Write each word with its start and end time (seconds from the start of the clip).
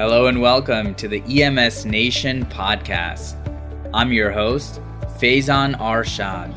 Hello 0.00 0.28
and 0.28 0.40
welcome 0.40 0.94
to 0.94 1.08
the 1.08 1.22
EMS 1.28 1.84
Nation 1.84 2.46
podcast. 2.46 3.36
I'm 3.92 4.14
your 4.14 4.30
host, 4.30 4.80
Faizan 5.18 5.74
Arshad. 5.74 6.54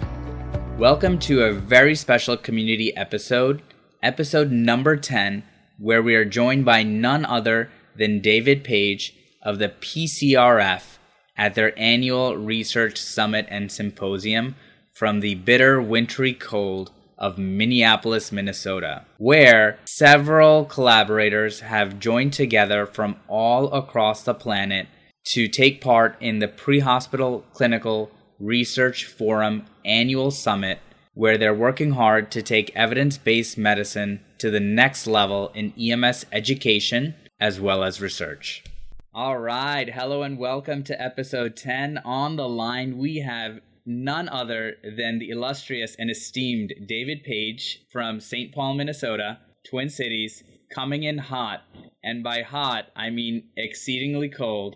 Welcome 0.78 1.20
to 1.20 1.44
a 1.44 1.52
very 1.52 1.94
special 1.94 2.38
community 2.38 2.96
episode, 2.96 3.62
episode 4.02 4.50
number 4.50 4.96
10, 4.96 5.44
where 5.78 6.02
we 6.02 6.16
are 6.16 6.24
joined 6.24 6.64
by 6.64 6.84
none 6.84 7.26
other 7.26 7.70
than 7.98 8.22
David 8.22 8.64
Page 8.64 9.14
of 9.42 9.60
the 9.60 9.68
PCRF 9.68 10.98
at 11.36 11.54
their 11.54 11.78
annual 11.78 12.38
research 12.38 12.98
summit 12.98 13.46
and 13.50 13.70
symposium 13.70 14.56
from 14.94 15.20
the 15.20 15.36
bitter 15.36 15.82
wintry 15.82 16.34
cold 16.34 16.92
of 17.24 17.38
Minneapolis, 17.38 18.34
Minnesota, 18.34 19.06
where 19.18 19.80
several 19.86 20.66
collaborators 20.66 21.62
have 21.62 21.98
joined 21.98 22.34
together 22.34 22.86
from 22.86 23.16
all 23.30 23.72
across 23.72 24.24
the 24.24 24.34
planet 24.34 24.88
to 25.28 25.48
take 25.48 25.80
part 25.80 26.18
in 26.20 26.40
the 26.40 26.50
Pre 26.50 26.80
Hospital 26.80 27.46
Clinical 27.54 28.12
Research 28.42 29.06
Forum 29.06 29.66
annual 29.86 30.32
summit, 30.32 30.80
where 31.14 31.38
they're 31.38 31.54
working 31.54 31.92
hard 31.92 32.30
to 32.32 32.42
take 32.42 32.76
evidence 32.76 33.18
based 33.18 33.58
medicine 33.58 34.20
to 34.40 34.52
the 34.52 34.60
next 34.60 35.08
level 35.08 35.50
in 35.56 35.72
EMS 35.80 36.26
education 36.34 37.16
as 37.40 37.58
well 37.58 37.86
as 37.86 38.02
research. 38.02 38.66
All 39.14 39.38
right, 39.38 39.90
hello 39.90 40.24
and 40.24 40.38
welcome 40.38 40.84
to 40.84 41.02
episode 41.02 41.56
10. 41.56 42.00
On 42.04 42.36
the 42.36 42.50
line, 42.50 42.98
we 42.98 43.20
have 43.20 43.62
none 43.86 44.30
other 44.30 44.76
than 44.84 45.20
the 45.20 45.30
illustrious 45.30 45.96
and 45.98 46.10
esteemed 46.10 46.74
David 46.86 47.24
Page 47.24 47.86
from 47.92 48.20
St. 48.20 48.54
Paul, 48.54 48.76
Minnesota, 48.76 49.40
Twin 49.70 49.90
Cities, 49.90 50.44
coming 50.74 51.04
in 51.04 51.18
hot. 51.18 51.62
And 52.04 52.24
by 52.24 52.42
hot, 52.42 52.88
I 52.96 53.10
mean 53.10 53.50
exceedingly 53.56 54.30
cold. 54.30 54.76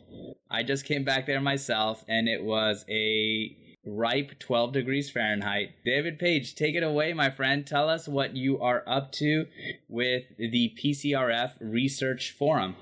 I 0.50 0.64
just 0.64 0.86
came 0.86 1.04
back 1.04 1.26
there 1.26 1.42
myself, 1.42 2.04
and 2.08 2.28
it 2.28 2.44
was 2.44 2.86
a 2.90 3.58
ripe 3.86 4.38
12 4.40 4.74
degrees 4.74 5.10
Fahrenheit. 5.10 5.70
David 5.86 6.20
Page, 6.20 6.56
take 6.56 6.76
it 6.76 6.84
away, 6.84 7.14
my 7.14 7.30
friend. 7.30 7.66
Tell 7.66 7.90
us 7.90 8.08
what 8.08 8.36
you 8.36 8.60
are 8.60 8.84
up 8.88 9.12
to 9.14 9.46
with 9.88 10.24
the 10.38 10.74
PCRF 10.82 11.54
Research 11.60 12.36
Forum. 12.38 12.76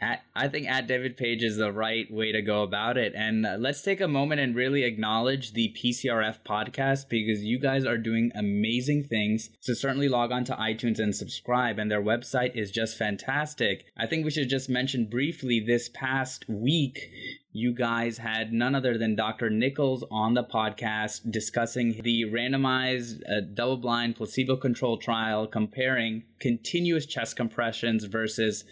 At, 0.00 0.22
I 0.34 0.48
think 0.48 0.66
at 0.66 0.86
David 0.86 1.16
Page 1.16 1.42
is 1.42 1.58
the 1.58 1.72
right 1.72 2.10
way 2.10 2.32
to 2.32 2.40
go 2.40 2.62
about 2.62 2.96
it. 2.96 3.12
And 3.14 3.44
uh, 3.44 3.56
let's 3.58 3.82
take 3.82 4.00
a 4.00 4.08
moment 4.08 4.40
and 4.40 4.56
really 4.56 4.82
acknowledge 4.84 5.52
the 5.52 5.76
PCRF 5.76 6.38
podcast 6.46 7.08
because 7.10 7.44
you 7.44 7.58
guys 7.58 7.84
are 7.84 7.98
doing 7.98 8.32
amazing 8.34 9.04
things. 9.04 9.50
So 9.60 9.74
certainly 9.74 10.08
log 10.08 10.32
on 10.32 10.44
to 10.44 10.54
iTunes 10.54 10.98
and 10.98 11.14
subscribe. 11.14 11.78
And 11.78 11.90
their 11.90 12.02
website 12.02 12.56
is 12.56 12.70
just 12.70 12.96
fantastic. 12.96 13.84
I 13.96 14.06
think 14.06 14.24
we 14.24 14.30
should 14.30 14.48
just 14.48 14.70
mention 14.70 15.04
briefly 15.04 15.60
this 15.60 15.90
past 15.92 16.48
week, 16.48 17.10
you 17.52 17.74
guys 17.74 18.18
had 18.18 18.52
none 18.52 18.74
other 18.74 18.96
than 18.96 19.16
Dr. 19.16 19.50
Nichols 19.50 20.04
on 20.10 20.34
the 20.34 20.44
podcast 20.44 21.30
discussing 21.30 22.00
the 22.02 22.24
randomized 22.24 23.22
uh, 23.28 23.40
double 23.52 23.76
blind 23.76 24.16
placebo 24.16 24.56
controlled 24.56 25.02
trial 25.02 25.46
comparing 25.46 26.22
continuous 26.38 27.06
chest 27.06 27.36
compressions 27.36 28.04
versus 28.04 28.64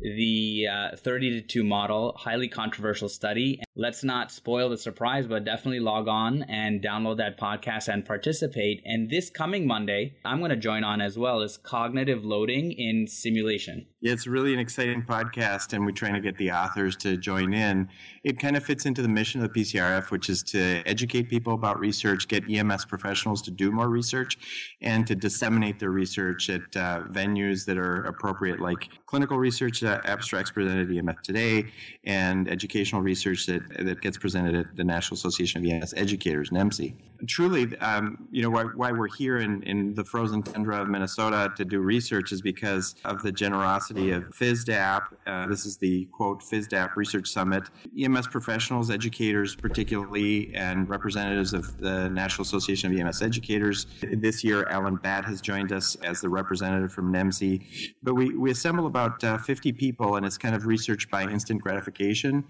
the 0.00 0.66
uh, 0.70 0.96
30 0.96 1.40
to 1.40 1.46
2 1.46 1.64
model, 1.64 2.14
highly 2.18 2.48
controversial 2.48 3.08
study. 3.08 3.62
Let's 3.74 4.04
not 4.04 4.30
spoil 4.30 4.70
the 4.70 4.78
surprise, 4.78 5.26
but 5.26 5.44
definitely 5.44 5.80
log 5.80 6.08
on 6.08 6.42
and 6.44 6.82
download 6.82 7.18
that 7.18 7.38
podcast 7.38 7.88
and 7.88 8.04
participate. 8.04 8.82
And 8.84 9.10
this 9.10 9.30
coming 9.30 9.66
Monday, 9.66 10.16
I'm 10.24 10.38
going 10.38 10.50
to 10.50 10.56
join 10.56 10.84
on 10.84 11.00
as 11.00 11.18
well 11.18 11.40
as 11.42 11.56
cognitive 11.58 12.24
loading 12.24 12.72
in 12.72 13.06
simulation. 13.06 13.86
Yeah, 14.00 14.12
it's 14.12 14.26
really 14.26 14.54
an 14.54 14.60
exciting 14.60 15.02
podcast, 15.02 15.72
and 15.72 15.84
we're 15.84 15.90
trying 15.90 16.14
to 16.14 16.20
get 16.20 16.36
the 16.36 16.52
authors 16.52 16.96
to 16.98 17.16
join 17.16 17.52
in. 17.52 17.88
It 18.24 18.38
kind 18.38 18.56
of 18.56 18.64
fits 18.64 18.86
into 18.86 19.02
the 19.02 19.08
mission 19.08 19.42
of 19.42 19.52
the 19.52 19.60
PCRF, 19.60 20.10
which 20.10 20.30
is 20.30 20.42
to 20.44 20.82
educate 20.86 21.28
people 21.28 21.54
about 21.54 21.80
research, 21.80 22.28
get 22.28 22.48
EMS 22.48 22.84
professionals 22.84 23.42
to 23.42 23.50
do 23.50 23.72
more 23.72 23.88
research, 23.88 24.38
and 24.80 25.06
to 25.06 25.14
disseminate 25.14 25.80
their 25.80 25.90
research 25.90 26.48
at 26.50 26.62
uh, 26.76 27.02
venues 27.10 27.64
that 27.66 27.78
are 27.78 28.04
appropriate, 28.04 28.60
like 28.60 28.88
clinical 29.06 29.38
research 29.38 29.82
uh, 29.86 30.00
abstracts 30.04 30.50
presented 30.50 30.90
at 30.90 30.96
EMS 30.96 31.16
Today, 31.22 31.66
and 32.04 32.48
educational 32.48 33.00
research 33.00 33.46
that, 33.46 33.62
that 33.84 34.00
gets 34.00 34.18
presented 34.18 34.54
at 34.54 34.76
the 34.76 34.84
National 34.84 35.14
Association 35.14 35.64
of 35.64 35.70
EMS 35.70 35.94
Educators, 35.96 36.50
NAEMSE. 36.50 36.94
Truly, 37.26 37.76
um, 37.78 38.28
you 38.30 38.42
know, 38.42 38.50
why, 38.50 38.64
why 38.64 38.92
we're 38.92 39.08
here 39.08 39.38
in, 39.38 39.62
in 39.62 39.94
the 39.94 40.04
frozen 40.04 40.42
tundra 40.42 40.82
of 40.82 40.88
Minnesota 40.88 41.52
to 41.56 41.64
do 41.64 41.80
research 41.80 42.32
is 42.32 42.42
because 42.42 42.94
of 43.04 43.22
the 43.22 43.32
generosity 43.32 44.10
of 44.10 44.24
FISDAP. 44.24 45.02
Uh, 45.26 45.46
this 45.46 45.64
is 45.64 45.78
the 45.78 46.04
quote 46.06 46.42
FISDAP 46.42 46.94
Research 46.96 47.28
Summit. 47.28 47.64
EMS 47.98 48.26
professionals, 48.26 48.90
educators, 48.90 49.56
particularly, 49.56 50.54
and 50.54 50.88
representatives 50.88 51.52
of 51.52 51.78
the 51.78 52.08
National 52.10 52.42
Association 52.42 52.92
of 52.92 52.98
EMS 52.98 53.22
Educators. 53.22 53.86
This 54.02 54.44
year, 54.44 54.66
Alan 54.68 54.96
Batt 54.96 55.24
has 55.24 55.40
joined 55.40 55.72
us 55.72 55.96
as 55.96 56.20
the 56.20 56.28
representative 56.28 56.92
from 56.92 57.12
NAEMSE. 57.12 57.94
But 58.02 58.14
we, 58.14 58.36
we 58.36 58.50
assemble 58.50 58.86
about 58.86 59.22
uh, 59.24 59.38
50 59.38 59.72
people, 59.76 60.16
and 60.16 60.26
it's 60.26 60.38
kind 60.38 60.54
of 60.54 60.66
research 60.66 61.10
by 61.10 61.22
instant 61.22 61.62
gratification. 61.62 62.44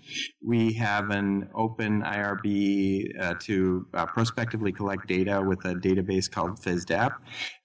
We 0.45 0.73
have 0.75 1.11
an 1.11 1.49
open 1.55 2.03
IRB 2.03 3.21
uh, 3.21 3.35
to 3.41 3.87
uh, 3.95 4.07
prospectively 4.07 4.73
collect 4.73 5.07
data 5.07 5.43
with 5.43 5.65
a 5.65 5.75
database 5.75 6.31
called 6.31 6.61
FISDAP. 6.61 7.17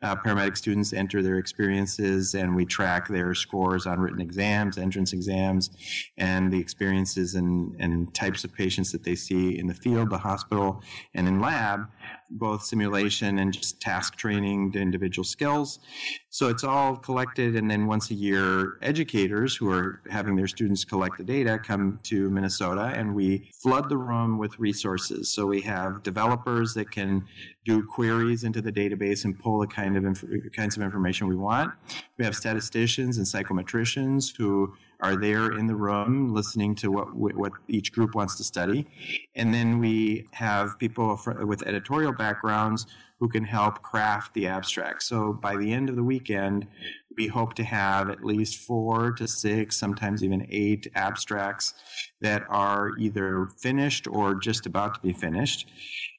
Uh, 0.02 0.16
paramedic 0.16 0.58
students 0.58 0.94
enter 0.94 1.22
their 1.22 1.38
experiences, 1.38 2.34
and 2.34 2.56
we 2.56 2.66
track 2.66 3.08
their 3.08 3.34
scores 3.34 3.86
on 3.86 4.00
written 4.00 4.22
exams, 4.22 4.78
entrance 4.78 5.14
exams, 5.14 5.70
and 6.18 6.52
the 6.52 6.60
experiences 6.60 7.36
and, 7.36 7.76
and 7.80 8.14
types 8.14 8.44
of 8.44 8.54
patients 8.54 8.92
that 8.92 9.04
they 9.04 9.16
see 9.16 9.58
in 9.58 9.68
the 9.68 9.74
field, 9.74 10.10
the 10.10 10.18
hospital, 10.18 10.82
and 11.14 11.28
in 11.28 11.40
lab 11.40 11.88
both 12.31 12.64
simulation 12.64 13.40
and 13.40 13.53
just 13.53 13.80
task 13.80 14.16
training 14.16 14.72
to 14.72 14.80
individual 14.80 15.24
skills. 15.24 15.80
So 16.30 16.47
it's 16.47 16.64
all 16.64 16.96
collected, 16.96 17.56
and 17.56 17.69
then 17.69 17.88
once 17.88 18.10
a 18.10 18.13
year, 18.13 18.78
educators 18.81 19.56
who 19.56 19.69
are 19.69 20.01
having 20.10 20.36
their 20.36 20.48
students 20.48 20.86
collect 20.86 21.18
the 21.18 21.24
data 21.24 21.60
come 21.60 22.00
to 22.04 22.30
Minnesota, 22.30 22.94
and 22.95 23.13
we 23.13 23.51
flood 23.62 23.89
the 23.89 23.98
room 23.98 24.38
with 24.38 24.57
resources. 24.57 25.30
So 25.33 25.45
we 25.45 25.62
have 25.62 26.04
developers 26.04 26.74
that 26.75 26.89
can 26.89 27.25
do 27.66 27.83
queries 27.83 28.44
into 28.44 28.62
the 28.62 28.72
database 28.72 29.25
and 29.25 29.38
pull 29.38 29.60
the 29.60 29.68
kind 29.68 29.98
of 29.98 30.06
inf- 30.06 30.25
kinds 30.56 30.78
of 30.78 30.83
information 30.83 31.28
we 31.28 31.36
want. 31.36 31.74
We 32.18 32.25
have 32.25 32.36
statisticians 32.36 33.18
and 33.18 33.25
psychometricians 33.28 34.36
who 34.36 34.74
are 35.01 35.15
there 35.15 35.51
in 35.57 35.68
the 35.68 35.75
room 35.75 36.33
listening 36.33 36.75
to 36.75 36.92
what 36.92 37.13
what 37.13 37.51
each 37.68 37.92
group 37.92 38.15
wants 38.15 38.36
to 38.36 38.44
study, 38.44 38.88
and 39.36 39.53
then 39.53 39.80
we 39.80 40.27
have 40.31 40.77
people 40.80 41.19
with 41.44 41.65
editorial 41.68 42.13
backgrounds 42.13 42.86
who 43.19 43.30
can 43.30 43.44
help 43.44 43.83
craft 43.83 44.33
the 44.33 44.48
abstract. 44.48 45.03
So 45.03 45.31
by 45.31 45.56
the 45.56 45.71
end 45.71 45.89
of 45.89 45.95
the 45.95 46.03
weekend, 46.03 46.65
we 47.18 47.27
hope 47.27 47.53
to 47.56 47.63
have 47.63 48.09
at 48.09 48.24
least 48.24 48.57
four 48.57 49.12
to 49.12 49.27
six, 49.27 49.77
sometimes 49.77 50.24
even 50.24 50.48
eight 50.50 50.88
abstracts 50.95 51.75
that 52.21 52.44
are 52.50 52.97
either 52.97 53.50
finished 53.57 54.07
or 54.07 54.33
just 54.33 54.65
about 54.65 54.95
to 54.95 55.01
be 55.01 55.13
finished. 55.13 55.69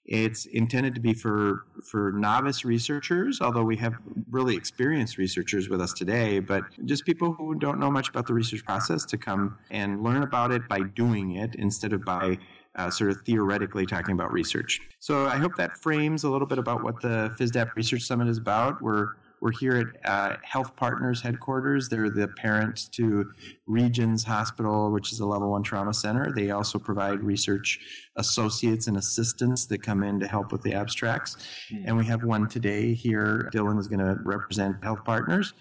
It's 0.05 0.47
intended 0.47 0.95
to 0.97 1.01
be 1.01 1.15
for 1.15 1.65
for 1.85 2.13
novice 2.13 2.65
researchers, 2.65 3.41
although 3.41 3.63
we 3.63 3.77
have 3.77 3.95
really 4.31 4.57
experienced 4.57 5.17
researchers 5.17 5.69
with 5.69 5.81
us 5.81 5.93
today, 5.93 6.41
but 6.41 6.65
just 6.85 7.07
people 7.07 7.33
who 7.35 7.55
don't 7.55 7.79
know 7.79 7.91
much 7.91 8.09
about 8.09 8.27
the 8.27 8.35
research 8.35 8.65
process 8.65 9.05
to 9.07 9.17
come 9.17 9.59
and 9.71 10.03
learn 10.03 10.23
about 10.23 10.51
it 10.51 10.69
by 10.69 10.81
doing 10.81 11.37
it 11.37 11.55
instead 11.55 11.93
of 11.93 12.05
by 12.05 12.39
uh, 12.75 12.91
sort 12.91 13.11
of 13.11 13.21
theoretically 13.23 13.87
talking 13.87 14.15
about 14.15 14.33
research. 14.33 14.81
So 14.99 15.27
I 15.27 15.37
hope 15.37 15.55
that 15.57 15.77
frames 15.77 16.25
a 16.25 16.31
little 16.31 16.49
bit 16.49 16.59
about 16.59 16.83
what 16.83 17.01
the 17.01 17.35
FISDAP 17.39 17.75
Research 17.77 18.03
Summit 18.03 18.29
is 18.29 18.39
about. 18.39 18.83
We're 18.83 19.11
we're 19.43 19.51
here 19.51 19.93
at 20.05 20.11
uh, 20.11 20.37
Health 20.43 20.77
Partners 20.77 21.21
headquarters. 21.21 21.89
They're 21.89 22.09
the 22.09 22.29
parent 22.29 22.93
to 22.93 23.33
Regions 23.67 24.23
Hospital, 24.23 24.93
which 24.93 25.13
is 25.13 25.19
a 25.19 25.27
level 25.27 25.51
one 25.51 25.65
trauma 25.65 25.93
center. 25.93 26.33
They 26.33 26.53
also 26.53 26.79
provide 26.79 27.25
research 27.25 27.81
associates 28.15 28.87
and 28.87 28.97
assistants 28.97 29.67
that 29.67 29.83
come 29.83 30.05
in 30.05 30.21
to 30.21 30.29
help 30.29 30.53
with 30.53 30.63
the 30.63 30.75
abstracts. 30.75 31.37
Mm-hmm. 31.73 31.89
And 31.89 31.97
we 31.97 32.05
have 32.07 32.23
one 32.23 32.47
today 32.47 32.95
here. 32.95 33.51
Dylan 33.53 33.81
is 33.81 33.89
going 33.89 33.99
to 33.99 34.17
represent 34.23 34.77
Health 34.85 35.05
Partners. 35.05 35.55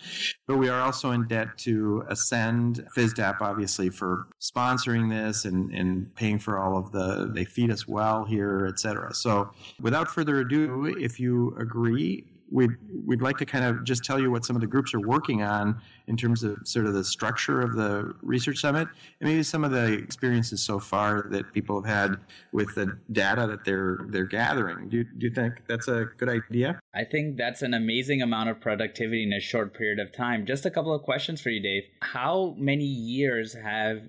But 0.48 0.58
we 0.58 0.70
are 0.70 0.82
also 0.82 1.10
in 1.12 1.28
debt 1.28 1.58
to 1.60 2.04
Ascend, 2.08 2.86
FISDAP, 2.96 3.42
obviously, 3.42 3.90
for 3.90 4.28
sponsoring 4.40 5.10
this 5.10 5.46
and, 5.46 5.74
and 5.74 6.14
paying 6.14 6.38
for 6.38 6.60
all 6.60 6.78
of 6.78 6.92
the, 6.92 7.32
they 7.34 7.46
feed 7.46 7.72
us 7.72 7.88
well 7.88 8.26
here, 8.26 8.68
et 8.68 8.80
cetera. 8.80 9.12
So 9.16 9.50
without 9.82 10.08
further 10.08 10.42
ado, 10.42 10.86
if 11.00 11.20
you 11.20 11.56
agree, 11.58 12.26
we'd, 12.52 12.72
we'd 13.06 13.22
like 13.22 13.38
to 13.38 13.46
kind 13.46 13.66
of 13.66 13.84
just 13.84 14.04
tell 14.04 14.20
you 14.20 14.30
what 14.30 14.46
some 14.46 14.56
of 14.56 14.62
the 14.62 14.68
groups 14.68 14.94
are 14.94 15.00
working 15.00 15.42
on 15.42 15.82
in 16.08 16.18
terms 16.18 16.44
of 16.44 16.58
sort 16.64 16.86
of 16.86 16.94
the 16.94 17.04
structure 17.04 17.62
of 17.62 17.76
the 17.76 18.14
research 18.22 18.60
summit 18.60 18.88
and 19.20 19.30
maybe 19.30 19.42
some 19.42 19.64
of 19.64 19.72
the 19.72 19.94
experiences 19.94 20.62
so 20.62 20.80
far 20.80 21.28
that 21.30 21.52
people 21.54 21.82
have 21.82 21.90
had 21.90 22.18
with 22.52 22.76
the 22.76 22.98
data 23.12 23.48
that 23.48 23.64
they're 23.64 24.00
they're 24.10 24.26
gathering. 24.26 24.90
Do 24.90 25.04
do 25.04 25.28
you 25.28 25.34
think 25.34 25.62
that's 25.68 25.88
a 25.88 26.06
good 26.18 26.30
idea? 26.30 26.80
I 26.94 27.06
think 27.06 27.38
that's 27.38 27.62
an 27.62 27.74
amazing 27.74 28.22
amount 28.22 28.50
of 28.50 28.60
productivity 28.60 29.24
in 29.24 29.34
a 29.34 29.40
short 29.40 29.74
period 29.74 30.00
of 30.00 30.12
time. 30.12 30.46
Just 30.46 30.66
a 30.66 30.72
couple 30.72 30.94
of 30.94 31.02
questions 31.04 31.42
for 31.42 31.50
you, 31.50 31.62
Dave. 31.62 31.84
How 32.02 32.56
many 32.58 32.86
years 32.86 33.54
have 33.54 34.02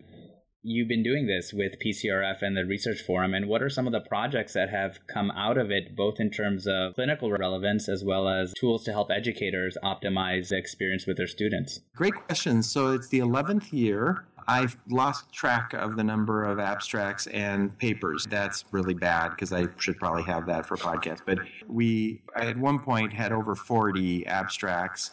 you've 0.63 0.89
been 0.89 1.03
doing 1.03 1.27
this 1.27 1.53
with 1.53 1.79
PCRF 1.85 2.43
and 2.43 2.57
the 2.57 2.65
Research 2.65 3.01
Forum, 3.01 3.35
and 3.35 3.49
what 3.49 3.63
are 3.63 3.69
some 3.69 3.87
of 3.87 3.93
the 3.93 4.01
projects 4.01 4.53
that 4.53 4.71
have 4.71 4.99
come 5.07 5.31
out 5.33 5.59
of 5.59 5.71
it, 5.71 5.97
both 5.97 6.21
in 6.21 6.31
terms 6.31 6.67
of 6.67 6.95
clinical 6.95 7.31
relevance 7.31 7.89
as 7.89 8.05
well 8.05 8.29
as 8.29 8.53
tools 8.55 8.85
to 8.85 8.93
help 8.93 9.11
educators 9.11 9.77
optimize 9.83 10.49
the 10.49 10.57
experience 10.57 11.07
with 11.07 11.17
their 11.17 11.27
students? 11.27 11.81
Great 11.97 12.15
question. 12.15 12.63
So 12.63 12.93
it's 12.93 13.09
the 13.09 13.19
11th 13.19 13.73
year. 13.73 14.25
I've 14.49 14.77
lost 14.89 15.33
track 15.33 15.73
of 15.73 15.97
the 15.97 16.03
number 16.03 16.45
of 16.45 16.59
abstracts 16.59 17.27
and 17.29 17.77
papers. 17.79 18.27
That's 18.29 18.65
really 18.73 18.95
bad 18.95 19.31
because 19.31 19.53
I 19.53 19.69
should 19.79 19.99
probably 19.99 20.25
have 20.25 20.47
that 20.47 20.67
for 20.67 20.77
podcast. 20.77 21.21
But 21.25 21.39
we, 21.69 22.23
at 22.35 22.57
one 22.57 22.81
point, 22.81 23.13
had 23.13 23.33
over 23.33 23.55
40 23.55 24.27
abstracts 24.27 25.13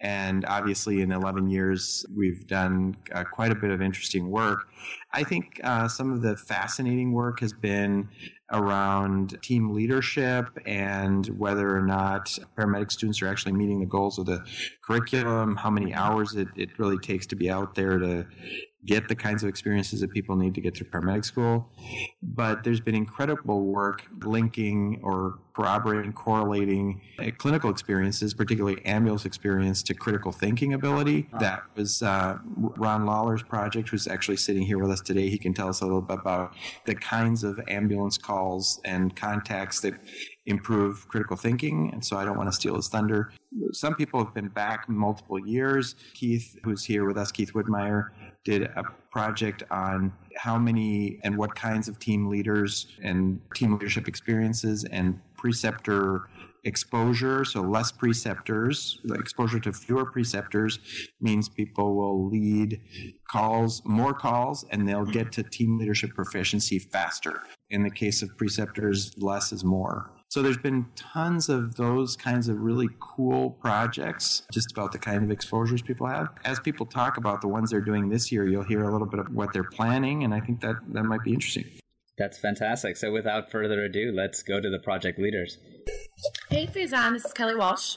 and 0.00 0.44
obviously, 0.44 1.00
in 1.00 1.10
11 1.10 1.48
years, 1.48 2.04
we've 2.14 2.46
done 2.46 2.96
uh, 3.14 3.24
quite 3.24 3.50
a 3.50 3.54
bit 3.54 3.70
of 3.70 3.80
interesting 3.80 4.30
work. 4.30 4.68
I 5.12 5.22
think 5.22 5.60
uh, 5.64 5.88
some 5.88 6.12
of 6.12 6.20
the 6.20 6.36
fascinating 6.36 7.12
work 7.12 7.40
has 7.40 7.54
been 7.54 8.08
around 8.52 9.40
team 9.42 9.70
leadership 9.70 10.46
and 10.66 11.26
whether 11.38 11.76
or 11.76 11.82
not 11.82 12.38
paramedic 12.56 12.92
students 12.92 13.20
are 13.20 13.26
actually 13.26 13.52
meeting 13.52 13.80
the 13.80 13.86
goals 13.86 14.18
of 14.18 14.26
the 14.26 14.44
curriculum, 14.82 15.56
how 15.56 15.70
many 15.70 15.92
hours 15.94 16.34
it, 16.34 16.48
it 16.56 16.78
really 16.78 16.98
takes 16.98 17.26
to 17.26 17.34
be 17.34 17.50
out 17.50 17.74
there 17.74 17.98
to 17.98 18.26
get 18.84 19.08
the 19.08 19.14
kinds 19.14 19.42
of 19.42 19.48
experiences 19.48 20.00
that 20.00 20.10
people 20.10 20.36
need 20.36 20.54
to 20.54 20.60
get 20.60 20.76
through 20.76 20.88
paramedic 20.88 21.24
school. 21.24 21.70
But 22.22 22.62
there's 22.62 22.80
been 22.80 22.94
incredible 22.94 23.64
work 23.64 24.04
linking 24.24 25.00
or 25.02 25.38
corroborating, 25.54 26.12
correlating 26.12 27.00
uh, 27.18 27.30
clinical 27.38 27.70
experiences, 27.70 28.34
particularly 28.34 28.84
ambulance 28.84 29.24
experience, 29.24 29.82
to 29.84 29.94
critical 29.94 30.30
thinking 30.30 30.74
ability. 30.74 31.28
That 31.40 31.62
was 31.74 32.02
uh, 32.02 32.38
Ron 32.76 33.06
Lawler's 33.06 33.42
project, 33.42 33.88
who's 33.88 34.06
actually 34.06 34.36
sitting 34.36 34.62
here 34.62 34.78
with 34.78 34.90
us 34.90 35.00
today. 35.00 35.30
He 35.30 35.38
can 35.38 35.54
tell 35.54 35.68
us 35.68 35.80
a 35.80 35.84
little 35.84 36.02
bit 36.02 36.18
about 36.18 36.54
the 36.84 36.94
kinds 36.94 37.42
of 37.42 37.58
ambulance 37.68 38.18
calls 38.18 38.80
and 38.84 39.16
contacts 39.16 39.80
that 39.80 39.94
improve 40.44 41.08
critical 41.08 41.36
thinking. 41.36 41.90
And 41.92 42.04
so 42.04 42.16
I 42.16 42.24
don't 42.24 42.36
want 42.36 42.48
to 42.48 42.52
steal 42.52 42.76
his 42.76 42.88
thunder. 42.88 43.32
Some 43.72 43.94
people 43.94 44.22
have 44.22 44.34
been 44.34 44.48
back 44.48 44.88
multiple 44.88 45.38
years. 45.38 45.96
Keith, 46.14 46.56
who's 46.62 46.84
here 46.84 47.06
with 47.06 47.16
us, 47.16 47.32
Keith 47.32 47.52
Widmeier, 47.52 48.10
did 48.46 48.62
a 48.62 48.84
project 49.10 49.64
on 49.72 50.12
how 50.36 50.56
many 50.56 51.18
and 51.24 51.36
what 51.36 51.52
kinds 51.56 51.88
of 51.88 51.98
team 51.98 52.28
leaders 52.28 52.86
and 53.02 53.40
team 53.56 53.72
leadership 53.72 54.06
experiences 54.06 54.84
and 54.84 55.18
preceptor 55.36 56.28
exposure, 56.62 57.44
so 57.44 57.60
less 57.60 57.90
preceptors, 57.90 59.00
exposure 59.14 59.58
to 59.58 59.72
fewer 59.72 60.04
preceptors 60.04 60.78
means 61.20 61.48
people 61.48 61.96
will 61.96 62.28
lead 62.28 62.80
calls, 63.28 63.82
more 63.84 64.14
calls, 64.14 64.64
and 64.70 64.88
they'll 64.88 65.04
get 65.04 65.32
to 65.32 65.42
team 65.42 65.76
leadership 65.78 66.10
proficiency 66.14 66.78
faster. 66.78 67.42
In 67.70 67.82
the 67.82 67.90
case 67.90 68.22
of 68.22 68.36
preceptors, 68.36 69.12
less 69.18 69.52
is 69.52 69.64
more. 69.64 70.10
So 70.28 70.42
there's 70.42 70.58
been 70.58 70.86
tons 70.96 71.48
of 71.48 71.76
those 71.76 72.16
kinds 72.16 72.48
of 72.48 72.60
really 72.60 72.88
cool 72.98 73.50
projects, 73.50 74.42
just 74.52 74.72
about 74.72 74.90
the 74.90 74.98
kind 74.98 75.22
of 75.22 75.30
exposures 75.30 75.82
people 75.82 76.06
have. 76.06 76.28
As 76.44 76.58
people 76.58 76.84
talk 76.84 77.16
about 77.16 77.40
the 77.40 77.48
ones 77.48 77.70
they're 77.70 77.80
doing 77.80 78.08
this 78.08 78.32
year, 78.32 78.46
you'll 78.46 78.64
hear 78.64 78.82
a 78.82 78.92
little 78.92 79.06
bit 79.06 79.20
of 79.20 79.32
what 79.32 79.52
they're 79.52 79.64
planning, 79.64 80.24
and 80.24 80.34
I 80.34 80.40
think 80.40 80.60
that 80.62 80.76
that 80.92 81.04
might 81.04 81.22
be 81.22 81.32
interesting. 81.32 81.64
That's 82.18 82.38
fantastic. 82.38 82.96
So 82.96 83.12
without 83.12 83.50
further 83.50 83.84
ado, 83.84 84.10
let's 84.12 84.42
go 84.42 84.60
to 84.60 84.68
the 84.68 84.80
project 84.80 85.18
leaders. 85.18 85.58
Hey, 86.50 86.66
Faizan, 86.66 87.12
this 87.12 87.24
is 87.24 87.32
Kelly 87.32 87.54
Walsh. 87.54 87.96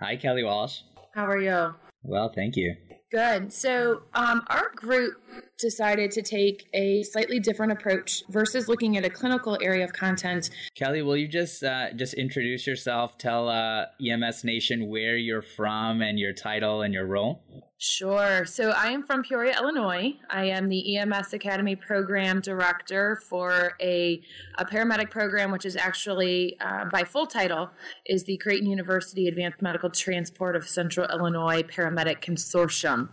Hi, 0.00 0.16
Kelly 0.16 0.42
Walsh. 0.42 0.80
How 1.14 1.26
are 1.26 1.38
you? 1.38 1.74
Well, 2.02 2.32
thank 2.34 2.56
you. 2.56 2.74
Good. 3.12 3.52
So, 3.52 4.02
um, 4.14 4.42
our 4.48 4.70
group 4.74 5.21
decided 5.58 6.10
to 6.12 6.22
take 6.22 6.68
a 6.74 7.02
slightly 7.04 7.38
different 7.38 7.72
approach 7.72 8.22
versus 8.28 8.68
looking 8.68 8.96
at 8.96 9.04
a 9.04 9.10
clinical 9.10 9.58
area 9.62 9.84
of 9.84 9.92
content. 9.92 10.50
Kelly, 10.74 11.02
will 11.02 11.16
you 11.16 11.28
just 11.28 11.62
uh, 11.62 11.92
just 11.94 12.14
introduce 12.14 12.66
yourself? 12.66 13.16
Tell 13.18 13.48
uh, 13.48 13.86
EMS 14.04 14.44
Nation 14.44 14.88
where 14.88 15.16
you're 15.16 15.42
from 15.42 16.02
and 16.02 16.18
your 16.18 16.32
title 16.32 16.82
and 16.82 16.92
your 16.92 17.06
role. 17.06 17.42
Sure. 17.78 18.44
So 18.44 18.70
I 18.70 18.90
am 18.90 19.02
from 19.02 19.24
Peoria, 19.24 19.56
Illinois. 19.58 20.14
I 20.30 20.44
am 20.44 20.68
the 20.68 20.98
EMS 20.98 21.32
Academy 21.32 21.74
Program 21.74 22.40
Director 22.40 23.20
for 23.28 23.72
a, 23.80 24.22
a 24.56 24.64
paramedic 24.64 25.10
program, 25.10 25.50
which 25.50 25.66
is 25.66 25.74
actually, 25.74 26.56
uh, 26.60 26.84
by 26.92 27.02
full 27.02 27.26
title, 27.26 27.70
is 28.06 28.22
the 28.22 28.36
Creighton 28.36 28.70
University 28.70 29.26
Advanced 29.26 29.60
Medical 29.60 29.90
Transport 29.90 30.54
of 30.54 30.68
Central 30.68 31.08
Illinois 31.08 31.64
Paramedic 31.64 32.22
Consortium. 32.22 33.08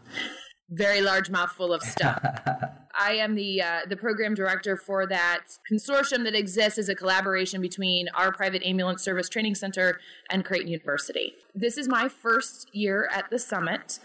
Very 0.69 1.01
large 1.01 1.29
mouthful 1.29 1.73
of 1.73 1.81
stuff. 1.81 2.21
I 2.99 3.13
am 3.13 3.35
the 3.35 3.61
uh, 3.61 3.79
the 3.87 3.95
program 3.95 4.33
director 4.35 4.75
for 4.75 5.07
that 5.07 5.45
consortium 5.71 6.25
that 6.25 6.35
exists 6.35 6.77
as 6.77 6.89
a 6.89 6.95
collaboration 6.95 7.61
between 7.61 8.09
our 8.09 8.33
private 8.33 8.61
ambulance 8.63 9.01
service 9.03 9.29
training 9.29 9.55
center 9.55 9.99
and 10.29 10.43
Creighton 10.43 10.67
University. 10.67 11.33
This 11.55 11.77
is 11.77 11.87
my 11.87 12.09
first 12.09 12.69
year 12.73 13.09
at 13.13 13.29
the 13.29 13.39
summit. 13.39 13.99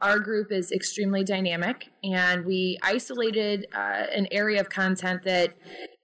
Our 0.00 0.18
group 0.18 0.52
is 0.52 0.72
extremely 0.72 1.24
dynamic, 1.24 1.90
and 2.04 2.46
we 2.46 2.78
isolated 2.82 3.66
uh, 3.74 4.06
an 4.14 4.28
area 4.30 4.60
of 4.60 4.70
content 4.70 5.24
that 5.24 5.54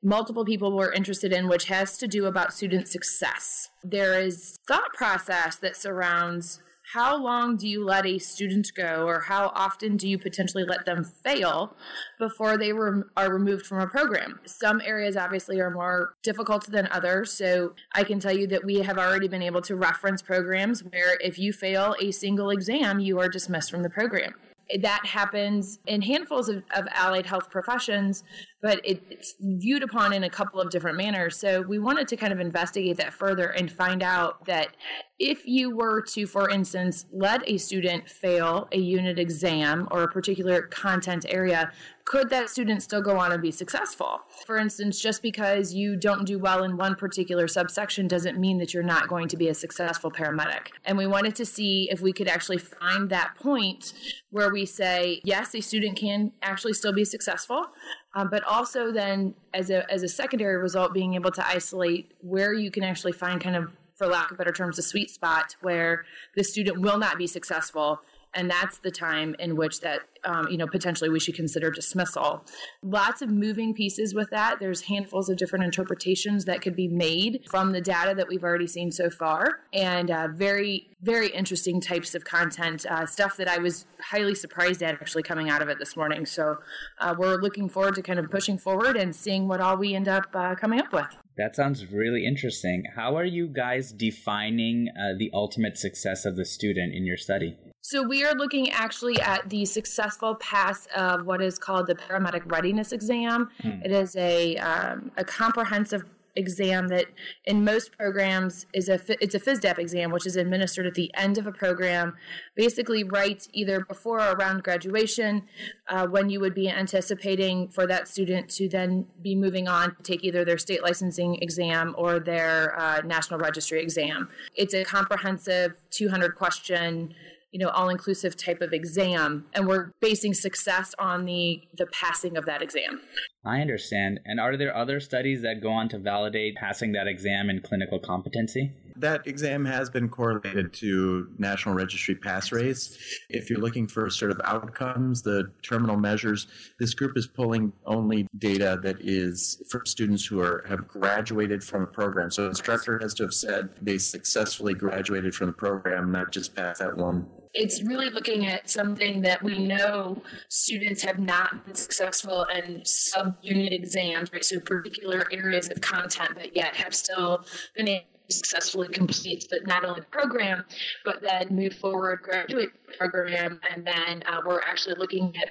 multiple 0.02 0.44
people 0.44 0.76
were 0.76 0.92
interested 0.92 1.32
in, 1.32 1.48
which 1.48 1.66
has 1.66 1.96
to 1.98 2.08
do 2.08 2.26
about 2.26 2.52
student 2.52 2.88
success. 2.88 3.70
There 3.82 4.20
is 4.20 4.58
thought 4.66 4.92
process 4.92 5.56
that 5.56 5.76
surrounds 5.76 6.60
how 6.92 7.16
long 7.16 7.56
do 7.56 7.68
you 7.68 7.84
let 7.84 8.06
a 8.06 8.18
student 8.18 8.72
go 8.74 9.06
or 9.06 9.20
how 9.20 9.52
often 9.54 9.96
do 9.96 10.08
you 10.08 10.18
potentially 10.18 10.64
let 10.64 10.86
them 10.86 11.04
fail 11.04 11.76
before 12.18 12.56
they 12.56 12.70
are 12.70 13.32
removed 13.32 13.66
from 13.66 13.80
a 13.80 13.86
program? 13.86 14.40
Some 14.44 14.80
areas 14.80 15.16
obviously 15.16 15.60
are 15.60 15.70
more 15.70 16.14
difficult 16.22 16.66
than 16.70 16.88
others 16.90 17.32
so 17.32 17.74
i 17.92 18.04
can 18.04 18.18
tell 18.20 18.36
you 18.36 18.46
that 18.46 18.64
we 18.64 18.76
have 18.76 18.98
already 18.98 19.28
been 19.28 19.42
able 19.42 19.60
to 19.62 19.76
reference 19.76 20.22
programs 20.22 20.82
where 20.84 21.16
if 21.20 21.38
you 21.38 21.52
fail 21.52 21.94
a 22.00 22.10
single 22.10 22.50
exam 22.50 22.98
you 22.98 23.18
are 23.18 23.28
dismissed 23.28 23.70
from 23.70 23.82
the 23.82 23.90
program. 23.90 24.34
That 24.80 25.04
happens 25.04 25.78
in 25.86 26.00
handfuls 26.00 26.48
of, 26.48 26.62
of 26.74 26.86
allied 26.92 27.26
health 27.26 27.50
professions, 27.50 28.24
but 28.64 28.80
it, 28.82 29.02
it's 29.10 29.34
viewed 29.40 29.82
upon 29.82 30.14
in 30.14 30.24
a 30.24 30.30
couple 30.30 30.58
of 30.58 30.70
different 30.70 30.96
manners. 30.96 31.38
So 31.38 31.60
we 31.60 31.78
wanted 31.78 32.08
to 32.08 32.16
kind 32.16 32.32
of 32.32 32.40
investigate 32.40 32.96
that 32.96 33.12
further 33.12 33.48
and 33.48 33.70
find 33.70 34.02
out 34.02 34.46
that 34.46 34.74
if 35.18 35.46
you 35.46 35.76
were 35.76 36.00
to, 36.00 36.26
for 36.26 36.48
instance, 36.48 37.04
let 37.12 37.46
a 37.46 37.58
student 37.58 38.08
fail 38.08 38.66
a 38.72 38.78
unit 38.78 39.18
exam 39.18 39.86
or 39.90 40.02
a 40.02 40.08
particular 40.08 40.62
content 40.62 41.26
area, 41.28 41.72
could 42.04 42.28
that 42.30 42.50
student 42.50 42.82
still 42.82 43.00
go 43.00 43.18
on 43.18 43.32
and 43.32 43.40
be 43.40 43.50
successful? 43.50 44.20
For 44.44 44.56
instance, 44.56 45.00
just 45.00 45.22
because 45.22 45.72
you 45.72 45.96
don't 45.96 46.26
do 46.26 46.38
well 46.38 46.64
in 46.64 46.76
one 46.76 46.94
particular 46.96 47.46
subsection 47.48 48.08
doesn't 48.08 48.38
mean 48.38 48.58
that 48.58 48.74
you're 48.74 48.82
not 48.82 49.08
going 49.08 49.28
to 49.28 49.36
be 49.36 49.48
a 49.48 49.54
successful 49.54 50.10
paramedic. 50.10 50.68
And 50.84 50.98
we 50.98 51.06
wanted 51.06 51.34
to 51.36 51.46
see 51.46 51.88
if 51.90 52.00
we 52.00 52.12
could 52.12 52.28
actually 52.28 52.58
find 52.58 53.08
that 53.10 53.34
point 53.36 53.94
where 54.30 54.50
we 54.50 54.66
say, 54.66 55.20
yes, 55.24 55.54
a 55.54 55.60
student 55.60 55.96
can 55.96 56.32
actually 56.42 56.72
still 56.72 56.92
be 56.92 57.04
successful, 57.04 57.66
um, 58.14 58.28
but 58.30 58.42
also 58.44 58.92
then 58.92 59.34
as 59.52 59.70
a 59.70 59.90
as 59.90 60.02
a 60.02 60.08
secondary 60.08 60.56
result, 60.56 60.92
being 60.94 61.14
able 61.14 61.30
to 61.32 61.46
isolate 61.46 62.12
where 62.20 62.52
you 62.52 62.70
can 62.70 62.84
actually 62.84 63.12
find 63.12 63.40
kind 63.40 63.56
of 63.56 63.76
for 63.94 64.06
lack 64.06 64.30
of 64.30 64.38
better 64.38 64.52
terms, 64.52 64.78
a 64.78 64.82
sweet 64.82 65.10
spot 65.10 65.56
where 65.60 66.04
the 66.34 66.42
student 66.42 66.80
will 66.80 66.98
not 66.98 67.16
be 67.16 67.26
successful 67.26 68.00
and 68.34 68.50
that's 68.50 68.78
the 68.78 68.90
time 68.90 69.34
in 69.38 69.56
which 69.56 69.80
that 69.80 70.00
um, 70.24 70.48
you 70.48 70.56
know 70.56 70.66
potentially 70.66 71.10
we 71.10 71.20
should 71.20 71.34
consider 71.34 71.70
dismissal. 71.70 72.44
Lots 72.82 73.22
of 73.22 73.30
moving 73.30 73.74
pieces 73.74 74.14
with 74.14 74.30
that. 74.30 74.58
There's 74.60 74.82
handfuls 74.82 75.28
of 75.28 75.36
different 75.36 75.64
interpretations 75.64 76.44
that 76.46 76.62
could 76.62 76.76
be 76.76 76.88
made 76.88 77.44
from 77.48 77.72
the 77.72 77.80
data 77.80 78.14
that 78.14 78.28
we've 78.28 78.44
already 78.44 78.66
seen 78.66 78.90
so 78.90 79.10
far. 79.10 79.60
And 79.72 80.10
uh, 80.10 80.28
very 80.32 80.88
very 81.02 81.28
interesting 81.28 81.80
types 81.80 82.14
of 82.14 82.24
content 82.24 82.86
uh, 82.86 83.04
stuff 83.04 83.36
that 83.36 83.46
i 83.46 83.58
was 83.58 83.84
highly 84.00 84.34
surprised 84.34 84.82
at 84.82 84.94
actually 84.94 85.22
coming 85.22 85.50
out 85.50 85.60
of 85.60 85.68
it 85.68 85.78
this 85.78 85.96
morning. 85.96 86.24
So 86.26 86.58
uh, 86.98 87.14
we're 87.16 87.36
looking 87.36 87.68
forward 87.68 87.94
to 87.96 88.02
kind 88.02 88.18
of 88.18 88.30
pushing 88.30 88.58
forward 88.58 88.96
and 88.96 89.14
seeing 89.14 89.48
what 89.48 89.60
all 89.60 89.76
we 89.76 89.94
end 89.94 90.08
up 90.08 90.26
uh, 90.34 90.54
coming 90.54 90.80
up 90.80 90.92
with. 90.92 91.06
That 91.36 91.56
sounds 91.56 91.86
really 91.90 92.24
interesting. 92.26 92.84
How 92.94 93.16
are 93.16 93.24
you 93.24 93.48
guys 93.48 93.92
defining 93.92 94.88
uh, 94.90 95.18
the 95.18 95.30
ultimate 95.32 95.76
success 95.76 96.24
of 96.24 96.36
the 96.36 96.44
student 96.44 96.94
in 96.94 97.04
your 97.04 97.16
study? 97.16 97.56
So 97.86 98.02
we 98.02 98.24
are 98.24 98.32
looking 98.32 98.70
actually 98.70 99.20
at 99.20 99.50
the 99.50 99.66
successful 99.66 100.36
pass 100.36 100.88
of 100.96 101.26
what 101.26 101.42
is 101.42 101.58
called 101.58 101.86
the 101.86 101.94
paramedic 101.94 102.50
readiness 102.50 102.92
exam. 102.92 103.50
Hmm. 103.60 103.82
It 103.84 103.92
is 103.92 104.16
a 104.16 104.56
um, 104.56 105.12
a 105.18 105.24
comprehensive 105.24 106.04
exam 106.34 106.88
that 106.88 107.04
in 107.44 107.62
most 107.62 107.92
programs 107.92 108.64
is 108.72 108.88
a 108.88 108.98
it's 109.22 109.34
a 109.34 109.38
FISDAP 109.38 109.78
exam, 109.78 110.12
which 110.12 110.24
is 110.24 110.36
administered 110.36 110.86
at 110.86 110.94
the 110.94 111.10
end 111.14 111.36
of 111.36 111.46
a 111.46 111.52
program, 111.52 112.16
basically 112.54 113.04
right 113.04 113.46
either 113.52 113.84
before 113.84 114.18
or 114.18 114.32
around 114.32 114.62
graduation, 114.62 115.42
uh, 115.90 116.06
when 116.06 116.30
you 116.30 116.40
would 116.40 116.54
be 116.54 116.70
anticipating 116.70 117.68
for 117.68 117.86
that 117.86 118.08
student 118.08 118.48
to 118.48 118.66
then 118.66 119.06
be 119.20 119.34
moving 119.34 119.68
on 119.68 119.94
to 119.96 120.02
take 120.02 120.24
either 120.24 120.42
their 120.42 120.56
state 120.56 120.82
licensing 120.82 121.34
exam 121.42 121.94
or 121.98 122.18
their 122.18 122.74
uh, 122.80 123.02
national 123.04 123.38
registry 123.38 123.82
exam. 123.82 124.30
It's 124.54 124.72
a 124.72 124.84
comprehensive 124.84 125.82
200 125.90 126.34
question 126.34 127.14
you 127.54 127.60
know 127.60 127.68
all 127.68 127.88
inclusive 127.88 128.36
type 128.36 128.60
of 128.60 128.72
exam 128.72 129.46
and 129.54 129.66
we're 129.68 129.92
basing 130.00 130.34
success 130.34 130.92
on 130.98 131.24
the 131.24 131.62
the 131.78 131.86
passing 131.86 132.36
of 132.36 132.44
that 132.44 132.60
exam 132.60 133.00
i 133.44 133.60
understand 133.60 134.18
and 134.26 134.40
are 134.40 134.56
there 134.56 134.76
other 134.76 134.98
studies 134.98 135.40
that 135.42 135.62
go 135.62 135.70
on 135.70 135.88
to 135.88 135.96
validate 135.96 136.56
passing 136.56 136.92
that 136.92 137.06
exam 137.06 137.48
in 137.48 137.60
clinical 137.60 138.00
competency 138.00 138.72
that 138.96 139.26
exam 139.26 139.64
has 139.64 139.90
been 139.90 140.08
correlated 140.08 140.72
to 140.72 141.28
national 141.38 141.74
registry 141.74 142.14
pass 142.14 142.52
rates. 142.52 142.96
If 143.28 143.50
you're 143.50 143.58
looking 143.58 143.88
for 143.88 144.08
sort 144.08 144.30
of 144.30 144.40
outcomes, 144.44 145.22
the 145.22 145.50
terminal 145.62 145.96
measures, 145.96 146.46
this 146.78 146.94
group 146.94 147.16
is 147.16 147.26
pulling 147.26 147.72
only 147.86 148.28
data 148.38 148.78
that 148.84 149.00
is 149.00 149.60
for 149.68 149.82
students 149.84 150.24
who 150.24 150.40
are 150.40 150.64
have 150.68 150.86
graduated 150.86 151.64
from 151.64 151.82
a 151.82 151.86
program. 151.86 152.30
So 152.30 152.46
instructor 152.46 153.00
has 153.00 153.14
to 153.14 153.24
have 153.24 153.34
said 153.34 153.70
they 153.82 153.98
successfully 153.98 154.74
graduated 154.74 155.34
from 155.34 155.48
the 155.48 155.52
program, 155.52 156.12
not 156.12 156.30
just 156.30 156.54
passed 156.54 156.78
that 156.78 156.96
one 156.96 157.26
it's 157.54 157.82
really 157.82 158.10
looking 158.10 158.46
at 158.46 158.68
something 158.68 159.22
that 159.22 159.42
we 159.42 159.58
know 159.58 160.20
students 160.48 161.02
have 161.02 161.18
not 161.20 161.64
been 161.64 161.74
successful 161.74 162.44
in 162.54 162.84
sub-unit 162.84 163.72
exams, 163.72 164.32
right? 164.32 164.44
So 164.44 164.58
particular 164.60 165.24
areas 165.32 165.70
of 165.70 165.80
content, 165.80 166.34
that 166.34 166.56
yet 166.56 166.74
have 166.74 166.94
still 166.94 167.44
been 167.76 167.88
able 167.88 168.04
successfully 168.30 168.88
complete 168.88 169.46
but 169.50 169.66
not 169.66 169.84
only 169.84 170.00
the 170.00 170.06
program, 170.06 170.64
but 171.04 171.20
then 171.20 171.54
move 171.54 171.74
forward, 171.74 172.20
graduate 172.22 172.70
program, 172.98 173.60
and 173.70 173.86
then 173.86 174.22
uh, 174.26 174.40
we're 174.46 174.62
actually 174.62 174.94
looking 174.98 175.34
at 175.36 175.50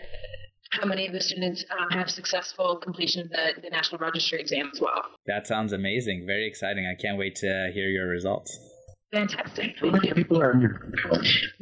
how 0.71 0.87
many 0.87 1.05
of 1.05 1.13
the 1.13 1.21
students 1.21 1.63
um, 1.69 1.87
have 1.91 2.09
successful 2.09 2.77
completion 2.77 3.21
of 3.21 3.29
the, 3.29 3.61
the 3.61 3.69
National 3.69 3.99
Registry 3.99 4.41
exam 4.41 4.71
as 4.73 4.81
well. 4.81 5.03
That 5.27 5.45
sounds 5.45 5.71
amazing. 5.71 6.25
Very 6.25 6.47
exciting. 6.47 6.87
I 6.87 6.99
can't 6.99 7.17
wait 7.17 7.35
to 7.35 7.69
hear 7.73 7.89
your 7.89 8.07
results. 8.07 8.57
Fantastic. 9.13 9.77
How 9.79 9.91
many 9.91 10.11
people 10.11 10.41
are 10.41 10.51
in 10.53 10.59
your 10.59 10.91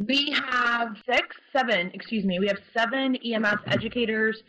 We 0.08 0.31
have 0.31 0.96
six, 1.05 1.36
seven, 1.51 1.91
excuse 1.93 2.24
me. 2.24 2.39
We 2.39 2.48
have 2.48 2.60
seven 2.74 3.17
EMS 3.17 3.60
educators, 3.67 4.43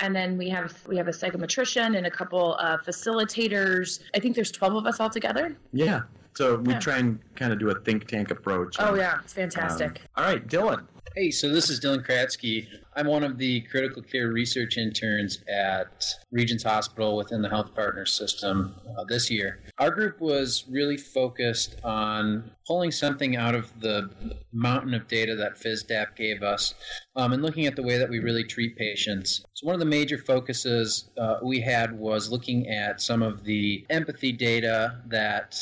and 0.00 0.14
then 0.14 0.36
we 0.36 0.48
have 0.48 0.74
we 0.88 0.96
have 0.96 1.06
a 1.06 1.12
psychometrician 1.12 1.96
and 1.96 2.04
a 2.08 2.10
couple 2.10 2.56
of 2.56 2.80
facilitators. 2.80 4.00
I 4.16 4.18
think 4.18 4.34
there's 4.34 4.50
twelve 4.50 4.74
of 4.74 4.86
us 4.86 4.98
all 4.98 5.08
together. 5.08 5.56
Yeah. 5.72 6.00
So 6.34 6.56
we 6.56 6.72
yeah. 6.72 6.80
try 6.80 6.98
and 6.98 7.20
kind 7.36 7.52
of 7.52 7.60
do 7.60 7.70
a 7.70 7.78
think 7.80 8.08
tank 8.08 8.32
approach. 8.32 8.74
Oh 8.80 8.96
yeah, 8.96 9.20
it's 9.22 9.32
fantastic. 9.32 10.00
Um, 10.16 10.24
all 10.24 10.24
right, 10.32 10.44
Dylan. 10.44 10.84
Hey, 11.18 11.32
so 11.32 11.52
this 11.52 11.68
is 11.68 11.80
Dylan 11.80 12.06
Kratzky. 12.06 12.68
I'm 12.94 13.08
one 13.08 13.24
of 13.24 13.38
the 13.38 13.62
critical 13.62 14.02
care 14.02 14.28
research 14.28 14.76
interns 14.76 15.42
at 15.52 16.04
Regions 16.30 16.62
Hospital 16.62 17.16
within 17.16 17.42
the 17.42 17.48
Health 17.48 17.74
Partners 17.74 18.12
system 18.12 18.76
uh, 18.96 19.02
this 19.02 19.28
year. 19.28 19.58
Our 19.78 19.90
group 19.90 20.20
was 20.20 20.64
really 20.70 20.96
focused 20.96 21.74
on 21.82 22.52
pulling 22.68 22.92
something 22.92 23.34
out 23.34 23.56
of 23.56 23.72
the 23.80 24.08
mountain 24.52 24.94
of 24.94 25.08
data 25.08 25.34
that 25.34 25.56
FISDAP 25.56 26.14
gave 26.14 26.44
us 26.44 26.74
um, 27.16 27.32
and 27.32 27.42
looking 27.42 27.66
at 27.66 27.74
the 27.74 27.82
way 27.82 27.98
that 27.98 28.08
we 28.08 28.20
really 28.20 28.44
treat 28.44 28.76
patients. 28.76 29.44
So, 29.54 29.66
one 29.66 29.74
of 29.74 29.80
the 29.80 29.86
major 29.86 30.18
focuses 30.18 31.10
uh, 31.18 31.38
we 31.42 31.60
had 31.60 31.98
was 31.98 32.30
looking 32.30 32.68
at 32.68 33.00
some 33.00 33.24
of 33.24 33.42
the 33.42 33.84
empathy 33.90 34.30
data 34.30 35.00
that 35.08 35.60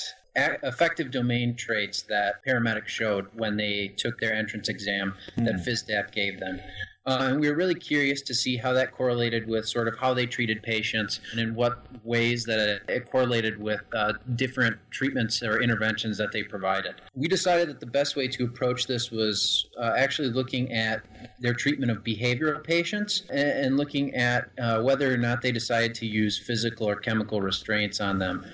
affective 0.62 1.10
domain 1.10 1.54
traits 1.54 2.02
that 2.02 2.44
paramedics 2.46 2.88
showed 2.88 3.26
when 3.34 3.56
they 3.56 3.88
took 3.96 4.20
their 4.20 4.34
entrance 4.34 4.68
exam 4.68 5.14
mm. 5.36 5.44
that 5.44 5.54
hmm. 5.54 5.60
FISDAP 5.60 6.12
gave 6.12 6.38
them. 6.40 6.60
Uh, 7.06 7.28
and 7.30 7.40
we 7.40 7.48
were 7.48 7.54
really 7.54 7.74
curious 7.74 8.20
to 8.20 8.34
see 8.34 8.56
how 8.56 8.72
that 8.72 8.90
correlated 8.90 9.46
with 9.46 9.68
sort 9.68 9.86
of 9.86 9.96
how 9.96 10.12
they 10.12 10.26
treated 10.26 10.60
patients 10.60 11.20
and 11.30 11.40
in 11.40 11.54
what 11.54 11.86
ways 12.04 12.42
that 12.44 12.58
it, 12.58 12.82
it 12.88 13.10
correlated 13.10 13.62
with 13.62 13.80
uh, 13.94 14.12
different 14.34 14.76
treatments 14.90 15.40
or 15.40 15.62
interventions 15.62 16.18
that 16.18 16.32
they 16.32 16.42
provided. 16.42 16.96
We 17.14 17.28
decided 17.28 17.68
that 17.68 17.78
the 17.78 17.86
best 17.86 18.16
way 18.16 18.26
to 18.26 18.44
approach 18.44 18.88
this 18.88 19.12
was 19.12 19.68
uh, 19.80 19.92
actually 19.96 20.30
looking 20.30 20.72
at 20.72 21.02
their 21.38 21.54
treatment 21.54 21.92
of 21.92 21.98
behavioral 21.98 22.62
patients 22.64 23.22
and, 23.30 23.50
and 23.50 23.76
looking 23.76 24.12
at 24.16 24.50
uh, 24.58 24.82
whether 24.82 25.12
or 25.12 25.16
not 25.16 25.42
they 25.42 25.52
decided 25.52 25.94
to 25.96 26.06
use 26.06 26.36
physical 26.36 26.88
or 26.88 26.96
chemical 26.96 27.40
restraints 27.40 28.00
on 28.00 28.18
them. 28.18 28.44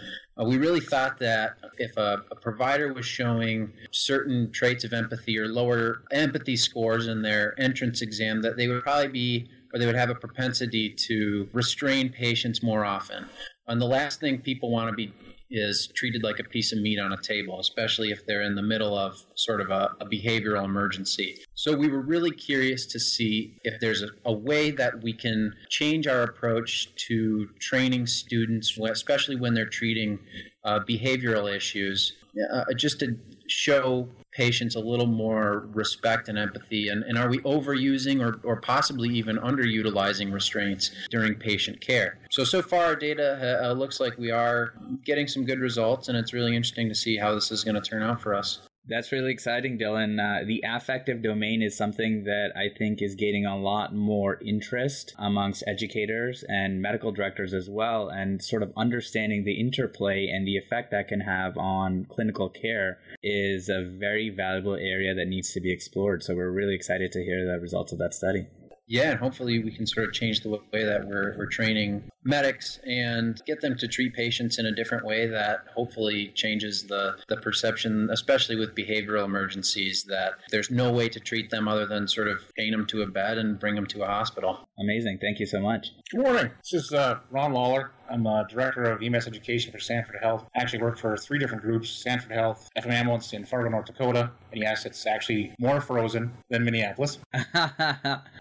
Uh, 0.41 0.45
we 0.45 0.57
really 0.57 0.81
thought 0.81 1.19
that 1.19 1.57
if 1.79 1.97
a, 1.97 2.23
a, 2.31 2.37
provider 2.37 2.93
was 2.93 3.05
showing 3.05 3.71
certain 3.91 4.51
traits 4.51 4.83
of 4.83 4.95
empathy 4.95 5.39
or 5.39 5.47
lower 5.47 6.05
empathy 6.11 6.57
scores 6.57 7.07
in 7.07 7.21
their 7.21 7.59
entrance 7.61 8.01
exam, 8.01 8.41
that 8.41 8.57
they 8.57 8.67
would 8.67 8.83
probably 8.83 9.09
be 9.09 9.51
or 9.73 9.79
they 9.79 9.87
would 9.87 9.95
have 9.95 10.11
a 10.11 10.15
propensity 10.15 10.91
to 10.91 11.49
restrain 11.53 12.11
patients 12.11 12.63
more 12.63 12.85
often. 12.85 13.27
And 13.69 13.81
the 13.81 13.87
last 13.87 14.21
thing 14.21 14.39
people 14.39 14.71
want 14.71 14.91
to 14.91 14.95
be 14.95 15.13
is 15.53 15.89
treated 15.95 16.23
like 16.23 16.39
a 16.39 16.45
piece 16.45 16.73
of 16.73 16.81
meat 16.81 16.99
on 16.99 17.13
a 17.13 17.17
table, 17.17 17.61
especially 17.61 18.11
if 18.11 18.27
they're 18.27 18.43
in 18.43 18.55
the 18.55 18.63
middle 18.63 18.97
of 18.97 19.25
sort 19.35 19.61
of 19.61 19.71
a, 19.71 19.95
a 20.01 20.07
behavioral 20.07 20.65
emergency. 20.65 21.39
So 21.55 21.77
we 21.77 21.89
were 21.89 22.01
really 22.01 22.31
curious 22.31 22.87
to 22.87 22.99
see 22.99 23.59
if 23.63 23.81
there's 23.81 24.03
a, 24.03 24.09
a 24.25 24.33
way 24.33 24.71
that 24.71 25.03
we 25.03 25.13
can 25.13 25.55
change 25.69 26.07
our 26.07 26.23
approach 26.23 26.95
to 27.07 27.49
training 27.61 28.07
students, 28.07 28.79
especially 28.79 29.37
when 29.37 29.55
they're 29.55 29.67
treating 29.67 30.19
uh, 30.65 30.81
behavioral 30.81 31.55
issues, 31.55 32.15
uh, 32.53 32.65
just 32.77 33.01
to 33.01 33.17
show 33.53 34.09
patients 34.33 34.75
a 34.77 34.81
little 34.81 35.07
more 35.07 35.69
respect 35.73 36.29
and 36.29 36.39
empathy? 36.39 36.89
And, 36.89 37.05
and 37.05 37.19
are 37.19 37.29
we 37.29 37.39
overusing 37.39 38.21
or, 38.25 38.41
or 38.47 38.61
possibly 38.61 39.09
even 39.11 39.37
underutilizing 39.37 40.33
restraints 40.33 40.91
during 41.11 41.35
patient 41.35 41.81
care? 41.81 42.19
So, 42.31 42.45
so 42.45 42.63
far, 42.63 42.85
our 42.85 42.97
data 42.97 43.61
uh, 43.65 43.73
looks 43.73 44.01
like 44.01 44.17
we 44.19 44.31
are 44.31 44.75
getting 45.05 45.29
some 45.29 45.45
good 45.45 45.61
results, 45.61 46.09
and 46.09 46.17
it's 46.17 46.33
really 46.33 46.57
interesting 46.57 46.89
to 46.89 46.95
see 46.95 47.17
how 47.17 47.35
this 47.35 47.51
is 47.51 47.65
going 47.65 47.75
to 47.75 47.81
turn 47.81 48.03
out 48.03 48.21
for 48.21 48.35
us. 48.35 48.61
That's 48.89 49.13
really 49.13 49.31
exciting, 49.31 49.79
Dylan. 49.79 50.19
Uh, 50.19 50.45
the 50.45 50.65
affective 50.67 51.23
domain 51.23 51.63
is 51.63 51.77
something 51.77 52.25
that 52.25 52.49
I 52.57 52.77
think 52.77 53.01
is 53.01 53.15
gaining 53.15 53.47
a 53.47 53.57
lot 53.57 53.95
more 53.95 54.41
interest 54.45 55.15
amongst 55.19 55.63
educators 55.69 56.45
and 56.49 56.83
medical 56.83 57.13
directors 57.13 57.55
as 57.55 57.71
well, 57.71 58.09
and 58.09 58.43
sort 58.43 58.63
of 58.63 58.73
understanding 58.77 59.45
the 59.45 59.61
interplay 59.61 60.27
and 60.27 60.47
the 60.47 60.57
effect 60.57 60.91
that 60.91 61.07
can 61.07 61.21
have 61.21 61.57
on 61.57 62.07
clinical 62.11 62.49
care 62.49 62.99
is 63.23 63.69
a 63.69 63.85
very 63.85 64.31
valuable 64.31 64.75
area 64.75 65.15
that 65.15 65.29
needs 65.29 65.53
to 65.53 65.61
be 65.61 65.73
explored. 65.73 66.25
So 66.25 66.35
we're 66.35 66.51
really 66.51 66.75
excited 66.75 67.13
to 67.13 67.23
hear 67.23 67.47
the 67.47 67.61
results 67.61 67.93
of 67.93 67.99
that 67.99 68.15
study. 68.15 68.47
Yeah, 68.89 69.13
and 69.13 69.21
hopefully 69.21 69.63
we 69.63 69.71
can 69.71 69.87
sort 69.87 70.09
of 70.09 70.13
change 70.13 70.41
the 70.41 70.51
way 70.51 70.85
that 70.85 71.07
we're, 71.07 71.37
we're 71.39 71.47
training 71.47 72.11
medics 72.25 72.79
and 72.87 73.41
get 73.47 73.61
them 73.61 73.77
to 73.79 73.89
treat 73.89 74.15
patients 74.15 74.59
in 74.59 74.67
a 74.67 74.73
different 74.73 75.05
way 75.05 75.27
that 75.27 75.65
hopefully 75.75 76.33
changes 76.35 76.85
the, 76.85 77.17
the 77.29 77.37
perception, 77.37 78.09
especially 78.11 78.57
with 78.57 78.75
behavioral 78.75 79.25
emergencies, 79.25 80.05
that 80.05 80.33
there's 80.51 80.71
no 80.71 80.93
way 80.93 81.09
to 81.09 81.21
treat 81.21 81.51
them 81.51 81.69
other 81.69 81.87
than 81.87 82.07
sort 82.07 82.29
of 82.29 82.41
chain 82.59 82.73
them 82.73 82.87
to 82.87 83.03
a 83.03 83.07
bed 83.07 83.39
and 83.39 83.59
bring 83.59 83.75
them 83.75 83.87
to 83.87 84.03
a 84.03 84.07
hospital. 84.07 84.61
Amazing. 84.79 85.19
Thank 85.21 85.39
you 85.39 85.47
so 85.47 85.61
much. 85.61 85.93
Good 86.11 86.23
morning. 86.23 86.51
This 86.63 86.85
is 86.85 86.93
uh, 86.93 87.21
Ron 87.31 87.53
Lawler. 87.53 87.93
I'm 88.11 88.27
uh, 88.27 88.43
director 88.45 88.83
of 88.83 89.03
EMS 89.03 89.27
education 89.27 89.73
for 89.73 89.79
Sanford 89.79 90.17
Health. 90.21 90.45
I 90.55 90.61
actually 90.61 90.83
work 90.83 90.99
for 90.99 91.17
three 91.17 91.39
different 91.39 91.63
groups 91.63 91.89
Sanford 91.89 92.33
Health, 92.33 92.69
FM 92.77 92.91
Ambulance 92.91 93.33
in 93.33 93.45
Fargo, 93.47 93.71
North 93.71 93.87
Dakota. 93.87 94.31
And 94.53 94.61
yes, 94.61 94.85
it's 94.85 95.07
actually 95.07 95.55
more 95.59 95.81
frozen 95.81 96.33
than 96.51 96.65
Minneapolis. 96.65 97.19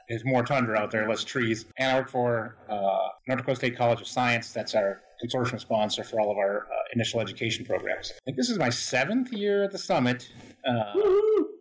There's 0.09 0.25
more 0.25 0.43
tundra 0.43 0.77
out 0.77 0.91
there, 0.91 1.07
less 1.07 1.23
trees. 1.23 1.65
And 1.77 1.91
I 1.91 1.99
work 1.99 2.09
for 2.09 2.57
uh, 2.69 3.09
North 3.27 3.39
Dakota 3.39 3.55
State 3.55 3.70
College 3.71 4.01
of 4.01 4.07
Science. 4.07 4.51
That's 4.51 4.75
our 4.75 5.01
consortium 5.23 5.59
sponsor 5.59 6.03
for 6.03 6.19
all 6.19 6.31
of 6.31 6.37
our 6.37 6.61
uh, 6.61 6.75
initial 6.93 7.19
education 7.19 7.65
programs. 7.65 8.11
I 8.11 8.19
think 8.25 8.37
this 8.37 8.49
is 8.49 8.57
my 8.57 8.69
seventh 8.69 9.31
year 9.31 9.63
at 9.63 9.71
the 9.71 9.77
summit. 9.77 10.29
Uh, 10.67 10.93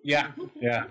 yeah, 0.02 0.30
yeah. 0.56 0.84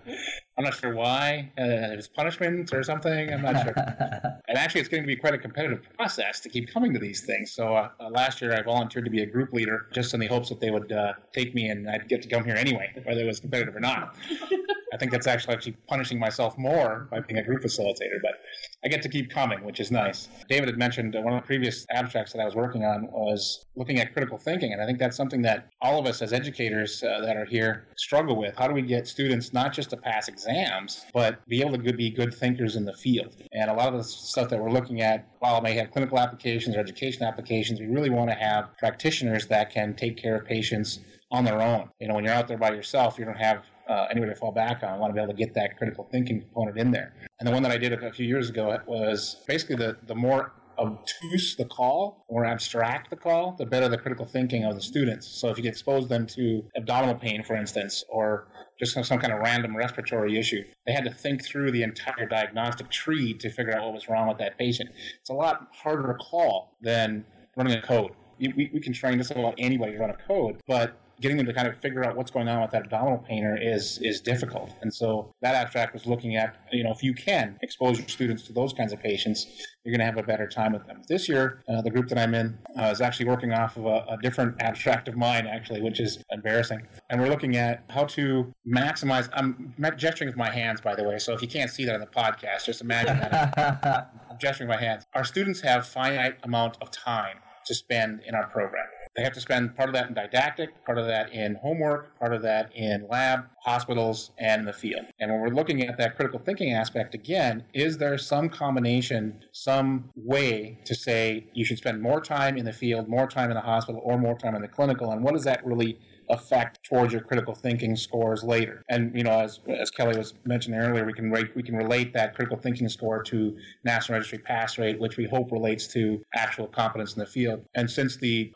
I'm 0.57 0.63
not 0.63 0.75
sure 0.75 0.93
why. 0.93 1.51
Uh, 1.57 1.93
it 1.93 1.95
was 1.95 2.07
punishment 2.07 2.73
or 2.73 2.83
something. 2.83 3.33
I'm 3.33 3.41
not 3.41 3.63
sure. 3.63 3.73
and 4.47 4.57
actually, 4.57 4.81
it's 4.81 4.89
going 4.89 5.03
to 5.03 5.07
be 5.07 5.15
quite 5.15 5.33
a 5.33 5.37
competitive 5.37 5.81
process 5.95 6.39
to 6.41 6.49
keep 6.49 6.71
coming 6.71 6.93
to 6.93 6.99
these 6.99 7.21
things. 7.21 7.51
So 7.51 7.75
uh, 7.75 7.89
uh, 7.99 8.09
last 8.09 8.41
year, 8.41 8.53
I 8.53 8.61
volunteered 8.61 9.05
to 9.05 9.11
be 9.11 9.23
a 9.23 9.25
group 9.25 9.53
leader 9.53 9.87
just 9.93 10.13
in 10.13 10.19
the 10.19 10.27
hopes 10.27 10.49
that 10.49 10.59
they 10.59 10.69
would 10.69 10.91
uh, 10.91 11.13
take 11.33 11.55
me 11.55 11.69
and 11.69 11.89
I'd 11.89 12.07
get 12.09 12.21
to 12.23 12.27
come 12.27 12.43
here 12.43 12.55
anyway, 12.55 12.91
whether 13.03 13.21
it 13.21 13.27
was 13.27 13.39
competitive 13.39 13.75
or 13.75 13.79
not. 13.79 14.15
I 14.93 14.97
think 14.97 15.11
that's 15.11 15.27
actually 15.27 15.53
actually 15.53 15.77
punishing 15.87 16.19
myself 16.19 16.57
more 16.57 17.07
by 17.11 17.19
being 17.19 17.39
a 17.39 17.43
group 17.43 17.61
facilitator, 17.61 18.19
but 18.21 18.39
I 18.83 18.87
get 18.87 19.01
to 19.03 19.09
keep 19.09 19.29
coming, 19.29 19.63
which 19.63 19.79
is 19.79 19.91
nice. 19.91 20.29
David 20.47 20.69
had 20.69 20.77
mentioned 20.77 21.15
uh, 21.15 21.21
one 21.21 21.33
of 21.33 21.41
the 21.41 21.45
previous 21.45 21.85
abstracts 21.91 22.33
that 22.33 22.39
I 22.39 22.45
was 22.45 22.55
working 22.55 22.83
on 22.83 23.09
was 23.11 23.65
looking 23.75 23.99
at 23.99 24.13
critical 24.13 24.37
thinking, 24.37 24.73
and 24.73 24.81
I 24.81 24.85
think 24.85 24.99
that's 24.99 25.17
something 25.17 25.41
that 25.43 25.69
all 25.81 25.99
of 25.99 26.05
us 26.05 26.21
as 26.21 26.33
educators 26.33 27.03
uh, 27.03 27.21
that 27.21 27.37
are 27.37 27.45
here 27.45 27.87
struggle 27.97 28.35
with. 28.35 28.55
How 28.55 28.67
do 28.67 28.73
we 28.73 28.81
get 28.81 29.07
students 29.07 29.53
not 29.53 29.73
just 29.73 29.89
to 29.91 29.97
pass 29.97 30.27
exams, 30.27 31.05
but 31.13 31.45
be 31.47 31.61
able 31.61 31.71
to 31.77 31.93
be 31.93 32.09
good 32.09 32.33
thinkers 32.33 32.75
in 32.75 32.85
the 32.85 32.93
field? 32.93 33.35
And 33.51 33.69
a 33.69 33.73
lot 33.73 33.89
of 33.89 33.95
the 33.95 34.03
stuff 34.03 34.49
that 34.49 34.59
we're 34.59 34.71
looking 34.71 35.01
at, 35.01 35.27
while 35.39 35.57
it 35.57 35.63
may 35.63 35.73
have 35.73 35.91
clinical 35.91 36.19
applications 36.19 36.75
or 36.75 36.79
education 36.79 37.23
applications, 37.23 37.79
we 37.79 37.87
really 37.87 38.09
want 38.09 38.29
to 38.29 38.35
have 38.35 38.75
practitioners 38.77 39.45
that 39.47 39.71
can 39.71 39.93
take 39.93 40.17
care 40.17 40.35
of 40.35 40.45
patients 40.45 40.99
on 41.31 41.45
their 41.45 41.61
own. 41.61 41.89
You 41.99 42.07
know, 42.07 42.15
when 42.15 42.23
you're 42.23 42.33
out 42.33 42.47
there 42.47 42.57
by 42.57 42.71
yourself, 42.71 43.19
you 43.19 43.25
don't 43.25 43.37
have 43.37 43.65
uh, 43.89 44.05
anywhere 44.11 44.29
to 44.29 44.35
fall 44.35 44.51
back 44.51 44.83
on. 44.83 44.89
I 44.89 44.97
want 44.97 45.11
to 45.11 45.15
be 45.15 45.21
able 45.21 45.33
to 45.33 45.37
get 45.37 45.53
that 45.55 45.77
critical 45.77 46.07
thinking 46.11 46.41
component 46.41 46.77
in 46.77 46.91
there. 46.91 47.13
And 47.39 47.47
the 47.47 47.51
one 47.51 47.63
that 47.63 47.71
I 47.71 47.77
did 47.77 47.91
a 47.91 48.11
few 48.11 48.27
years 48.27 48.49
ago 48.49 48.77
was 48.85 49.43
basically 49.47 49.75
the, 49.75 49.97
the 50.05 50.15
more 50.15 50.53
obtuse 50.77 51.55
the 51.57 51.65
call, 51.65 52.23
the 52.29 52.33
more 52.33 52.45
abstract 52.45 53.09
the 53.09 53.15
call, 53.15 53.55
the 53.57 53.65
better 53.65 53.89
the 53.89 53.97
critical 53.97 54.25
thinking 54.25 54.63
of 54.63 54.75
the 54.75 54.81
students. 54.81 55.27
So 55.27 55.49
if 55.49 55.57
you 55.57 55.67
expose 55.67 56.07
them 56.07 56.25
to 56.27 56.63
abdominal 56.77 57.15
pain, 57.15 57.43
for 57.43 57.55
instance, 57.55 58.03
or 58.09 58.47
just 58.79 58.93
some, 58.93 59.03
some 59.03 59.19
kind 59.19 59.33
of 59.33 59.39
random 59.39 59.75
respiratory 59.75 60.37
issue, 60.37 60.63
they 60.85 60.93
had 60.93 61.03
to 61.03 61.11
think 61.11 61.43
through 61.43 61.71
the 61.71 61.83
entire 61.83 62.25
diagnostic 62.27 62.89
tree 62.89 63.33
to 63.33 63.49
figure 63.49 63.75
out 63.75 63.85
what 63.85 63.93
was 63.93 64.07
wrong 64.07 64.27
with 64.27 64.37
that 64.37 64.57
patient. 64.57 64.89
It's 65.19 65.29
a 65.29 65.33
lot 65.33 65.67
harder 65.73 66.07
to 66.07 66.13
call 66.13 66.77
than 66.81 67.25
running 67.57 67.73
a 67.73 67.81
code. 67.81 68.11
We, 68.39 68.69
we 68.73 68.79
can 68.79 68.93
train 68.93 69.17
just 69.17 69.31
about 69.31 69.55
anybody 69.57 69.93
to 69.93 69.97
run 69.97 70.11
a 70.11 70.17
code, 70.27 70.61
but 70.65 70.97
getting 71.21 71.37
them 71.37 71.45
to 71.45 71.53
kind 71.53 71.67
of 71.67 71.77
figure 71.77 72.03
out 72.03 72.15
what's 72.15 72.31
going 72.31 72.47
on 72.47 72.61
with 72.61 72.71
that 72.71 72.83
abdominal 72.83 73.19
painter 73.19 73.57
is 73.61 73.99
is 74.01 74.21
difficult. 74.21 74.71
And 74.81 74.93
so 74.93 75.31
that 75.41 75.55
abstract 75.55 75.93
was 75.93 76.05
looking 76.05 76.35
at, 76.35 76.55
you 76.71 76.83
know, 76.83 76.91
if 76.91 77.03
you 77.03 77.13
can 77.13 77.57
expose 77.61 77.99
your 77.99 78.07
students 78.07 78.43
to 78.43 78.53
those 78.53 78.73
kinds 78.73 78.93
of 78.93 78.99
patients, 79.01 79.45
you're 79.83 79.91
going 79.91 79.99
to 79.99 80.05
have 80.05 80.17
a 80.17 80.27
better 80.27 80.47
time 80.47 80.73
with 80.73 80.85
them. 80.87 81.01
This 81.07 81.29
year, 81.29 81.63
uh, 81.69 81.81
the 81.81 81.89
group 81.89 82.09
that 82.09 82.17
I'm 82.17 82.33
in 82.33 82.57
uh, 82.77 82.85
is 82.85 83.01
actually 83.01 83.27
working 83.27 83.53
off 83.53 83.77
of 83.77 83.85
a, 83.85 84.05
a, 84.09 84.17
different 84.21 84.61
abstract 84.61 85.07
of 85.07 85.15
mine, 85.15 85.47
actually, 85.47 85.81
which 85.81 85.99
is 85.99 86.21
embarrassing. 86.31 86.81
And 87.09 87.21
we're 87.21 87.29
looking 87.29 87.55
at 87.55 87.83
how 87.89 88.03
to 88.05 88.53
maximize. 88.67 89.29
I'm 89.33 89.73
gesturing 89.97 90.27
with 90.27 90.37
my 90.37 90.51
hands, 90.51 90.81
by 90.81 90.95
the 90.95 91.03
way. 91.03 91.17
So 91.17 91.33
if 91.33 91.41
you 91.41 91.47
can't 91.47 91.71
see 91.71 91.85
that 91.85 91.93
on 91.93 92.01
the 92.01 92.07
podcast, 92.07 92.65
just 92.65 92.81
imagine 92.81 93.19
that 93.19 94.11
I'm 94.29 94.37
gesturing 94.39 94.69
with 94.69 94.77
my 94.77 94.85
hands. 94.85 95.05
Our 95.13 95.23
students 95.23 95.61
have 95.61 95.87
finite 95.87 96.37
amount 96.43 96.77
of 96.81 96.91
time 96.91 97.37
to 97.65 97.73
spend 97.73 98.21
in 98.27 98.35
our 98.35 98.47
program. 98.47 98.85
They 99.19 99.25
have 99.25 99.33
to 99.33 99.41
spend 99.41 99.75
part 99.75 99.89
of 99.89 99.95
that 99.95 100.07
in 100.07 100.13
didactic, 100.13 100.85
part 100.85 100.97
of 100.97 101.05
that 101.07 101.33
in 101.33 101.55
homework, 101.55 102.17
part 102.19 102.33
of 102.33 102.41
that 102.43 102.73
in 102.73 103.05
lab, 103.09 103.47
hospitals, 103.61 104.31
and 104.37 104.65
the 104.65 104.71
field. 104.71 105.07
And 105.19 105.29
when 105.29 105.41
we're 105.41 105.49
looking 105.49 105.85
at 105.85 105.97
that 105.97 106.15
critical 106.15 106.39
thinking 106.39 106.71
aspect 106.71 107.13
again, 107.13 107.65
is 107.73 107.97
there 107.97 108.17
some 108.17 108.47
combination, 108.47 109.43
some 109.51 110.09
way 110.15 110.79
to 110.85 110.95
say 110.95 111.47
you 111.53 111.65
should 111.65 111.79
spend 111.79 112.01
more 112.01 112.21
time 112.21 112.55
in 112.55 112.63
the 112.63 112.71
field, 112.71 113.09
more 113.09 113.27
time 113.27 113.51
in 113.51 113.55
the 113.55 113.61
hospital, 113.61 113.99
or 114.05 114.17
more 114.17 114.37
time 114.37 114.55
in 114.55 114.61
the 114.61 114.69
clinical? 114.69 115.11
And 115.11 115.21
what 115.21 115.33
does 115.33 115.43
that 115.43 115.65
really 115.65 115.99
effect 116.29 116.83
towards 116.83 117.11
your 117.11 117.21
critical 117.21 117.55
thinking 117.55 117.95
scores 117.95 118.43
later. 118.43 118.83
And 118.89 119.15
you 119.15 119.23
know, 119.23 119.31
as 119.31 119.59
as 119.67 119.89
Kelly 119.89 120.17
was 120.17 120.35
mentioning 120.45 120.79
earlier, 120.79 121.05
we 121.05 121.13
can 121.13 121.31
rate, 121.31 121.55
we 121.55 121.63
can 121.63 121.75
relate 121.75 122.13
that 122.13 122.35
critical 122.35 122.57
thinking 122.57 122.87
score 122.87 123.23
to 123.23 123.57
national 123.83 124.17
registry 124.17 124.37
pass 124.37 124.77
rate, 124.77 124.99
which 124.99 125.17
we 125.17 125.25
hope 125.25 125.51
relates 125.51 125.87
to 125.93 126.21
actual 126.35 126.67
competence 126.67 127.13
in 127.13 127.19
the 127.19 127.25
field. 127.25 127.65
And 127.75 127.89
since 127.89 128.17
the 128.17 128.53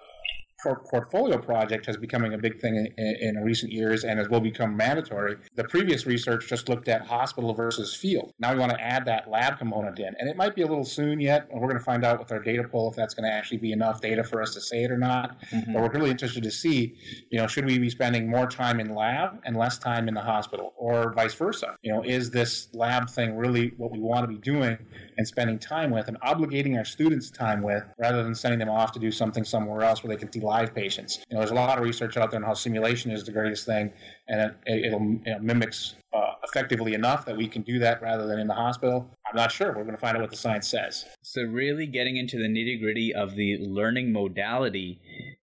portfolio 0.63 1.37
project 1.37 1.85
has 1.85 1.97
becoming 1.97 2.33
a 2.33 2.37
big 2.37 2.59
thing 2.59 2.75
in, 2.75 2.87
in, 2.97 3.43
recent 3.43 3.71
years 3.71 4.03
and 4.03 4.19
as 4.19 4.29
will 4.29 4.39
become 4.39 4.75
mandatory. 4.75 5.35
The 5.55 5.63
previous 5.65 6.05
research 6.05 6.47
just 6.47 6.69
looked 6.69 6.87
at 6.87 7.05
hospital 7.05 7.53
versus 7.53 7.95
field. 7.95 8.33
Now 8.39 8.53
we 8.53 8.59
want 8.59 8.71
to 8.71 8.81
add 8.81 9.05
that 9.05 9.29
lab 9.29 9.57
component 9.57 9.99
in, 9.99 10.15
and 10.19 10.29
it 10.29 10.37
might 10.37 10.55
be 10.55 10.61
a 10.61 10.67
little 10.67 10.85
soon 10.85 11.19
yet. 11.19 11.47
And 11.51 11.59
we're 11.59 11.67
going 11.67 11.79
to 11.79 11.83
find 11.83 12.05
out 12.05 12.19
with 12.19 12.31
our 12.31 12.39
data 12.39 12.63
pool 12.63 12.89
if 12.89 12.95
that's 12.95 13.13
going 13.13 13.29
to 13.29 13.35
actually 13.35 13.57
be 13.57 13.71
enough 13.71 14.01
data 14.01 14.23
for 14.23 14.41
us 14.41 14.53
to 14.53 14.61
say 14.61 14.83
it 14.83 14.91
or 14.91 14.97
not. 14.97 15.39
Mm-hmm. 15.51 15.73
But 15.73 15.81
we're 15.81 15.91
really 15.91 16.11
interested 16.11 16.43
to 16.43 16.51
see, 16.51 16.95
you 17.29 17.39
know, 17.39 17.47
should 17.47 17.65
we 17.65 17.79
be 17.79 17.89
spending 17.89 18.29
more 18.29 18.47
time 18.47 18.79
in 18.79 18.95
lab 18.95 19.41
and 19.45 19.57
less 19.57 19.77
time 19.77 20.07
in 20.07 20.13
the 20.13 20.21
hospital, 20.21 20.73
or 20.77 21.13
vice 21.13 21.33
versa? 21.33 21.75
You 21.81 21.93
know, 21.93 22.03
is 22.03 22.31
this 22.31 22.69
lab 22.73 23.09
thing 23.09 23.35
really 23.35 23.73
what 23.77 23.91
we 23.91 23.99
want 23.99 24.23
to 24.23 24.27
be 24.27 24.39
doing 24.39 24.77
and 25.17 25.27
spending 25.27 25.59
time 25.59 25.91
with 25.91 26.07
and 26.07 26.19
obligating 26.21 26.77
our 26.77 26.85
students 26.85 27.29
time 27.29 27.61
with, 27.61 27.83
rather 27.97 28.23
than 28.23 28.35
sending 28.35 28.59
them 28.59 28.69
off 28.69 28.91
to 28.93 28.99
do 28.99 29.11
something 29.11 29.43
somewhere 29.43 29.81
else 29.81 30.03
where 30.03 30.13
they 30.13 30.19
can 30.19 30.31
see 30.31 30.39
live 30.53 30.75
patients. 30.75 31.23
You 31.29 31.35
know, 31.35 31.41
there's 31.41 31.51
a 31.51 31.55
lot 31.55 31.77
of 31.77 31.83
research 31.83 32.15
out 32.17 32.29
there 32.29 32.39
on 32.39 32.45
how 32.45 32.53
simulation 32.53 33.09
is 33.11 33.23
the 33.23 33.31
greatest 33.31 33.65
thing, 33.65 33.91
and 34.27 34.53
it, 34.65 34.91
will 34.91 35.19
mimics 35.41 35.95
uh, 36.13 36.33
effectively 36.43 36.93
enough 36.93 37.25
that 37.25 37.35
we 37.35 37.47
can 37.47 37.63
do 37.63 37.79
that 37.79 38.01
rather 38.01 38.27
than 38.27 38.39
in 38.39 38.47
the 38.47 38.53
hospital. 38.53 39.09
I'm 39.27 39.35
not 39.35 39.51
sure. 39.51 39.69
We're 39.69 39.83
going 39.83 39.95
to 39.95 40.01
find 40.01 40.15
out 40.15 40.21
what 40.21 40.29
the 40.29 40.37
science 40.37 40.67
says. 40.67 41.05
So, 41.23 41.41
really 41.41 41.87
getting 41.87 42.17
into 42.17 42.37
the 42.37 42.47
nitty 42.47 42.79
gritty 42.79 43.13
of 43.13 43.35
the 43.35 43.57
learning 43.57 44.13
modality 44.13 45.01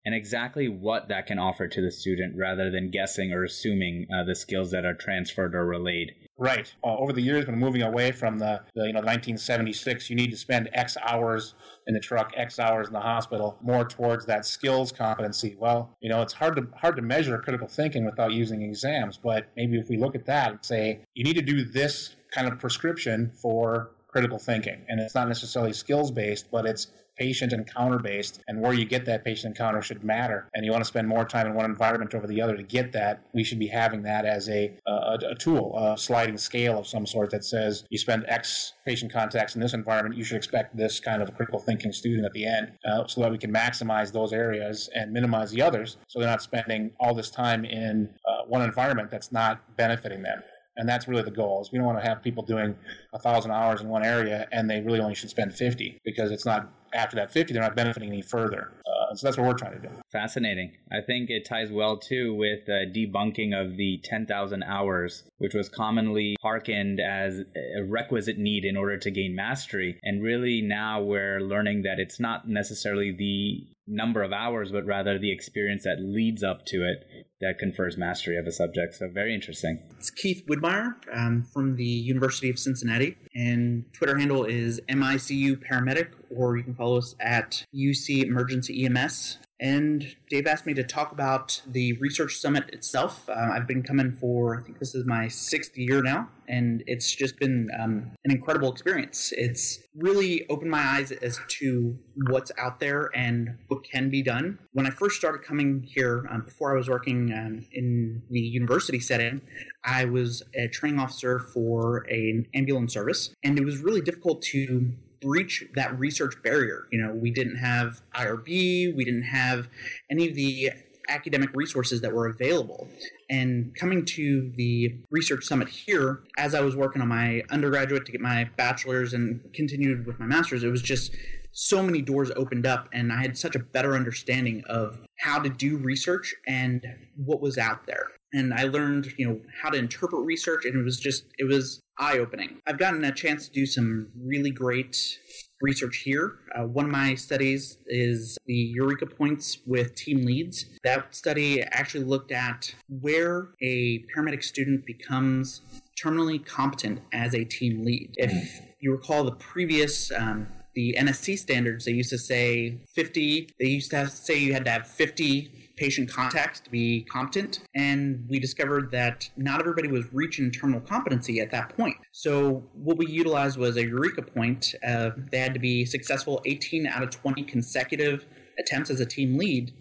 and 0.05 0.13
exactly 0.13 0.67
what 0.67 1.07
that 1.07 1.25
can 1.25 1.39
offer 1.39 1.67
to 1.67 1.81
the 1.81 1.91
student 1.91 2.35
rather 2.35 2.69
than 2.69 2.91
guessing 2.91 3.31
or 3.31 3.43
assuming 3.43 4.07
uh, 4.13 4.23
the 4.23 4.35
skills 4.35 4.71
that 4.71 4.85
are 4.85 4.93
transferred 4.93 5.55
or 5.55 5.65
relayed. 5.65 6.13
Right. 6.39 6.71
Uh, 6.83 6.95
over 6.97 7.13
the 7.13 7.21
years, 7.21 7.47
when 7.47 7.57
moving 7.57 7.81
away 7.81 8.11
from 8.11 8.37
the, 8.37 8.61
the, 8.75 8.85
you 8.85 8.93
know 8.93 8.99
1976, 8.99 10.09
you 10.09 10.15
need 10.15 10.29
to 10.29 10.37
spend 10.37 10.69
X 10.73 10.95
hours 11.01 11.55
in 11.87 11.95
the 11.95 11.99
truck, 11.99 12.31
X 12.35 12.59
hours 12.59 12.87
in 12.87 12.93
the 12.93 12.99
hospital, 12.99 13.57
more 13.61 13.83
towards 13.85 14.25
that 14.27 14.45
skills 14.45 14.91
competency. 14.91 15.55
Well, 15.59 15.95
you 15.99 16.09
know, 16.09 16.21
it's 16.21 16.33
hard 16.33 16.55
to 16.57 16.67
hard 16.77 16.95
to 16.97 17.01
measure 17.01 17.37
critical 17.39 17.67
thinking 17.67 18.05
without 18.05 18.33
using 18.33 18.61
exams. 18.61 19.17
But 19.17 19.47
maybe 19.55 19.79
if 19.79 19.89
we 19.89 19.97
look 19.97 20.13
at 20.13 20.25
that 20.25 20.51
and 20.51 20.59
say 20.61 20.99
you 21.15 21.23
need 21.23 21.35
to 21.35 21.41
do 21.41 21.63
this 21.63 22.15
kind 22.31 22.47
of 22.47 22.59
prescription 22.59 23.31
for 23.33 23.91
critical 24.07 24.39
thinking, 24.39 24.81
and 24.87 24.99
it's 24.99 25.15
not 25.15 25.27
necessarily 25.27 25.73
skills 25.73 26.11
based, 26.11 26.49
but 26.51 26.65
it's 26.65 26.87
patient 27.17 27.51
encounter 27.51 27.99
based, 27.99 28.41
and 28.47 28.61
where 28.61 28.73
you 28.73 28.85
get 28.85 29.05
that 29.05 29.25
patient 29.25 29.55
encounter 29.55 29.81
should 29.81 30.03
matter. 30.03 30.47
And 30.53 30.63
you 30.63 30.71
want 30.71 30.83
to 30.83 30.87
spend 30.87 31.07
more 31.07 31.25
time 31.25 31.47
in 31.47 31.55
one 31.55 31.65
environment 31.65 32.13
over 32.13 32.27
the 32.27 32.41
other 32.41 32.55
to 32.55 32.63
get 32.63 32.91
that. 32.93 33.23
We 33.33 33.43
should 33.43 33.59
be 33.59 33.67
having 33.67 34.03
that 34.03 34.25
as 34.25 34.47
a, 34.49 34.73
a, 34.85 35.17
a 35.31 35.35
tool, 35.35 35.75
a 35.77 35.97
sliding 35.97 36.37
scale 36.37 36.77
of 36.79 36.87
some 36.87 37.05
sort 37.05 37.31
that 37.31 37.43
says 37.43 37.85
you 37.89 37.97
spend 37.97 38.25
X 38.27 38.73
patient 38.85 39.11
contacts 39.11 39.55
in 39.55 39.61
this 39.61 39.73
environment, 39.73 40.15
you 40.15 40.23
should 40.23 40.37
expect 40.37 40.77
this 40.77 40.99
kind 40.99 41.21
of 41.21 41.35
critical 41.35 41.59
thinking 41.59 41.91
student 41.91 42.25
at 42.25 42.33
the 42.33 42.45
end, 42.45 42.71
uh, 42.85 43.05
so 43.07 43.21
that 43.21 43.31
we 43.31 43.37
can 43.37 43.51
maximize 43.51 44.11
those 44.11 44.31
areas 44.31 44.89
and 44.93 45.11
minimize 45.11 45.51
the 45.51 45.61
others, 45.61 45.97
so 46.07 46.19
they're 46.19 46.29
not 46.29 46.41
spending 46.41 46.91
all 46.99 47.13
this 47.13 47.29
time 47.29 47.65
in 47.65 48.09
uh, 48.27 48.43
one 48.47 48.61
environment 48.61 49.09
that's 49.09 49.31
not 49.31 49.75
benefiting 49.75 50.21
them 50.21 50.41
and 50.77 50.87
that's 50.87 51.07
really 51.07 51.23
the 51.23 51.31
goal 51.31 51.61
is 51.61 51.71
we 51.71 51.77
don't 51.77 51.87
want 51.87 51.99
to 51.99 52.07
have 52.07 52.23
people 52.23 52.43
doing 52.43 52.75
a 53.13 53.19
thousand 53.19 53.51
hours 53.51 53.81
in 53.81 53.89
one 53.89 54.03
area 54.03 54.47
and 54.51 54.69
they 54.69 54.79
really 54.81 54.99
only 54.99 55.15
should 55.15 55.29
spend 55.29 55.53
50 55.53 55.99
because 56.05 56.31
it's 56.31 56.45
not 56.45 56.71
after 56.93 57.15
that 57.17 57.31
50 57.31 57.53
they're 57.53 57.61
not 57.61 57.75
benefiting 57.75 58.09
any 58.09 58.21
further. 58.21 58.71
Uh, 58.85 59.15
so 59.15 59.27
that's 59.27 59.37
what 59.37 59.47
we're 59.47 59.53
trying 59.53 59.73
to 59.73 59.87
do. 59.87 59.89
Fascinating. 60.11 60.71
I 60.91 61.01
think 61.01 61.29
it 61.29 61.45
ties 61.45 61.71
well 61.71 61.97
too 61.97 62.33
with 62.33 62.65
debunking 62.67 63.59
of 63.59 63.75
the 63.77 63.99
10000 64.03 64.63
hours 64.63 65.23
which 65.39 65.53
was 65.53 65.69
commonly 65.69 66.35
hearkened 66.41 66.99
as 66.99 67.43
a 67.77 67.83
requisite 67.83 68.37
need 68.37 68.65
in 68.65 68.77
order 68.77 68.97
to 68.97 69.11
gain 69.11 69.35
mastery. 69.35 69.99
And 70.03 70.23
really 70.23 70.61
now 70.61 71.01
we're 71.01 71.41
learning 71.41 71.83
that 71.83 71.99
it's 71.99 72.19
not 72.19 72.47
necessarily 72.47 73.11
the 73.11 73.67
number 73.87 74.21
of 74.21 74.33
hours, 74.33 74.71
but 74.71 74.85
rather 74.85 75.17
the 75.17 75.31
experience 75.31 75.83
that 75.83 75.97
leads 75.99 76.43
up 76.43 76.65
to 76.67 76.77
it 76.77 77.07
that 77.39 77.57
confers 77.59 77.97
mastery 77.97 78.37
of 78.37 78.45
a 78.45 78.51
subject. 78.51 78.95
So 78.95 79.09
very 79.09 79.33
interesting. 79.33 79.81
It's 79.97 80.09
Keith 80.09 80.43
Widmeier 80.49 80.95
um, 81.13 81.43
from 81.53 81.75
the 81.75 81.85
University 81.85 82.49
of 82.49 82.59
Cincinnati, 82.59 83.15
and 83.35 83.85
Twitter 83.93 84.17
handle 84.17 84.43
is 84.43 84.81
MICU 84.89 85.63
Paramedic, 85.65 86.09
or 86.35 86.57
you 86.57 86.63
can 86.63 86.75
follow 86.75 86.97
us 86.97 87.15
at 87.19 87.63
UC 87.73 88.25
Emergency 88.25 88.85
EMS. 88.85 89.37
And 89.59 90.15
Dave 90.29 90.45
asked 90.45 90.65
me 90.67 90.73
to 90.75 90.83
talk 90.83 91.11
about 91.11 91.61
the 91.65 91.93
research 91.93 92.37
summit 92.37 92.69
itself. 92.73 93.27
Uh, 93.27 93.33
I've 93.33 93.67
been 93.67 93.81
coming 93.81 94.11
for, 94.11 94.59
I 94.59 94.63
think 94.63 94.77
this 94.79 94.93
is 94.93 95.05
my 95.05 95.27
sixth 95.27 95.75
year 95.77 96.03
now, 96.03 96.29
and 96.47 96.83
it's 96.85 97.15
just 97.15 97.39
been 97.39 97.69
um, 97.79 98.11
an 98.23 98.31
incredible 98.31 98.71
experience. 98.71 99.33
It's 99.35 99.79
really 99.95 100.47
opened 100.49 100.69
my 100.69 100.81
eyes 100.81 101.11
as 101.11 101.39
to 101.47 101.97
what's 102.29 102.51
out 102.59 102.79
there 102.79 103.09
and 103.15 103.57
what 103.67 103.83
can 103.83 104.11
be 104.11 104.21
done. 104.21 104.59
When 104.73 104.85
I 104.85 104.91
first 104.91 105.17
started 105.17 105.41
coming 105.41 105.81
here, 105.81 106.27
um, 106.29 106.41
before 106.41 106.73
I 106.73 106.77
was 106.77 106.87
working 106.87 107.33
um, 107.33 107.65
in 107.71 108.21
the 108.29 108.39
university 108.39 108.99
setting, 108.99 109.41
I 109.83 110.05
was 110.05 110.43
a 110.53 110.67
training 110.67 110.99
officer 110.99 111.39
for 111.39 112.05
an 112.09 112.45
ambulance 112.53 112.93
service, 112.93 113.31
and 113.43 113.57
it 113.57 113.65
was 113.65 113.79
really 113.79 114.01
difficult 114.01 114.43
to 114.43 114.93
breach 115.27 115.65
that 115.75 115.97
research 115.99 116.41
barrier. 116.41 116.87
You 116.89 117.01
know, 117.01 117.13
we 117.13 117.31
didn't 117.31 117.57
have 117.57 118.01
IRB, 118.15 118.95
we 118.95 119.03
didn't 119.03 119.23
have 119.23 119.67
any 120.09 120.29
of 120.29 120.35
the 120.35 120.71
academic 121.09 121.49
resources 121.53 122.01
that 122.01 122.13
were 122.13 122.27
available. 122.27 122.87
And 123.29 123.75
coming 123.75 124.05
to 124.05 124.49
the 124.55 124.95
research 125.11 125.43
summit 125.43 125.67
here, 125.67 126.23
as 126.37 126.55
I 126.55 126.61
was 126.61 126.75
working 126.75 127.01
on 127.01 127.09
my 127.09 127.43
undergraduate 127.49 128.05
to 128.05 128.11
get 128.11 128.21
my 128.21 128.49
bachelor's 128.55 129.13
and 129.13 129.41
continued 129.53 130.05
with 130.05 130.17
my 130.19 130.25
master's, 130.25 130.63
it 130.63 130.71
was 130.71 130.81
just 130.81 131.13
so 131.51 131.83
many 131.83 132.01
doors 132.01 132.31
opened 132.35 132.65
up 132.65 132.87
and 132.93 133.11
I 133.11 133.21
had 133.21 133.37
such 133.37 133.55
a 133.55 133.59
better 133.59 133.95
understanding 133.95 134.63
of 134.67 134.99
how 135.19 135.39
to 135.39 135.49
do 135.49 135.77
research 135.77 136.35
and 136.47 136.85
what 137.15 137.41
was 137.41 137.57
out 137.57 137.85
there. 137.85 138.07
And 138.33 138.53
I 138.53 138.63
learned, 138.63 139.13
you 139.17 139.27
know, 139.27 139.41
how 139.61 139.69
to 139.69 139.77
interpret 139.77 140.23
research 140.23 140.65
and 140.65 140.75
it 140.75 140.83
was 140.83 140.99
just 140.99 141.25
it 141.37 141.45
was 141.45 141.81
eye-opening. 141.99 142.61
I've 142.67 142.77
gotten 142.77 143.03
a 143.03 143.11
chance 143.11 143.47
to 143.47 143.53
do 143.53 143.65
some 143.65 144.09
really 144.21 144.51
great 144.51 145.19
research 145.61 145.97
here. 145.97 146.35
Uh, 146.55 146.63
one 146.63 146.85
of 146.85 146.91
my 146.91 147.15
studies 147.15 147.79
is 147.87 148.37
the 148.45 148.53
Eureka 148.53 149.05
Points 149.07 149.59
with 149.65 149.95
team 149.95 150.25
leads. 150.25 150.65
That 150.83 151.15
study 151.15 151.63
actually 151.63 152.03
looked 152.03 152.31
at 152.31 152.73
where 152.87 153.49
a 153.61 154.03
paramedic 154.15 154.43
student 154.43 154.85
becomes 154.85 155.61
terminally 156.01 156.45
competent 156.45 157.01
as 157.11 157.33
a 157.33 157.43
team 157.43 157.83
lead. 157.83 158.13
If 158.17 158.61
you 158.79 158.91
recall 158.91 159.23
the 159.23 159.31
previous 159.31 160.11
um, 160.11 160.47
the 160.77 160.95
NSC 160.99 161.39
standards, 161.39 161.85
they 161.85 161.91
used 161.91 162.11
to 162.11 162.19
say 162.19 162.77
50, 162.93 163.49
they 163.59 163.65
used 163.65 163.89
to 163.89 163.97
to 163.97 164.07
say 164.07 164.37
you 164.37 164.53
had 164.53 164.63
to 164.65 164.69
have 164.69 164.85
50 164.85 165.73
patient 165.75 166.07
contacts 166.07 166.59
to 166.59 166.69
be 166.69 167.01
competent. 167.11 167.61
And 167.73 168.23
we 168.29 168.37
discovered 168.39 168.91
that 168.91 169.27
not 169.37 169.59
everybody 169.59 169.87
was 169.87 170.05
reaching 170.13 170.51
terminal 170.51 170.81
competency 170.81 171.39
at 171.39 171.49
that 171.49 171.75
point. 171.75 171.95
So 172.11 172.63
what 172.73 172.97
we 172.97 173.07
utilized 173.07 173.57
was 173.57 173.75
a 173.77 173.81
Eureka 173.81 174.21
point. 174.21 174.75
Uh, 174.87 175.11
they 175.31 175.39
had 175.39 175.55
to 175.55 175.59
be 175.59 175.83
successful 175.83 176.43
18 176.45 176.85
out 176.85 177.01
of 177.01 177.09
20 177.09 177.41
consecutive 177.41 178.27
attempts 178.59 178.91
as 178.91 178.99
a 178.99 179.05
team 179.05 179.35
lead. 179.35 179.73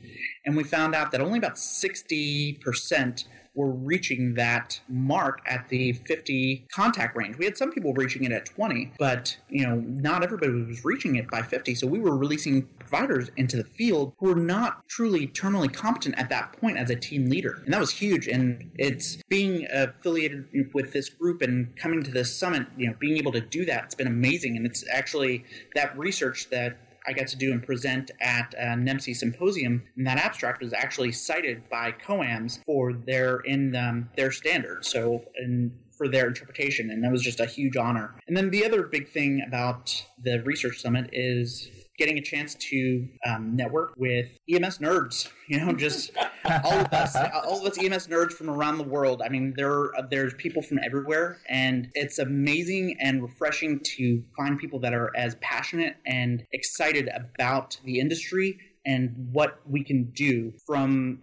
And 0.46 0.56
we 0.56 0.64
found 0.64 0.94
out 0.94 1.10
that 1.12 1.20
only 1.20 1.36
about 1.36 1.56
60% 1.56 3.24
were 3.56 3.70
reaching 3.70 4.34
that 4.34 4.80
mark 4.88 5.40
at 5.46 5.68
the 5.68 5.92
50 5.92 6.66
contact 6.72 7.16
range. 7.16 7.36
We 7.38 7.44
had 7.44 7.56
some 7.56 7.72
people 7.72 7.92
reaching 7.94 8.24
it 8.24 8.32
at 8.32 8.46
20, 8.46 8.92
but 8.98 9.36
you 9.48 9.66
know, 9.66 9.76
not 9.76 10.22
everybody 10.22 10.52
was 10.52 10.84
reaching 10.84 11.16
it 11.16 11.28
by 11.30 11.42
50. 11.42 11.74
So 11.74 11.86
we 11.86 11.98
were 11.98 12.16
releasing 12.16 12.62
providers 12.78 13.30
into 13.36 13.56
the 13.56 13.64
field 13.64 14.12
who 14.18 14.28
were 14.28 14.34
not 14.34 14.86
truly 14.88 15.26
terminally 15.28 15.72
competent 15.72 16.18
at 16.18 16.28
that 16.28 16.52
point 16.60 16.76
as 16.76 16.90
a 16.90 16.96
team 16.96 17.28
leader. 17.28 17.62
And 17.64 17.72
that 17.72 17.80
was 17.80 17.90
huge. 17.90 18.28
And 18.28 18.70
it's 18.76 19.18
being 19.28 19.66
affiliated 19.72 20.46
with 20.72 20.92
this 20.92 21.08
group 21.08 21.42
and 21.42 21.74
coming 21.76 22.02
to 22.02 22.10
this 22.10 22.34
summit, 22.34 22.66
you 22.76 22.88
know, 22.88 22.94
being 22.98 23.16
able 23.16 23.32
to 23.32 23.40
do 23.40 23.64
that, 23.64 23.84
it's 23.84 23.94
been 23.94 24.06
amazing. 24.06 24.56
And 24.56 24.66
it's 24.66 24.84
actually 24.92 25.44
that 25.74 25.96
research 25.98 26.50
that 26.50 26.78
I 27.06 27.12
got 27.12 27.26
to 27.28 27.36
do 27.36 27.52
and 27.52 27.62
present 27.62 28.10
at 28.20 28.54
a 28.58 28.74
NAEMSE 28.74 29.16
symposium, 29.16 29.82
and 29.96 30.06
that 30.06 30.18
abstract 30.18 30.62
was 30.62 30.72
actually 30.72 31.12
cited 31.12 31.68
by 31.68 31.92
COAMs 31.92 32.64
for 32.64 32.92
their 32.92 33.38
in 33.40 33.74
um, 33.76 34.08
their 34.16 34.32
standards. 34.32 34.90
So, 34.90 35.24
and 35.36 35.72
for 35.96 36.08
their 36.08 36.26
interpretation, 36.26 36.90
and 36.90 37.02
that 37.02 37.10
was 37.10 37.22
just 37.22 37.40
a 37.40 37.46
huge 37.46 37.76
honor. 37.76 38.14
And 38.28 38.36
then 38.36 38.50
the 38.50 38.66
other 38.66 38.82
big 38.82 39.08
thing 39.08 39.42
about 39.46 40.04
the 40.22 40.42
research 40.42 40.80
summit 40.80 41.08
is 41.12 41.70
getting 41.98 42.18
a 42.18 42.22
chance 42.22 42.54
to 42.54 43.08
um, 43.26 43.56
network 43.56 43.94
with 43.96 44.38
EMS 44.48 44.78
nerds. 44.78 45.28
You 45.48 45.64
know, 45.64 45.74
just 45.74 46.10
all 46.44 46.72
of 46.72 46.92
us, 46.92 47.14
all 47.14 47.64
of 47.64 47.70
us 47.70 47.78
EMS 47.78 48.08
nerds 48.08 48.32
from 48.32 48.50
around 48.50 48.78
the 48.78 48.84
world. 48.84 49.22
I 49.24 49.28
mean, 49.28 49.54
there 49.56 49.92
there's 50.10 50.34
people 50.34 50.60
from 50.60 50.80
everywhere, 50.84 51.38
and 51.48 51.88
it's 51.94 52.18
amazing 52.18 52.96
and 52.98 53.22
refreshing 53.22 53.78
to 53.96 54.24
find 54.36 54.58
people 54.58 54.80
that 54.80 54.92
are 54.92 55.16
as 55.16 55.36
passionate 55.36 55.98
and 56.04 56.44
excited 56.50 57.08
about 57.14 57.78
the 57.84 58.00
industry 58.00 58.58
and 58.84 59.14
what 59.30 59.60
we 59.68 59.84
can 59.84 60.10
do 60.16 60.52
from 60.66 61.20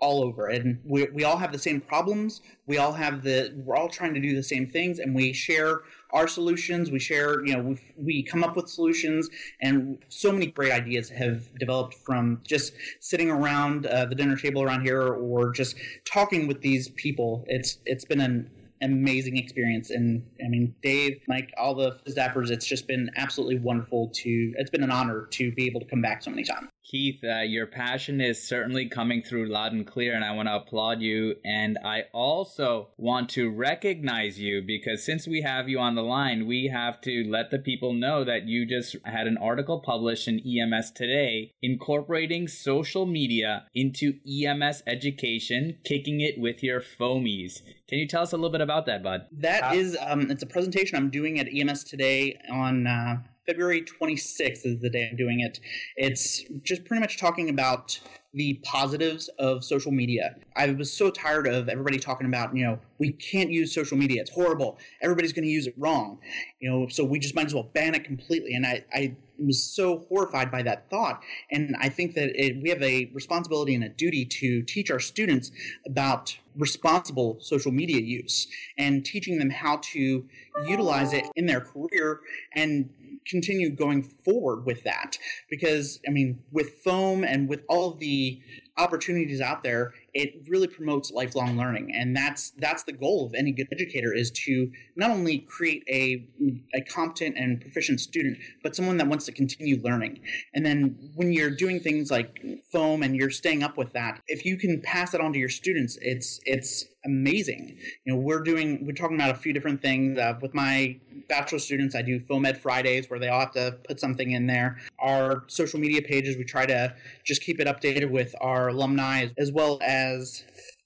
all 0.00 0.22
over 0.22 0.48
and 0.48 0.80
we, 0.84 1.04
we 1.14 1.24
all 1.24 1.36
have 1.36 1.52
the 1.52 1.58
same 1.58 1.80
problems 1.80 2.42
we 2.66 2.76
all 2.76 2.92
have 2.92 3.22
the 3.22 3.54
we're 3.64 3.76
all 3.76 3.88
trying 3.88 4.12
to 4.12 4.20
do 4.20 4.34
the 4.34 4.42
same 4.42 4.66
things 4.66 4.98
and 4.98 5.14
we 5.14 5.32
share 5.32 5.80
our 6.14 6.26
solutions. 6.28 6.90
We 6.90 6.98
share, 6.98 7.44
you 7.44 7.54
know, 7.54 7.62
we 7.62 7.80
we 7.96 8.22
come 8.22 8.42
up 8.42 8.56
with 8.56 8.68
solutions, 8.68 9.28
and 9.60 9.98
so 10.08 10.32
many 10.32 10.46
great 10.46 10.72
ideas 10.72 11.10
have 11.10 11.52
developed 11.58 11.94
from 11.94 12.40
just 12.46 12.72
sitting 13.00 13.30
around 13.30 13.86
uh, 13.86 14.06
the 14.06 14.14
dinner 14.14 14.36
table 14.36 14.62
around 14.62 14.82
here, 14.82 15.02
or 15.02 15.52
just 15.52 15.76
talking 16.04 16.46
with 16.46 16.60
these 16.62 16.88
people. 16.90 17.44
It's 17.48 17.78
it's 17.84 18.04
been 18.04 18.20
an 18.20 18.50
amazing 18.80 19.36
experience. 19.36 19.90
And 19.90 20.24
I 20.44 20.48
mean, 20.48 20.74
Dave, 20.82 21.20
Mike, 21.26 21.52
all 21.56 21.74
the 21.74 21.98
zappers, 22.08 22.50
it's 22.50 22.66
just 22.66 22.86
been 22.86 23.10
absolutely 23.16 23.58
wonderful 23.58 24.10
to, 24.14 24.52
it's 24.58 24.70
been 24.70 24.82
an 24.82 24.90
honor 24.90 25.26
to 25.30 25.52
be 25.52 25.66
able 25.66 25.80
to 25.80 25.86
come 25.86 26.02
back 26.02 26.22
so 26.22 26.30
many 26.30 26.44
times. 26.44 26.68
Keith, 26.84 27.24
uh, 27.24 27.40
your 27.40 27.66
passion 27.66 28.20
is 28.20 28.46
certainly 28.46 28.86
coming 28.86 29.22
through 29.22 29.48
loud 29.48 29.72
and 29.72 29.86
clear, 29.86 30.14
and 30.14 30.22
I 30.22 30.32
want 30.32 30.48
to 30.48 30.56
applaud 30.56 31.00
you. 31.00 31.36
And 31.42 31.78
I 31.82 32.04
also 32.12 32.90
want 32.98 33.30
to 33.30 33.50
recognize 33.50 34.38
you 34.38 34.60
because 34.60 35.02
since 35.02 35.26
we 35.26 35.40
have 35.40 35.66
you 35.66 35.78
on 35.78 35.94
the 35.94 36.02
line, 36.02 36.46
we 36.46 36.66
have 36.66 37.00
to 37.02 37.24
let 37.26 37.50
the 37.50 37.58
people 37.58 37.94
know 37.94 38.22
that 38.24 38.46
you 38.46 38.66
just 38.66 38.96
had 39.04 39.26
an 39.26 39.38
article 39.38 39.80
published 39.80 40.28
in 40.28 40.40
EMS 40.40 40.90
Today 40.90 41.54
incorporating 41.62 42.48
social 42.48 43.06
media 43.06 43.64
into 43.74 44.18
EMS 44.28 44.82
education, 44.86 45.78
kicking 45.84 46.20
it 46.20 46.38
with 46.38 46.62
your 46.62 46.82
foamies. 46.82 47.62
Can 47.88 47.98
you 47.98 48.06
tell 48.06 48.22
us 48.22 48.32
a 48.32 48.36
little 48.36 48.52
bit 48.52 48.60
about 48.60 48.84
that, 48.86 49.02
bud? 49.02 49.22
That 49.32 49.64
uh, 49.64 49.74
is, 49.74 49.96
um, 50.02 50.30
it's 50.30 50.42
a 50.42 50.46
presentation 50.46 50.98
I'm 50.98 51.08
doing 51.08 51.40
at 51.40 51.48
EMS 51.50 51.84
Today 51.84 52.38
on. 52.50 52.86
Uh, 52.86 53.16
February 53.46 53.82
26th 53.82 54.64
is 54.64 54.80
the 54.80 54.90
day 54.90 55.08
I'm 55.10 55.16
doing 55.16 55.40
it. 55.40 55.60
It's 55.96 56.44
just 56.62 56.84
pretty 56.84 57.00
much 57.00 57.18
talking 57.18 57.48
about 57.48 57.98
the 58.32 58.54
positives 58.64 59.28
of 59.38 59.62
social 59.62 59.92
media. 59.92 60.34
I 60.56 60.70
was 60.72 60.92
so 60.92 61.10
tired 61.10 61.46
of 61.46 61.68
everybody 61.68 61.98
talking 61.98 62.26
about, 62.26 62.54
you 62.54 62.64
know, 62.64 62.80
we 62.98 63.12
can't 63.12 63.50
use 63.50 63.72
social 63.72 63.96
media. 63.96 64.22
It's 64.22 64.30
horrible. 64.30 64.78
Everybody's 65.00 65.32
going 65.32 65.44
to 65.44 65.50
use 65.50 65.68
it 65.68 65.74
wrong. 65.78 66.18
You 66.58 66.70
know, 66.70 66.88
so 66.88 67.04
we 67.04 67.20
just 67.20 67.36
might 67.36 67.46
as 67.46 67.54
well 67.54 67.70
ban 67.74 67.94
it 67.94 68.04
completely. 68.04 68.54
And 68.54 68.66
I, 68.66 68.84
I 68.92 69.14
was 69.38 69.62
so 69.62 70.04
horrified 70.08 70.50
by 70.50 70.62
that 70.62 70.90
thought. 70.90 71.22
And 71.50 71.76
I 71.80 71.88
think 71.88 72.14
that 72.14 72.30
it, 72.34 72.60
we 72.60 72.70
have 72.70 72.82
a 72.82 73.10
responsibility 73.14 73.74
and 73.74 73.84
a 73.84 73.88
duty 73.88 74.24
to 74.24 74.62
teach 74.62 74.90
our 74.90 75.00
students 75.00 75.52
about 75.86 76.36
responsible 76.56 77.36
social 77.40 77.72
media 77.72 78.00
use 78.00 78.46
and 78.78 79.04
teaching 79.04 79.38
them 79.38 79.50
how 79.50 79.78
to 79.82 80.24
utilize 80.66 81.12
it 81.12 81.26
in 81.34 81.46
their 81.46 81.60
career 81.60 82.20
and 82.54 82.90
continue 83.26 83.70
going 83.70 84.02
forward 84.02 84.64
with 84.64 84.82
that. 84.84 85.18
Because 85.50 86.00
i 86.06 86.10
mean 86.10 86.42
with 86.52 86.70
foam 86.84 87.24
and 87.24 87.48
with 87.48 87.62
all 87.68 87.94
the 87.94 88.40
opportunities 88.76 89.40
out 89.40 89.62
there 89.62 89.92
it 90.14 90.34
really 90.48 90.66
promotes 90.68 91.10
lifelong 91.10 91.56
learning. 91.56 91.92
And 91.94 92.16
that's 92.16 92.52
that's 92.58 92.84
the 92.84 92.92
goal 92.92 93.26
of 93.26 93.34
any 93.34 93.52
good 93.52 93.68
educator 93.72 94.12
is 94.14 94.30
to 94.46 94.70
not 94.96 95.10
only 95.10 95.38
create 95.38 95.82
a, 95.88 96.26
a 96.74 96.80
competent 96.82 97.36
and 97.36 97.60
proficient 97.60 98.00
student 98.00 98.38
but 98.62 98.76
someone 98.76 98.96
that 98.98 99.08
wants 99.08 99.26
to 99.26 99.32
continue 99.32 99.80
learning. 99.82 100.20
And 100.54 100.64
then 100.64 101.10
when 101.14 101.32
you're 101.32 101.50
doing 101.50 101.80
things 101.80 102.10
like 102.10 102.40
foam 102.70 103.02
and 103.02 103.16
you're 103.16 103.30
staying 103.30 103.62
up 103.62 103.76
with 103.76 103.92
that 103.92 104.20
if 104.28 104.44
you 104.44 104.56
can 104.56 104.80
pass 104.80 105.14
it 105.14 105.20
on 105.20 105.32
to 105.32 105.38
your 105.38 105.48
students 105.48 105.98
it's 106.00 106.40
it's 106.44 106.86
amazing. 107.04 107.76
You 108.04 108.12
know 108.12 108.18
we're 108.18 108.42
doing 108.42 108.84
we're 108.86 108.92
talking 108.92 109.16
about 109.16 109.30
a 109.30 109.34
few 109.34 109.52
different 109.52 109.80
things. 109.80 110.18
Uh, 110.18 110.34
with 110.40 110.54
my 110.54 110.98
bachelor 111.26 111.58
students 111.58 111.94
i 111.94 112.02
do 112.02 112.20
foam 112.20 112.44
ed 112.44 112.60
fridays 112.60 113.08
where 113.08 113.18
they 113.18 113.28
all 113.28 113.40
have 113.40 113.52
to 113.52 113.78
put 113.86 114.00
something 114.00 114.32
in 114.32 114.46
there. 114.46 114.78
Our 114.98 115.44
social 115.46 115.80
media 115.80 116.02
pages 116.02 116.36
we 116.36 116.44
try 116.44 116.66
to 116.66 116.94
just 117.24 117.42
keep 117.42 117.60
it 117.60 117.66
updated 117.66 118.10
with 118.10 118.34
our 118.40 118.68
alumni 118.68 119.28
as 119.38 119.52
well 119.52 119.78
as 119.82 120.44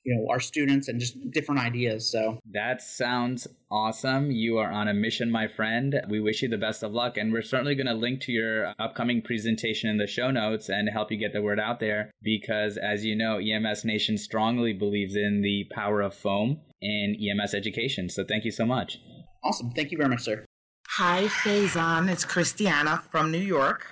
you 0.08 0.16
know 0.16 0.26
our 0.32 0.40
students 0.40 0.88
and 0.88 0.98
just 0.98 1.16
different 1.30 1.60
ideas. 1.60 2.10
So 2.10 2.38
that 2.52 2.80
sounds 2.80 3.46
awesome. 3.70 4.30
You 4.30 4.56
are 4.56 4.70
on 4.70 4.88
a 4.88 4.94
mission, 4.94 5.30
my 5.30 5.46
friend. 5.46 6.00
We 6.08 6.18
wish 6.20 6.42
you 6.42 6.48
the 6.48 6.56
best 6.56 6.82
of 6.82 6.92
luck, 6.92 7.18
and 7.18 7.30
we're 7.30 7.42
certainly 7.42 7.74
going 7.74 7.88
to 7.88 7.94
link 7.94 8.22
to 8.22 8.32
your 8.32 8.72
upcoming 8.78 9.20
presentation 9.20 9.90
in 9.90 9.98
the 9.98 10.06
show 10.06 10.30
notes 10.30 10.70
and 10.70 10.88
help 10.88 11.12
you 11.12 11.18
get 11.18 11.34
the 11.34 11.42
word 11.42 11.60
out 11.60 11.78
there. 11.78 12.10
Because 12.22 12.78
as 12.78 13.04
you 13.04 13.14
know, 13.14 13.38
EMS 13.38 13.84
Nation 13.84 14.16
strongly 14.16 14.72
believes 14.72 15.14
in 15.14 15.42
the 15.42 15.66
power 15.72 16.00
of 16.00 16.14
foam 16.14 16.60
in 16.80 17.14
EMS 17.20 17.52
education. 17.52 18.08
So 18.08 18.24
thank 18.24 18.46
you 18.46 18.50
so 18.50 18.64
much. 18.64 18.98
Awesome. 19.44 19.70
Thank 19.72 19.92
you 19.92 19.98
very 19.98 20.08
much, 20.08 20.22
sir. 20.22 20.44
Hi, 20.92 21.24
Faizan. 21.24 22.10
It's 22.10 22.24
Christiana 22.24 23.02
from 23.10 23.30
New 23.30 23.38
York. 23.38 23.86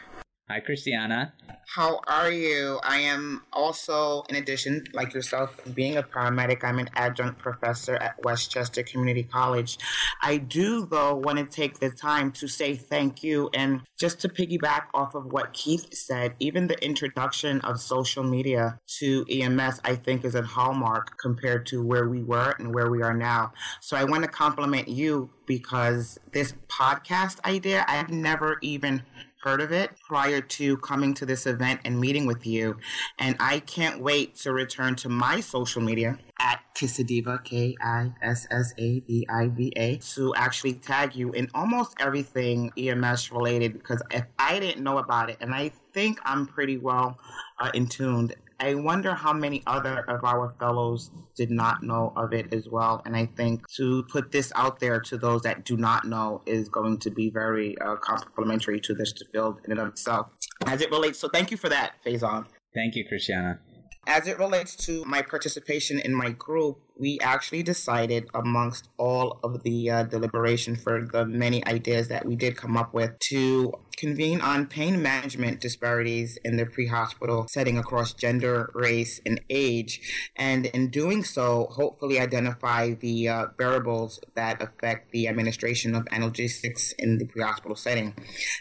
Hi, 0.48 0.60
Christiana. 0.60 1.32
How 1.74 1.98
are 2.06 2.30
you? 2.30 2.78
I 2.84 2.98
am 2.98 3.42
also, 3.52 4.22
in 4.28 4.36
addition, 4.36 4.84
like 4.92 5.12
yourself, 5.12 5.60
being 5.74 5.96
a 5.96 6.04
paramedic, 6.04 6.62
I'm 6.62 6.78
an 6.78 6.88
adjunct 6.94 7.40
professor 7.40 7.96
at 7.96 8.22
Westchester 8.22 8.84
Community 8.84 9.24
College. 9.24 9.76
I 10.22 10.36
do, 10.36 10.86
though, 10.86 11.16
want 11.16 11.38
to 11.38 11.44
take 11.44 11.80
the 11.80 11.90
time 11.90 12.30
to 12.30 12.46
say 12.46 12.76
thank 12.76 13.24
you 13.24 13.50
and 13.54 13.80
just 13.98 14.20
to 14.20 14.28
piggyback 14.28 14.82
off 14.94 15.16
of 15.16 15.32
what 15.32 15.52
Keith 15.52 15.92
said, 15.92 16.36
even 16.38 16.68
the 16.68 16.80
introduction 16.80 17.60
of 17.62 17.80
social 17.80 18.22
media 18.22 18.78
to 18.98 19.26
EMS, 19.28 19.80
I 19.82 19.96
think, 19.96 20.24
is 20.24 20.36
a 20.36 20.42
hallmark 20.42 21.18
compared 21.18 21.66
to 21.66 21.82
where 21.84 22.08
we 22.08 22.22
were 22.22 22.54
and 22.60 22.72
where 22.72 22.88
we 22.88 23.02
are 23.02 23.14
now. 23.14 23.52
So 23.80 23.96
I 23.96 24.04
want 24.04 24.22
to 24.22 24.30
compliment 24.30 24.86
you 24.86 25.30
because 25.44 26.20
this 26.30 26.54
podcast 26.68 27.44
idea, 27.44 27.84
I've 27.88 28.10
never 28.10 28.58
even 28.62 29.02
heard 29.46 29.60
of 29.60 29.70
it 29.70 29.92
prior 30.00 30.40
to 30.40 30.76
coming 30.78 31.14
to 31.14 31.24
this 31.24 31.46
event 31.46 31.80
and 31.84 32.00
meeting 32.00 32.26
with 32.26 32.44
you. 32.44 32.76
And 33.16 33.36
I 33.38 33.60
can't 33.60 34.02
wait 34.02 34.34
to 34.38 34.52
return 34.52 34.96
to 34.96 35.08
my 35.08 35.38
social 35.38 35.80
media 35.80 36.18
at 36.40 36.58
Kissadiva, 36.74 37.44
K 37.44 37.76
I 37.80 38.12
S 38.20 38.48
S 38.50 38.74
A 38.76 38.98
D 39.00 39.24
I 39.30 39.46
V 39.46 39.72
A, 39.76 39.98
to 40.14 40.34
actually 40.34 40.74
tag 40.74 41.14
you 41.14 41.30
in 41.30 41.48
almost 41.54 41.94
everything 42.00 42.72
EMS 42.76 43.30
related. 43.30 43.74
Because 43.74 44.02
if 44.10 44.24
I 44.36 44.58
didn't 44.58 44.82
know 44.82 44.98
about 44.98 45.30
it, 45.30 45.36
and 45.40 45.54
I 45.54 45.70
think 45.92 46.18
I'm 46.24 46.46
pretty 46.46 46.78
well 46.78 47.16
uh, 47.60 47.70
in 47.72 47.86
tuned, 47.86 48.34
I 48.58 48.74
wonder 48.74 49.14
how 49.14 49.32
many 49.32 49.62
other 49.66 50.00
of 50.08 50.24
our 50.24 50.54
fellows 50.58 51.10
did 51.36 51.50
not 51.50 51.82
know 51.82 52.12
of 52.16 52.32
it 52.32 52.52
as 52.54 52.68
well. 52.68 53.02
And 53.04 53.14
I 53.14 53.26
think 53.36 53.68
to 53.76 54.02
put 54.04 54.32
this 54.32 54.50
out 54.56 54.80
there 54.80 55.00
to 55.00 55.18
those 55.18 55.42
that 55.42 55.64
do 55.64 55.76
not 55.76 56.06
know 56.06 56.42
is 56.46 56.68
going 56.68 56.98
to 57.00 57.10
be 57.10 57.30
very 57.30 57.76
uh, 57.78 57.96
complimentary 57.96 58.80
to 58.80 58.94
this 58.94 59.12
field 59.32 59.60
in 59.64 59.72
and 59.72 59.80
of 59.80 59.88
itself. 59.88 60.28
As 60.66 60.80
it 60.80 60.90
relates, 60.90 61.18
so 61.18 61.28
thank 61.28 61.50
you 61.50 61.56
for 61.56 61.68
that, 61.68 61.94
Faizan. 62.04 62.46
Thank 62.74 62.94
you, 62.94 63.06
Christiana. 63.06 63.60
As 64.06 64.26
it 64.26 64.38
relates 64.38 64.74
to 64.86 65.04
my 65.04 65.20
participation 65.20 65.98
in 65.98 66.14
my 66.14 66.30
group, 66.30 66.80
we 66.98 67.18
actually 67.20 67.62
decided 67.62 68.28
amongst 68.34 68.88
all 68.96 69.38
of 69.42 69.62
the 69.62 69.90
uh, 69.90 70.02
deliberation 70.04 70.76
for 70.76 71.06
the 71.12 71.26
many 71.26 71.66
ideas 71.66 72.08
that 72.08 72.24
we 72.24 72.36
did 72.36 72.56
come 72.56 72.76
up 72.76 72.94
with 72.94 73.18
to 73.18 73.72
convene 73.96 74.40
on 74.40 74.66
pain 74.66 75.00
management 75.00 75.60
disparities 75.60 76.38
in 76.44 76.56
the 76.56 76.66
pre-hospital 76.66 77.46
setting 77.48 77.78
across 77.78 78.12
gender, 78.12 78.70
race, 78.74 79.20
and 79.24 79.40
age, 79.48 80.30
and 80.36 80.66
in 80.66 80.88
doing 80.88 81.24
so, 81.24 81.66
hopefully 81.70 82.20
identify 82.20 82.92
the 82.94 83.28
uh, 83.28 83.46
variables 83.58 84.20
that 84.34 84.60
affect 84.62 85.10
the 85.12 85.26
administration 85.26 85.94
of 85.94 86.04
analgesics 86.06 86.92
in 86.98 87.18
the 87.18 87.26
pre-hospital 87.26 87.76
setting, 87.76 88.14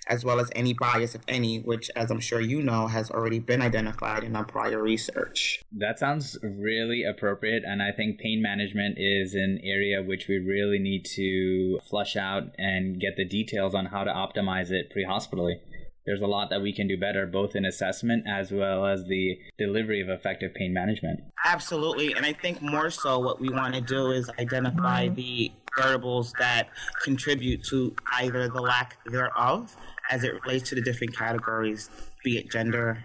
as 0.07 0.23
well 0.23 0.39
as 0.39 0.49
any 0.55 0.73
bias, 0.73 1.15
if 1.15 1.21
any, 1.27 1.59
which, 1.59 1.91
as 1.95 2.09
I'm 2.11 2.19
sure 2.19 2.39
you 2.39 2.61
know, 2.61 2.87
has 2.87 3.11
already 3.11 3.39
been 3.39 3.61
identified 3.61 4.23
in 4.23 4.35
our 4.35 4.45
prior 4.45 4.81
research. 4.81 5.61
That 5.71 5.99
sounds 5.99 6.37
really 6.41 7.03
appropriate, 7.03 7.63
and 7.65 7.81
I 7.81 7.91
think 7.91 8.19
pain 8.25 8.41
management 8.41 8.95
is 8.97 9.35
an 9.35 9.59
area 9.63 10.01
which 10.01 10.27
we 10.27 10.39
really 10.39 10.79
need 10.79 11.05
to 11.05 11.79
flush 11.87 12.15
out 12.15 12.43
and 12.57 12.99
get 12.99 13.15
the 13.17 13.25
details 13.25 13.75
on 13.75 13.85
how 13.85 14.03
to 14.03 14.11
optimize 14.11 14.71
it 14.71 14.89
pre-hospitally. 14.89 15.61
There's 16.07 16.21
a 16.21 16.27
lot 16.27 16.49
that 16.49 16.61
we 16.61 16.73
can 16.73 16.87
do 16.87 16.97
better, 16.97 17.27
both 17.27 17.55
in 17.55 17.65
assessment 17.65 18.25
as 18.27 18.51
well 18.51 18.87
as 18.87 19.05
the 19.05 19.37
delivery 19.59 20.01
of 20.01 20.09
effective 20.09 20.55
pain 20.55 20.73
management. 20.73 21.19
Absolutely. 21.45 22.13
And 22.13 22.25
I 22.25 22.33
think 22.33 22.63
more 22.63 22.89
so 22.89 23.19
what 23.19 23.39
we 23.39 23.49
want 23.49 23.75
to 23.75 23.81
do 23.81 24.09
is 24.11 24.29
identify 24.39 25.05
mm-hmm. 25.05 25.15
the 25.15 25.51
variables 25.77 26.33
that 26.39 26.69
contribute 27.03 27.63
to 27.65 27.95
either 28.13 28.47
the 28.47 28.61
lack 28.61 28.97
thereof 29.05 29.75
as 30.09 30.23
it 30.23 30.33
relates 30.43 30.69
to 30.69 30.75
the 30.75 30.81
different 30.81 31.15
categories, 31.15 31.89
be 32.23 32.37
it 32.37 32.51
gender, 32.51 33.03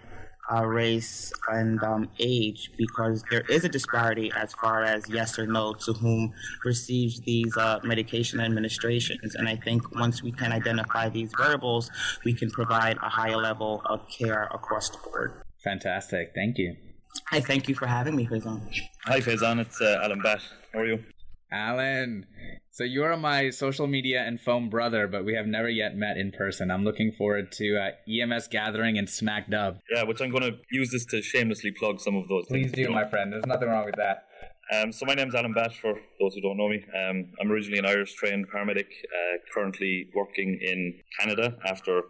uh, 0.53 0.65
race 0.65 1.31
and 1.49 1.81
um, 1.83 2.09
age 2.19 2.71
because 2.77 3.23
there 3.29 3.41
is 3.49 3.63
a 3.63 3.69
disparity 3.69 4.31
as 4.35 4.53
far 4.53 4.83
as 4.83 5.07
yes 5.09 5.39
or 5.39 5.47
no 5.47 5.73
to 5.73 5.93
whom 5.93 6.33
receives 6.65 7.19
these 7.21 7.55
uh, 7.57 7.79
medication 7.83 8.39
administrations. 8.39 9.35
And 9.35 9.47
I 9.47 9.55
think 9.55 9.83
once 9.95 10.21
we 10.23 10.31
can 10.31 10.51
identify 10.51 11.09
these 11.09 11.31
variables, 11.37 11.89
we 12.25 12.33
can 12.33 12.49
provide 12.51 12.97
a 12.97 13.09
higher 13.09 13.37
level 13.37 13.81
of 13.85 14.01
care 14.09 14.49
across 14.53 14.89
the 14.89 14.97
board. 14.97 15.43
Fantastic. 15.63 16.31
Thank 16.35 16.57
you. 16.57 16.75
I 17.31 17.39
thank 17.39 17.67
you 17.67 17.75
for 17.75 17.87
having 17.87 18.15
me, 18.15 18.25
Faizan. 18.25 18.61
Hi, 19.05 19.19
Faizan. 19.19 19.59
It's 19.59 19.81
uh, 19.81 20.01
Alan 20.03 20.21
Batt. 20.21 20.41
How 20.73 20.79
are 20.79 20.85
you? 20.85 21.03
Alan, 21.51 22.25
so 22.69 22.83
you're 22.83 23.15
my 23.17 23.49
social 23.49 23.87
media 23.87 24.23
and 24.25 24.39
foam 24.39 24.69
brother, 24.69 25.07
but 25.07 25.25
we 25.25 25.33
have 25.35 25.45
never 25.45 25.69
yet 25.69 25.95
met 25.95 26.17
in 26.17 26.31
person. 26.31 26.71
I'm 26.71 26.83
looking 26.83 27.11
forward 27.11 27.51
to 27.53 27.77
uh, 27.77 27.89
EMS 28.09 28.47
gathering 28.47 28.97
and 28.97 29.07
SMACC 29.07 29.49
Dub. 29.49 29.79
Yeah, 29.93 30.03
which 30.03 30.21
I'm 30.21 30.31
going 30.31 30.43
to 30.43 30.57
use 30.71 30.89
this 30.91 31.05
to 31.07 31.21
shamelessly 31.21 31.71
plug 31.71 31.99
some 31.99 32.15
of 32.15 32.27
those. 32.29 32.45
Please 32.47 32.71
do, 32.71 32.89
my 32.89 33.07
friend. 33.09 33.33
There's 33.33 33.45
nothing 33.45 33.67
wrong 33.67 33.85
with 33.85 33.95
that. 33.95 34.27
Um, 34.73 34.93
so 34.93 35.05
my 35.05 35.15
name's 35.15 35.35
Alan 35.35 35.53
Batt, 35.53 35.73
for 35.73 35.99
those 36.19 36.33
who 36.33 36.39
don't 36.39 36.55
know 36.55 36.69
me. 36.69 36.85
Um, 36.95 37.33
I'm 37.41 37.51
originally 37.51 37.79
an 37.79 37.85
Irish 37.85 38.13
trained 38.13 38.47
paramedic, 38.49 38.85
uh, 38.85 39.37
currently 39.53 40.07
working 40.15 40.57
in 40.61 40.97
Canada 41.19 41.57
after 41.65 42.03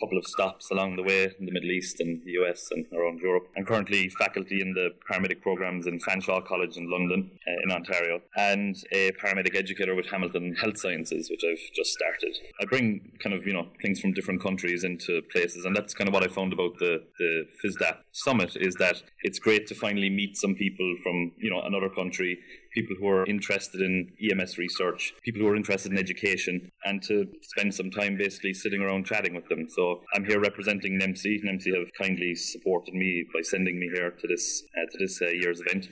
couple 0.00 0.18
of 0.18 0.26
stops 0.26 0.70
along 0.70 0.96
the 0.96 1.02
way 1.02 1.24
in 1.24 1.46
the 1.46 1.52
Middle 1.52 1.70
East 1.70 2.00
and 2.00 2.20
the 2.24 2.32
US 2.32 2.68
and 2.70 2.84
around 2.92 3.20
Europe. 3.20 3.48
I'm 3.56 3.64
currently 3.64 4.08
faculty 4.10 4.60
in 4.60 4.74
the 4.74 4.90
paramedic 5.10 5.40
programs 5.40 5.86
in 5.86 5.98
Fanshawe 6.00 6.44
College 6.46 6.76
in 6.76 6.90
London, 6.90 7.30
uh, 7.48 7.62
in 7.64 7.72
Ontario, 7.72 8.20
and 8.36 8.76
a 8.92 9.12
paramedic 9.12 9.56
educator 9.56 9.94
with 9.94 10.06
Hamilton 10.06 10.54
Health 10.60 10.78
Sciences, 10.78 11.30
which 11.30 11.42
I've 11.48 11.74
just 11.74 11.92
started. 11.92 12.36
I 12.60 12.66
bring 12.66 13.12
kind 13.22 13.34
of, 13.34 13.46
you 13.46 13.52
know, 13.52 13.68
things 13.80 14.00
from 14.00 14.12
different 14.12 14.42
countries 14.42 14.84
into 14.84 15.22
places, 15.32 15.64
and 15.64 15.74
that's 15.74 15.94
kind 15.94 16.08
of 16.08 16.14
what 16.14 16.22
I 16.22 16.28
found 16.28 16.52
about 16.52 16.78
the, 16.78 17.02
the 17.18 17.46
FISDAP 17.64 17.96
summit 18.12 18.56
is 18.56 18.74
that 18.76 19.02
it's 19.22 19.38
great 19.38 19.66
to 19.68 19.74
finally 19.74 20.10
meet 20.10 20.36
some 20.36 20.54
people 20.54 20.96
from, 21.02 21.32
you 21.38 21.50
know, 21.50 21.62
another 21.62 21.88
country 21.88 22.38
people 22.76 22.94
who 23.00 23.08
are 23.08 23.24
interested 23.24 23.80
in 23.80 24.12
EMS 24.20 24.58
research, 24.58 25.14
people 25.24 25.40
who 25.40 25.48
are 25.48 25.56
interested 25.56 25.90
in 25.90 25.98
education, 25.98 26.70
and 26.84 27.02
to 27.02 27.26
spend 27.40 27.74
some 27.74 27.90
time 27.90 28.16
basically 28.18 28.52
sitting 28.52 28.82
around 28.82 29.06
chatting 29.06 29.34
with 29.34 29.48
them. 29.48 29.66
So 29.68 30.02
I'm 30.14 30.24
here 30.24 30.38
representing 30.38 31.00
NAEMSE. 31.00 31.42
NAEMSE 31.42 31.74
have 31.78 31.90
kindly 31.98 32.34
supported 32.34 32.94
me 32.94 33.24
by 33.32 33.40
sending 33.40 33.80
me 33.80 33.88
here 33.94 34.10
to 34.10 34.26
this 34.28 34.62
uh, 34.76 34.86
to 34.92 34.98
this 34.98 35.20
uh, 35.22 35.28
year's 35.28 35.60
event, 35.60 35.88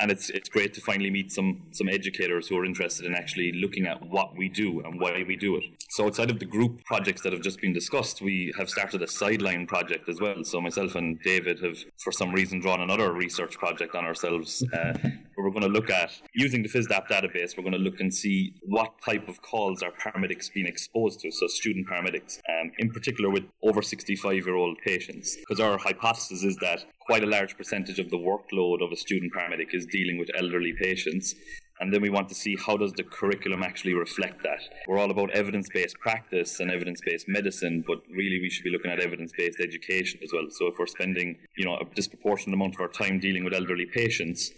and 0.00 0.10
it's 0.10 0.28
it's 0.30 0.48
great 0.48 0.74
to 0.74 0.80
finally 0.80 1.10
meet 1.10 1.30
some 1.30 1.68
some 1.70 1.88
educators 1.88 2.48
who 2.48 2.58
are 2.58 2.64
interested 2.64 3.06
in 3.06 3.14
actually 3.14 3.52
looking 3.52 3.86
at 3.86 4.04
what 4.08 4.36
we 4.36 4.48
do 4.48 4.80
and 4.80 5.00
why 5.00 5.24
we 5.26 5.36
do 5.36 5.56
it. 5.56 5.64
So 5.90 6.06
outside 6.06 6.30
of 6.30 6.40
the 6.40 6.46
group 6.46 6.84
projects 6.84 7.22
that 7.22 7.32
have 7.32 7.42
just 7.42 7.60
been 7.60 7.72
discussed, 7.72 8.20
we 8.20 8.52
have 8.58 8.68
started 8.68 9.00
a 9.02 9.06
sideline 9.06 9.66
project 9.66 10.08
as 10.08 10.20
well. 10.20 10.42
So 10.42 10.60
myself 10.60 10.96
and 10.96 11.20
David 11.22 11.60
have, 11.60 11.78
for 12.02 12.10
some 12.10 12.32
reason, 12.32 12.58
drawn 12.60 12.80
another 12.80 13.12
research 13.12 13.56
project 13.56 13.94
on 13.94 14.04
ourselves. 14.04 14.64
Uh, 14.72 14.94
we're 15.36 15.50
going 15.50 15.62
to 15.62 15.68
look 15.68 15.90
at 15.90 16.10
using 16.34 16.62
the 16.62 16.68
FISDAP 16.68 17.08
database, 17.08 17.56
we're 17.56 17.62
going 17.62 17.72
to 17.72 17.78
look 17.78 18.00
and 18.00 18.12
see 18.12 18.54
what 18.62 18.94
type 19.04 19.28
of 19.28 19.42
calls 19.42 19.82
are 19.82 19.92
paramedics 19.92 20.52
being 20.52 20.66
exposed 20.66 21.20
to, 21.20 21.30
so 21.30 21.46
student 21.46 21.86
paramedics, 21.88 22.38
um, 22.48 22.70
in 22.78 22.90
particular 22.90 23.30
with 23.30 23.44
over 23.62 23.82
65 23.82 24.34
year 24.34 24.54
old 24.54 24.78
patients. 24.84 25.36
Because 25.36 25.60
our 25.60 25.78
hypothesis 25.78 26.42
is 26.42 26.56
that 26.56 26.84
quite 27.00 27.22
a 27.22 27.26
large 27.26 27.56
percentage 27.56 27.98
of 27.98 28.10
the 28.10 28.16
workload 28.16 28.82
of 28.82 28.92
a 28.92 28.96
student 28.96 29.32
paramedic 29.32 29.74
is 29.74 29.86
dealing 29.86 30.18
with 30.18 30.30
elderly 30.36 30.72
patients. 30.72 31.34
And 31.80 31.92
then 31.92 32.02
we 32.02 32.10
want 32.10 32.28
to 32.28 32.34
see 32.34 32.56
how 32.56 32.76
does 32.76 32.92
the 32.92 33.02
curriculum 33.02 33.62
actually 33.62 33.94
reflect 33.94 34.42
that. 34.44 34.60
We're 34.86 34.98
all 34.98 35.10
about 35.10 35.30
evidence-based 35.30 35.98
practice 35.98 36.60
and 36.60 36.70
evidence-based 36.70 37.26
medicine, 37.28 37.82
but 37.86 37.98
really 38.10 38.40
we 38.40 38.48
should 38.48 38.62
be 38.62 38.70
looking 38.70 38.92
at 38.92 39.00
evidence-based 39.00 39.58
education 39.60 40.20
as 40.22 40.30
well. 40.32 40.46
So 40.50 40.68
if 40.68 40.74
we're 40.78 40.86
spending, 40.86 41.36
you 41.56 41.64
know, 41.64 41.76
a 41.76 41.84
disproportionate 41.94 42.54
amount 42.54 42.74
of 42.74 42.80
our 42.80 42.88
time 42.88 43.18
dealing 43.18 43.42
with 43.42 43.54
elderly 43.54 43.86
patients, 43.86 44.52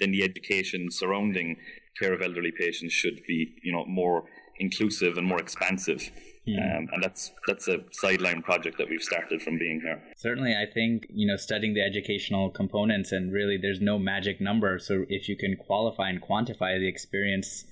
then 0.00 0.10
the 0.10 0.22
education 0.22 0.90
surrounding 0.90 1.56
care 1.98 2.12
of 2.12 2.22
elderly 2.22 2.52
patients 2.52 2.92
should 2.92 3.20
be, 3.26 3.54
you 3.62 3.72
know, 3.72 3.84
more 3.86 4.24
inclusive 4.58 5.16
and 5.16 5.26
more 5.26 5.40
expansive. 5.40 6.10
Mm. 6.48 6.78
Um, 6.78 6.88
and 6.92 7.02
that's 7.02 7.32
that's 7.46 7.68
a 7.68 7.78
sideline 7.92 8.42
project 8.42 8.78
that 8.78 8.88
we've 8.88 9.02
started 9.02 9.42
from 9.42 9.58
being 9.58 9.80
here. 9.82 10.02
Certainly, 10.16 10.54
I 10.54 10.70
think 10.72 11.06
you 11.10 11.26
know 11.26 11.36
studying 11.36 11.74
the 11.74 11.82
educational 11.82 12.50
components 12.50 13.12
and 13.12 13.32
really 13.32 13.58
there's 13.60 13.80
no 13.80 13.98
magic 13.98 14.40
number. 14.40 14.78
So 14.78 15.04
if 15.08 15.28
you 15.28 15.36
can 15.36 15.56
qualify 15.56 16.08
and 16.08 16.20
quantify 16.20 16.78
the 16.78 16.88
experience 16.88 17.64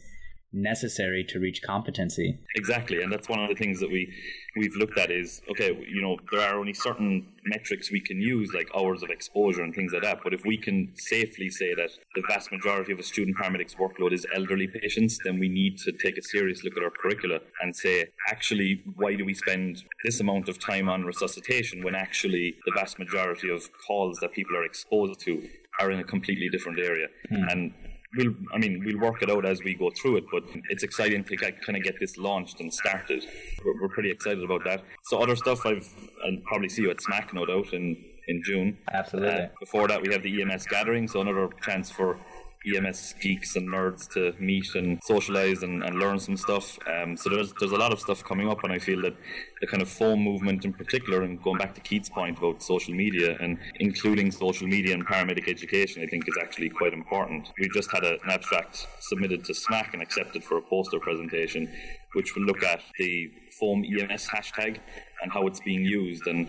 necessary 0.53 1.25
to 1.29 1.39
reach 1.39 1.63
competency. 1.63 2.39
Exactly, 2.57 3.03
and 3.03 3.13
that's 3.13 3.29
one 3.29 3.41
of 3.41 3.49
the 3.49 3.55
things 3.55 3.81
that 3.81 3.91
we 3.91 4.13
we've 4.57 4.75
looked 4.77 4.99
at 4.99 5.11
is 5.11 5.41
okay, 5.51 5.77
you 5.89 6.03
know, 6.03 6.19
there 6.33 6.41
are 6.41 6.59
only 6.59 6.75
certain 6.75 7.27
metrics 7.45 7.91
we 7.91 8.01
can 8.01 8.21
use 8.21 8.53
like 8.53 8.69
hours 8.77 9.03
of 9.03 9.11
exposure 9.11 9.63
and 9.63 9.75
things 9.75 9.93
like 9.93 10.03
that. 10.03 10.21
But 10.23 10.35
if 10.35 10.45
we 10.45 10.57
can 10.57 10.93
safely 10.97 11.49
say 11.51 11.75
that 11.75 11.91
the 12.15 12.23
vast 12.29 12.51
majority 12.53 12.93
of 12.93 12.99
a 12.99 13.03
student 13.03 13.37
paramedic's 13.37 13.75
workload 13.77 14.13
is 14.13 14.27
elderly 14.35 14.67
patients, 14.67 15.19
then 15.25 15.39
we 15.39 15.49
need 15.49 15.79
to 15.79 15.93
take 15.93 16.19
a 16.19 16.23
serious 16.23 16.65
look 16.65 16.77
at 16.77 16.83
our 16.83 16.91
curricula 16.91 17.41
and 17.63 17.75
say, 17.75 18.09
actually, 18.29 18.83
why 18.97 19.15
do 19.15 19.25
we 19.25 19.35
spend 19.35 19.85
this 20.05 20.21
amount 20.21 20.49
of 20.49 20.59
time 20.59 20.89
on 20.89 21.05
resuscitation 21.05 21.83
when 21.83 21.95
actually 21.95 22.57
the 22.67 22.73
vast 22.75 22.99
majority 22.99 23.51
of 23.51 23.69
calls 23.87 24.19
that 24.21 24.33
people 24.33 24.57
are 24.57 24.65
exposed 24.65 25.21
to 25.21 25.49
are 25.81 25.91
in 25.91 26.01
a 26.01 26.05
completely 26.05 26.49
different 26.49 26.79
area? 26.79 27.07
Hmm. 27.29 27.45
And 27.49 27.73
we'll 28.17 28.35
I 28.53 28.59
mean 28.59 28.83
we'll 28.85 28.99
work 28.99 29.23
it 29.23 29.31
out 29.31 29.45
as 29.45 29.63
we 29.63 29.75
go 29.75 29.91
through 29.91 30.19
it, 30.19 30.25
but 30.33 30.45
it's 30.71 30.83
exciting 30.83 31.25
to 31.25 31.37
get, 31.37 31.61
kind 31.63 31.77
of 31.77 31.83
get 31.83 31.99
this 32.01 32.17
launched 32.17 32.61
and 32.61 32.73
started. 32.73 33.25
We're, 33.65 33.83
we're, 33.83 33.89
pretty 33.89 34.11
excited 34.11 34.43
about 34.43 34.65
that. 34.65 34.83
So 35.05 35.23
other 35.23 35.37
stuff 35.37 35.65
I've 35.67 35.89
I'll 36.25 36.39
probably 36.47 36.69
see 36.69 36.83
you 36.83 36.91
at 36.91 36.99
SMACC, 36.99 37.35
no 37.35 37.47
doubt 37.47 37.73
in 37.73 37.97
in 38.29 38.43
June. 38.45 38.79
Absolutely. 38.93 39.45
Uh, 39.45 39.49
before 39.59 39.89
that, 39.89 40.03
we 40.03 40.13
have 40.13 40.23
the 40.23 40.43
EMS 40.43 40.67
gathering, 40.67 41.09
so 41.09 41.21
another 41.21 41.49
chance 41.63 41.91
for 41.91 42.19
EMS 42.67 43.15
geeks 43.21 43.57
and 43.57 43.69
nerds 43.69 44.09
to 44.11 44.35
meet 44.39 44.75
and 44.75 45.01
socialize 45.05 45.63
and, 45.63 45.83
and 45.83 45.99
learn 45.99 46.19
some 46.19 46.37
stuff. 46.37 46.79
Um, 46.89 47.17
so 47.17 47.31
there's 47.31 47.53
there's 47.59 47.73
a 47.73 47.77
lot 47.77 47.93
of 47.93 48.01
stuff 48.01 48.23
coming 48.25 48.49
up, 48.49 48.63
and 48.65 48.73
I 48.73 48.79
feel 48.79 49.01
that 49.03 49.17
the 49.61 49.67
kind 49.67 49.83
of 49.83 49.89
foam 49.89 50.21
movement 50.21 50.65
in 50.65 50.73
particular, 50.73 51.23
and 51.23 51.43
going 51.43 51.59
back 51.59 51.75
to 51.75 51.81
Keith's 51.81 52.09
point 52.09 52.39
about 52.39 52.63
social 52.63 52.95
media 52.95 53.37
and 53.41 53.59
including 53.81 54.31
social 54.31 54.67
media 54.67 54.95
and 54.95 55.07
paramedic 55.07 55.49
education, 55.49 56.03
I 56.03 56.07
think 56.07 56.29
is 56.29 56.39
actually 56.41 56.69
quite 56.71 56.93
important. 56.93 57.49
We've 57.59 57.73
just 57.73 57.91
had 57.91 58.05
a, 58.05 58.15
an 58.25 58.31
abstract 58.31 58.87
submitted 59.01 59.45
to 59.45 59.53
SMACC 59.53 59.95
and 59.95 60.03
accepted 60.03 60.45
for 60.45 60.59
a 60.59 60.63
poster 60.63 61.01
presentation, 61.01 61.73
which 62.15 62.35
will 62.35 62.45
look 62.45 62.63
at 62.63 62.81
the 62.99 63.31
foam 63.59 63.85
EMS 63.85 64.29
hashtag 64.29 64.79
and 65.23 65.33
how 65.33 65.47
it's 65.47 65.61
being 65.61 65.83
used 65.83 66.27
and 66.27 66.49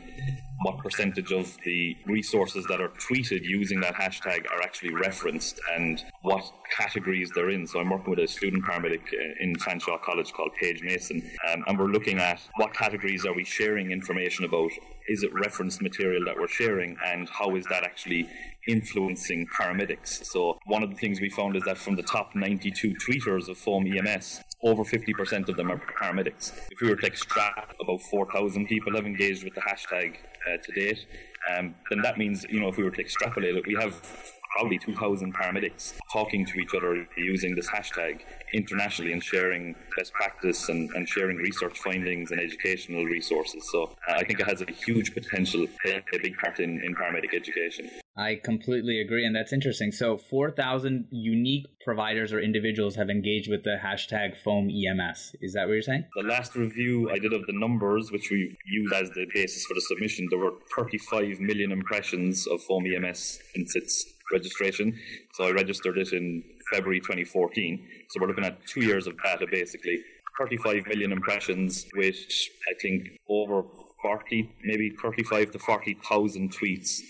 what 0.62 0.78
percentage 0.78 1.32
of 1.32 1.58
the 1.63 1.95
resources 2.06 2.65
that 2.67 2.82
are 2.82 2.89
tweeted 2.89 3.41
using 3.43 3.80
that 3.80 3.95
hashtag 3.95 4.45
are 4.52 4.62
actually 4.62 4.93
referenced 4.93 5.60
and 5.76 6.04
what 6.22 6.52
categories 6.75 7.32
they're 7.34 7.49
in. 7.49 7.67
So 7.67 7.79
I'm 7.79 7.89
working 7.89 8.12
with 8.12 8.19
a 8.19 8.27
student 8.27 8.63
paramedic 8.63 9.01
uh, 9.13 9.43
in 9.43 9.55
Fanshawe 9.55 10.01
College 10.01 10.32
called 10.34 10.51
Paige 10.62 10.84
Mason, 10.84 11.29
um, 11.51 11.63
and 11.67 11.77
we're 11.77 11.88
looking 11.88 12.19
at 12.19 12.39
what 12.55 12.73
categories 12.73 13.25
are 13.25 13.34
we 13.34 13.43
sharing 13.43 13.91
information 13.91 14.45
about. 14.45 14.71
Is 15.08 15.23
it 15.23 15.34
referenced 15.34 15.82
material 15.82 16.23
that 16.25 16.36
we're 16.38 16.47
sharing, 16.47 16.95
and 17.05 17.27
how 17.29 17.55
is 17.55 17.65
that 17.65 17.84
actually 17.84 18.29
influencing 18.67 19.47
paramedics? 19.47 20.25
So 20.25 20.60
one 20.65 20.84
of 20.84 20.89
the 20.89 20.95
things 20.95 21.19
we 21.19 21.29
found 21.29 21.55
is 21.55 21.63
that 21.63 21.77
from 21.77 21.95
the 21.95 22.03
top 22.03 22.36
92 22.36 22.95
tweeters 22.95 23.49
of 23.49 23.58
Foam 23.58 23.86
EMS, 23.91 24.41
over 24.62 24.84
50% 24.84 25.47
of 25.47 25.55
them 25.55 25.71
are 25.71 25.82
paramedics. 26.01 26.51
If 26.69 26.82
we 26.82 26.89
were 26.89 26.95
to 26.97 27.08
extract 27.08 27.75
about 27.82 28.01
4,000 28.01 28.67
people 28.67 28.93
have 28.95 29.05
engaged 29.05 29.43
with 29.43 29.55
the 29.55 29.62
hashtag 29.62 30.15
uh, 30.47 30.58
to 30.63 30.71
date, 30.73 31.05
um, 31.49 31.75
then 31.89 32.01
that 32.01 32.17
means, 32.17 32.45
you 32.49 32.60
know, 32.60 32.67
if 32.67 32.77
we 32.77 32.84
were 32.84 32.91
to 32.91 33.01
extrapolate 33.01 33.55
it, 33.55 33.65
we 33.65 33.75
have 33.75 34.01
probably 34.50 34.78
2,000 34.78 35.34
paramedics 35.34 35.94
talking 36.12 36.46
to 36.46 36.60
each 36.60 36.74
other 36.76 37.08
using 37.18 37.56
this 37.56 37.70
hashtag 37.70 38.22
internationally 38.54 39.14
and 39.14 39.24
sharing 39.24 39.76
best 39.98 40.14
practice 40.14 40.70
and, 40.70 40.90
and 40.92 41.08
sharing 41.08 41.38
research 41.38 41.78
findings 41.80 42.32
and 42.32 42.40
educational 42.40 43.06
resources. 43.06 43.70
So 43.72 43.96
uh, 44.08 44.14
I 44.14 44.24
think 44.24 44.40
it 44.40 44.48
has 44.48 44.62
a 44.62 44.72
huge 44.72 45.14
potential 45.14 45.66
to 45.66 45.74
play 45.84 46.02
a 46.14 46.20
big 46.20 46.38
part 46.38 46.60
in, 46.60 46.82
in 46.84 46.96
paramedic 46.96 47.34
education. 47.34 47.90
I 48.20 48.36
completely 48.44 49.00
agree, 49.00 49.26
and 49.26 49.34
that's 49.34 49.54
interesting. 49.54 49.94
So, 49.94 50.18
4,000 50.18 51.08
unique 51.10 51.68
providers 51.86 52.34
or 52.34 52.42
individuals 52.42 52.96
have 52.96 53.10
engaged 53.10 53.50
with 53.50 53.64
the 53.64 53.78
hashtag 53.82 54.36
foam 54.36 54.70
EMS. 54.70 55.38
Is 55.42 55.54
that 55.54 55.68
what 55.68 55.74
you're 55.74 55.82
saying? 55.82 56.04
The 56.18 56.28
last 56.28 56.54
review 56.56 57.10
I 57.10 57.18
did 57.18 57.32
of 57.32 57.46
the 57.46 57.54
numbers, 57.54 58.12
which 58.12 58.30
we 58.30 58.58
used 58.66 58.94
as 58.94 59.10
the 59.12 59.26
basis 59.34 59.66
for 59.66 59.74
the 59.74 59.82
submission, 59.82 60.28
there 60.30 60.40
were 60.40 60.52
35 60.76 61.40
million 61.40 61.72
impressions 61.72 62.46
of 62.46 62.62
foam 62.64 62.84
EMS 62.86 63.40
since 63.56 63.76
its 63.78 64.14
registration. 64.32 64.98
So, 65.34 65.46
I 65.46 65.52
registered 65.52 65.98
it 65.98 66.13
in 66.13 66.44
February 66.72 67.00
2014. 67.00 67.86
So, 68.10 68.20
we're 68.20 68.28
looking 68.28 68.46
at 68.46 68.65
two 68.65 68.82
years 68.82 69.08
of 69.08 69.15
data 69.22 69.48
basically. 69.50 70.04
35 70.39 70.88
million 70.88 71.12
impressions, 71.12 71.86
which 71.96 72.50
I 72.70 72.74
think 72.82 73.20
over 73.28 73.63
40, 74.02 74.50
maybe 74.63 74.89
35 74.92 75.52
to 75.52 75.60
40,000 75.60 76.56
tweets 76.56 77.02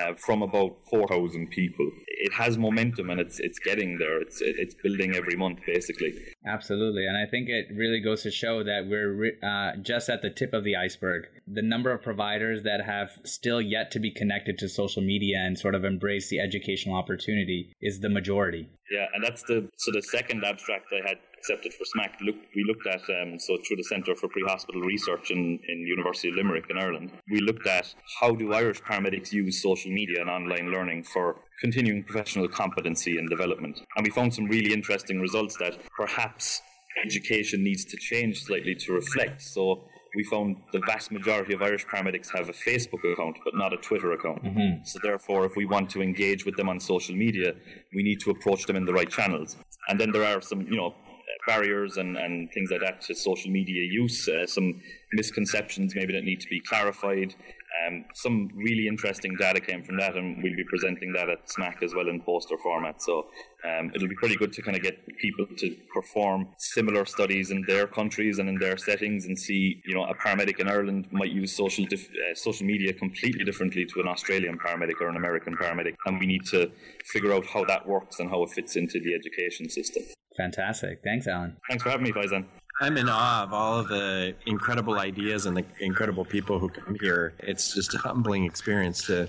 uh, 0.00 0.14
from 0.14 0.42
about 0.42 0.76
4,000 0.90 1.48
people. 1.50 1.90
It 2.06 2.32
has 2.32 2.58
momentum 2.58 3.10
and 3.10 3.20
it's 3.20 3.38
it's 3.40 3.58
getting 3.58 3.98
there. 3.98 4.20
It's 4.20 4.40
it's 4.40 4.74
building 4.74 5.14
every 5.14 5.36
month, 5.36 5.60
basically. 5.66 6.14
Absolutely, 6.46 7.06
and 7.06 7.16
I 7.16 7.26
think 7.26 7.48
it 7.48 7.66
really 7.74 8.00
goes 8.00 8.22
to 8.22 8.30
show 8.30 8.62
that 8.64 8.86
we're 8.88 9.32
uh, 9.42 9.76
just 9.82 10.08
at 10.08 10.22
the 10.22 10.30
tip 10.30 10.52
of 10.52 10.64
the 10.64 10.76
iceberg. 10.76 11.26
The 11.46 11.62
number 11.62 11.90
of 11.92 12.02
providers 12.02 12.62
that 12.64 12.84
have 12.84 13.10
still 13.24 13.60
yet 13.60 13.90
to 13.92 14.00
be 14.00 14.10
connected 14.10 14.58
to 14.58 14.68
social 14.68 15.02
media 15.02 15.38
and 15.38 15.58
sort 15.58 15.74
of 15.74 15.84
embrace 15.84 16.28
the 16.28 16.40
educational 16.40 16.96
opportunity 16.96 17.72
is 17.80 18.00
the 18.00 18.08
majority. 18.08 18.68
Yeah, 18.90 19.06
and 19.14 19.22
that's 19.22 19.42
the 19.42 19.68
so 19.76 19.92
the 19.92 20.02
second 20.02 20.44
abstract 20.44 20.86
I 20.92 21.06
had 21.08 21.18
accepted 21.46 21.72
for 21.74 21.84
SMACC. 21.84 22.12
Look, 22.22 22.36
we 22.54 22.64
looked 22.64 22.86
at 22.86 23.02
um, 23.22 23.38
so 23.38 23.56
through 23.66 23.76
the 23.76 23.84
Centre 23.84 24.14
for 24.16 24.28
Pre-Hospital 24.28 24.80
Research 24.82 25.30
in, 25.30 25.58
in 25.68 25.78
University 25.86 26.28
of 26.28 26.34
Limerick 26.34 26.64
in 26.70 26.78
Ireland. 26.78 27.12
We 27.30 27.40
looked 27.40 27.66
at 27.66 27.94
how 28.20 28.32
do 28.32 28.52
Irish 28.52 28.82
paramedics 28.82 29.32
use 29.32 29.62
social 29.62 29.92
media 29.92 30.20
and 30.20 30.30
online 30.30 30.72
learning 30.72 31.04
for 31.04 31.36
continuing 31.60 32.02
professional 32.02 32.48
competency 32.48 33.18
and 33.18 33.28
development, 33.30 33.80
and 33.96 34.04
we 34.04 34.10
found 34.10 34.34
some 34.34 34.46
really 34.46 34.72
interesting 34.72 35.20
results 35.20 35.56
that 35.58 35.78
perhaps 35.96 36.60
education 37.04 37.62
needs 37.62 37.84
to 37.84 37.96
change 37.96 38.42
slightly 38.42 38.74
to 38.74 38.92
reflect. 38.92 39.42
So 39.42 39.86
we 40.16 40.24
found 40.24 40.56
the 40.72 40.80
vast 40.86 41.12
majority 41.12 41.52
of 41.52 41.62
Irish 41.62 41.86
paramedics 41.86 42.34
have 42.34 42.48
a 42.48 42.52
Facebook 42.52 43.04
account, 43.12 43.36
but 43.44 43.54
not 43.54 43.74
a 43.74 43.76
Twitter 43.76 44.12
account. 44.12 44.42
Mm-hmm. 44.42 44.84
So 44.84 44.98
therefore, 45.02 45.44
if 45.44 45.56
we 45.56 45.66
want 45.66 45.90
to 45.90 46.00
engage 46.02 46.46
with 46.46 46.56
them 46.56 46.70
on 46.70 46.80
social 46.80 47.14
media, 47.14 47.52
we 47.94 48.02
need 48.02 48.20
to 48.20 48.30
approach 48.30 48.64
them 48.64 48.76
in 48.76 48.86
the 48.86 48.94
right 48.94 49.10
channels. 49.10 49.56
And 49.88 50.00
then 50.00 50.10
there 50.10 50.24
are 50.24 50.40
some, 50.40 50.62
you 50.62 50.76
know, 50.76 50.94
barriers 51.46 51.96
and, 51.96 52.16
and 52.16 52.50
things 52.52 52.70
like 52.70 52.80
that 52.80 53.00
to 53.02 53.14
social 53.14 53.50
media 53.50 53.82
use, 53.90 54.28
uh, 54.28 54.46
some 54.46 54.80
misconceptions 55.12 55.94
maybe 55.94 56.12
that 56.12 56.24
need 56.24 56.40
to 56.40 56.48
be 56.48 56.60
clarified. 56.60 57.34
Um, 57.84 58.04
some 58.14 58.48
really 58.54 58.88
interesting 58.88 59.36
data 59.36 59.60
came 59.60 59.82
from 59.82 59.96
that, 59.98 60.16
and 60.16 60.42
we'll 60.42 60.56
be 60.56 60.64
presenting 60.64 61.12
that 61.12 61.28
at 61.28 61.46
SMACC 61.48 61.82
as 61.82 61.94
well 61.94 62.08
in 62.08 62.20
poster 62.22 62.56
format. 62.58 63.02
So 63.02 63.26
um, 63.64 63.90
it'll 63.94 64.08
be 64.08 64.14
pretty 64.16 64.36
good 64.36 64.52
to 64.54 64.62
kind 64.62 64.76
of 64.76 64.82
get 64.82 65.06
people 65.18 65.46
to 65.58 65.76
perform 65.92 66.48
similar 66.58 67.04
studies 67.04 67.50
in 67.50 67.62
their 67.66 67.86
countries 67.86 68.38
and 68.38 68.48
in 68.48 68.58
their 68.58 68.76
settings, 68.76 69.26
and 69.26 69.38
see 69.38 69.82
you 69.84 69.94
know 69.94 70.04
a 70.04 70.14
paramedic 70.14 70.58
in 70.60 70.68
Ireland 70.68 71.08
might 71.10 71.32
use 71.32 71.54
social 71.54 71.84
dif- 71.84 72.10
uh, 72.10 72.34
social 72.34 72.66
media 72.66 72.92
completely 72.92 73.44
differently 73.44 73.84
to 73.86 74.00
an 74.00 74.08
Australian 74.08 74.58
paramedic 74.58 75.00
or 75.00 75.08
an 75.08 75.16
American 75.16 75.56
paramedic, 75.56 75.94
and 76.06 76.18
we 76.18 76.26
need 76.26 76.44
to 76.46 76.70
figure 77.04 77.32
out 77.32 77.46
how 77.46 77.64
that 77.64 77.86
works 77.86 78.20
and 78.20 78.30
how 78.30 78.42
it 78.42 78.50
fits 78.50 78.76
into 78.76 79.00
the 79.00 79.14
education 79.14 79.68
system. 79.68 80.02
Fantastic. 80.36 81.00
Thanks, 81.02 81.26
Alan. 81.26 81.56
Thanks 81.68 81.82
for 81.82 81.90
having 81.90 82.04
me, 82.04 82.12
Faizan. 82.12 82.44
I'm 82.80 82.98
in 82.98 83.08
awe 83.08 83.42
of 83.42 83.54
all 83.54 83.78
of 83.78 83.88
the 83.88 84.34
incredible 84.44 84.98
ideas 84.98 85.46
and 85.46 85.56
the 85.56 85.64
incredible 85.80 86.24
people 86.26 86.58
who 86.58 86.68
come 86.68 86.96
here. 87.00 87.32
It's 87.38 87.74
just 87.74 87.94
a 87.94 87.98
humbling 87.98 88.44
experience 88.44 89.06
to 89.06 89.28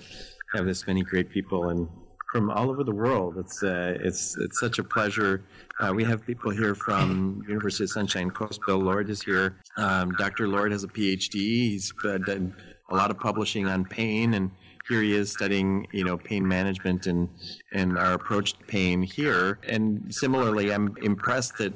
have 0.53 0.65
this 0.65 0.85
many 0.85 1.03
great 1.03 1.29
people 1.29 1.69
and 1.69 1.87
from 2.31 2.49
all 2.49 2.69
over 2.69 2.83
the 2.83 2.93
world. 2.93 3.37
It's 3.37 3.63
uh, 3.63 3.97
it's 4.01 4.37
it's 4.37 4.59
such 4.59 4.79
a 4.79 4.83
pleasure. 4.83 5.43
Uh, 5.79 5.93
we 5.95 6.03
have 6.03 6.25
people 6.25 6.51
here 6.51 6.75
from 6.75 7.41
University 7.47 7.85
of 7.85 7.89
Sunshine 7.89 8.31
Coast. 8.31 8.59
Bill 8.65 8.79
Lord 8.79 9.09
is 9.09 9.21
here. 9.21 9.55
Um, 9.77 10.11
Dr. 10.17 10.49
Lord 10.49 10.73
has 10.73 10.83
a 10.83 10.89
PhD. 10.89 11.35
He's 11.35 11.93
uh, 12.03 12.17
done 12.17 12.53
a 12.89 12.95
lot 12.95 13.11
of 13.11 13.17
publishing 13.17 13.65
on 13.67 13.85
pain 13.85 14.33
and 14.33 14.51
here 14.87 15.01
he 15.01 15.13
is 15.13 15.31
studying, 15.31 15.85
you 15.91 16.05
know, 16.05 16.17
pain 16.17 16.47
management 16.47 17.07
and 17.07 17.29
and 17.71 17.97
our 17.97 18.13
approach 18.13 18.53
to 18.53 18.65
pain 18.65 19.01
here. 19.01 19.59
And 19.67 20.13
similarly, 20.13 20.73
I'm 20.73 20.95
impressed 21.01 21.57
that 21.57 21.73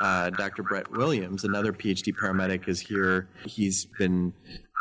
uh, 0.00 0.30
Dr. 0.30 0.62
Brett 0.62 0.90
Williams, 0.90 1.44
another 1.44 1.72
PhD 1.72 2.14
paramedic, 2.14 2.68
is 2.68 2.80
here. 2.80 3.28
He's 3.44 3.84
been 3.84 4.32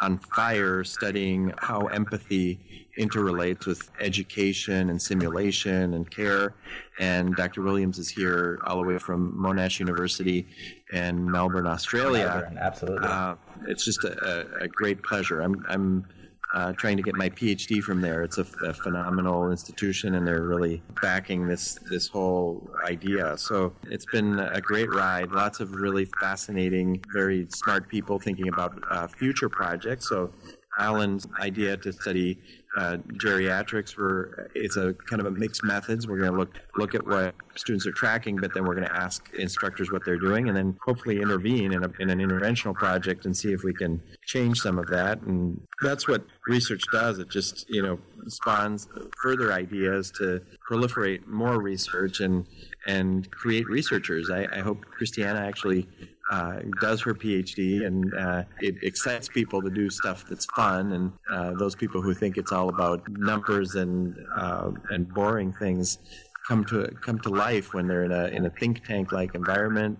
on 0.01 0.17
fire 0.17 0.83
studying 0.83 1.53
how 1.59 1.87
empathy 1.87 2.87
interrelates 2.97 3.65
with 3.65 3.91
education 3.99 4.89
and 4.89 5.01
simulation 5.01 5.93
and 5.93 6.09
care. 6.09 6.55
And 6.99 7.35
Dr. 7.35 7.61
Williams 7.61 7.99
is 7.99 8.09
here 8.09 8.59
all 8.65 8.77
the 8.81 8.87
way 8.87 8.97
from 8.97 9.33
Monash 9.33 9.79
University 9.79 10.47
in 10.91 11.29
Melbourne, 11.29 11.67
Australia. 11.67 12.25
Melbourne, 12.27 12.57
absolutely. 12.59 13.07
Uh, 13.07 13.35
it's 13.67 13.85
just 13.85 14.03
a, 14.03 14.47
a, 14.61 14.67
great 14.67 15.03
pleasure. 15.03 15.41
I'm, 15.41 15.63
I'm 15.69 16.05
uh, 16.53 16.73
trying 16.73 16.97
to 16.97 17.03
get 17.03 17.15
my 17.15 17.29
PhD 17.29 17.81
from 17.81 18.01
there. 18.01 18.23
It's 18.23 18.37
a, 18.37 18.45
a, 18.65 18.73
phenomenal 18.73 19.51
institution, 19.51 20.15
and 20.15 20.27
they're 20.27 20.43
really 20.43 20.81
backing 21.01 21.47
this 21.47 21.79
this 21.89 22.07
whole 22.07 22.69
idea. 22.85 23.37
So 23.37 23.73
it's 23.89 24.05
been 24.05 24.39
a 24.39 24.59
great 24.59 24.93
ride. 24.93 25.31
Lots 25.31 25.59
of 25.59 25.73
really 25.73 26.05
fascinating, 26.19 27.03
very 27.13 27.47
smart 27.49 27.87
people 27.87 28.19
thinking 28.19 28.49
about 28.49 28.73
uh, 28.89 29.07
future 29.07 29.49
projects. 29.49 30.09
So 30.09 30.31
Alan's 30.77 31.27
idea 31.39 31.77
to 31.77 31.93
study 31.93 32.39
uh, 32.77 32.97
geriatrics, 33.13 33.97
where 33.97 34.49
it's 34.55 34.77
a 34.77 34.93
kind 34.93 35.19
of 35.19 35.25
a 35.25 35.31
mixed 35.31 35.63
methods. 35.63 36.07
We're 36.07 36.19
going 36.19 36.31
to 36.31 36.37
look 36.37 36.59
look 36.77 36.95
at 36.95 37.05
what 37.05 37.35
students 37.55 37.85
are 37.85 37.91
tracking, 37.91 38.37
but 38.37 38.53
then 38.53 38.65
we're 38.65 38.75
going 38.75 38.87
to 38.87 38.95
ask 38.95 39.29
instructors 39.33 39.91
what 39.91 40.05
they're 40.05 40.17
doing, 40.17 40.47
and 40.47 40.55
then 40.55 40.77
hopefully 40.85 41.21
intervene 41.21 41.73
in, 41.73 41.83
a, 41.83 41.91
in 41.99 42.09
an 42.09 42.19
interventional 42.19 42.73
project 42.73 43.25
and 43.25 43.35
see 43.35 43.51
if 43.51 43.63
we 43.63 43.73
can 43.73 44.01
change 44.25 44.59
some 44.59 44.79
of 44.79 44.87
that. 44.87 45.21
And 45.21 45.59
that's 45.81 46.07
what 46.07 46.25
research 46.47 46.83
does. 46.91 47.19
It 47.19 47.29
just 47.29 47.69
you 47.69 47.81
know 47.81 47.99
spawns 48.27 48.87
further 49.21 49.51
ideas 49.51 50.11
to 50.11 50.41
proliferate 50.69 51.27
more 51.27 51.61
research 51.61 52.21
and 52.21 52.45
and 52.87 53.29
create 53.31 53.67
researchers. 53.67 54.29
I, 54.29 54.47
I 54.51 54.59
hope 54.59 54.85
Christiana 54.85 55.39
actually 55.39 55.87
uh, 56.31 56.59
does 56.79 57.01
her 57.01 57.13
PhD, 57.13 57.85
and 57.85 58.11
uh, 58.13 58.43
it 58.61 58.75
excites 58.83 59.27
people 59.27 59.61
to 59.61 59.69
do 59.69 59.89
stuff 59.89 60.25
that's 60.27 60.45
fun. 60.45 60.93
And 60.93 61.11
uh, 61.29 61.51
those 61.59 61.75
people 61.75 62.01
who 62.01 62.13
think 62.13 62.37
it's 62.37 62.53
all 62.53 62.69
about 62.69 63.07
numbers 63.09 63.75
and 63.75 64.15
uh, 64.37 64.71
and 64.91 65.13
boring 65.13 65.51
things 65.51 65.97
come 66.47 66.63
to 66.65 66.87
come 67.01 67.19
to 67.19 67.29
life 67.29 67.73
when 67.73 67.85
they're 67.85 68.05
in 68.05 68.13
a 68.13 68.27
in 68.27 68.45
a 68.45 68.49
think 68.49 68.83
tank 68.85 69.11
like 69.11 69.35
environment. 69.35 69.99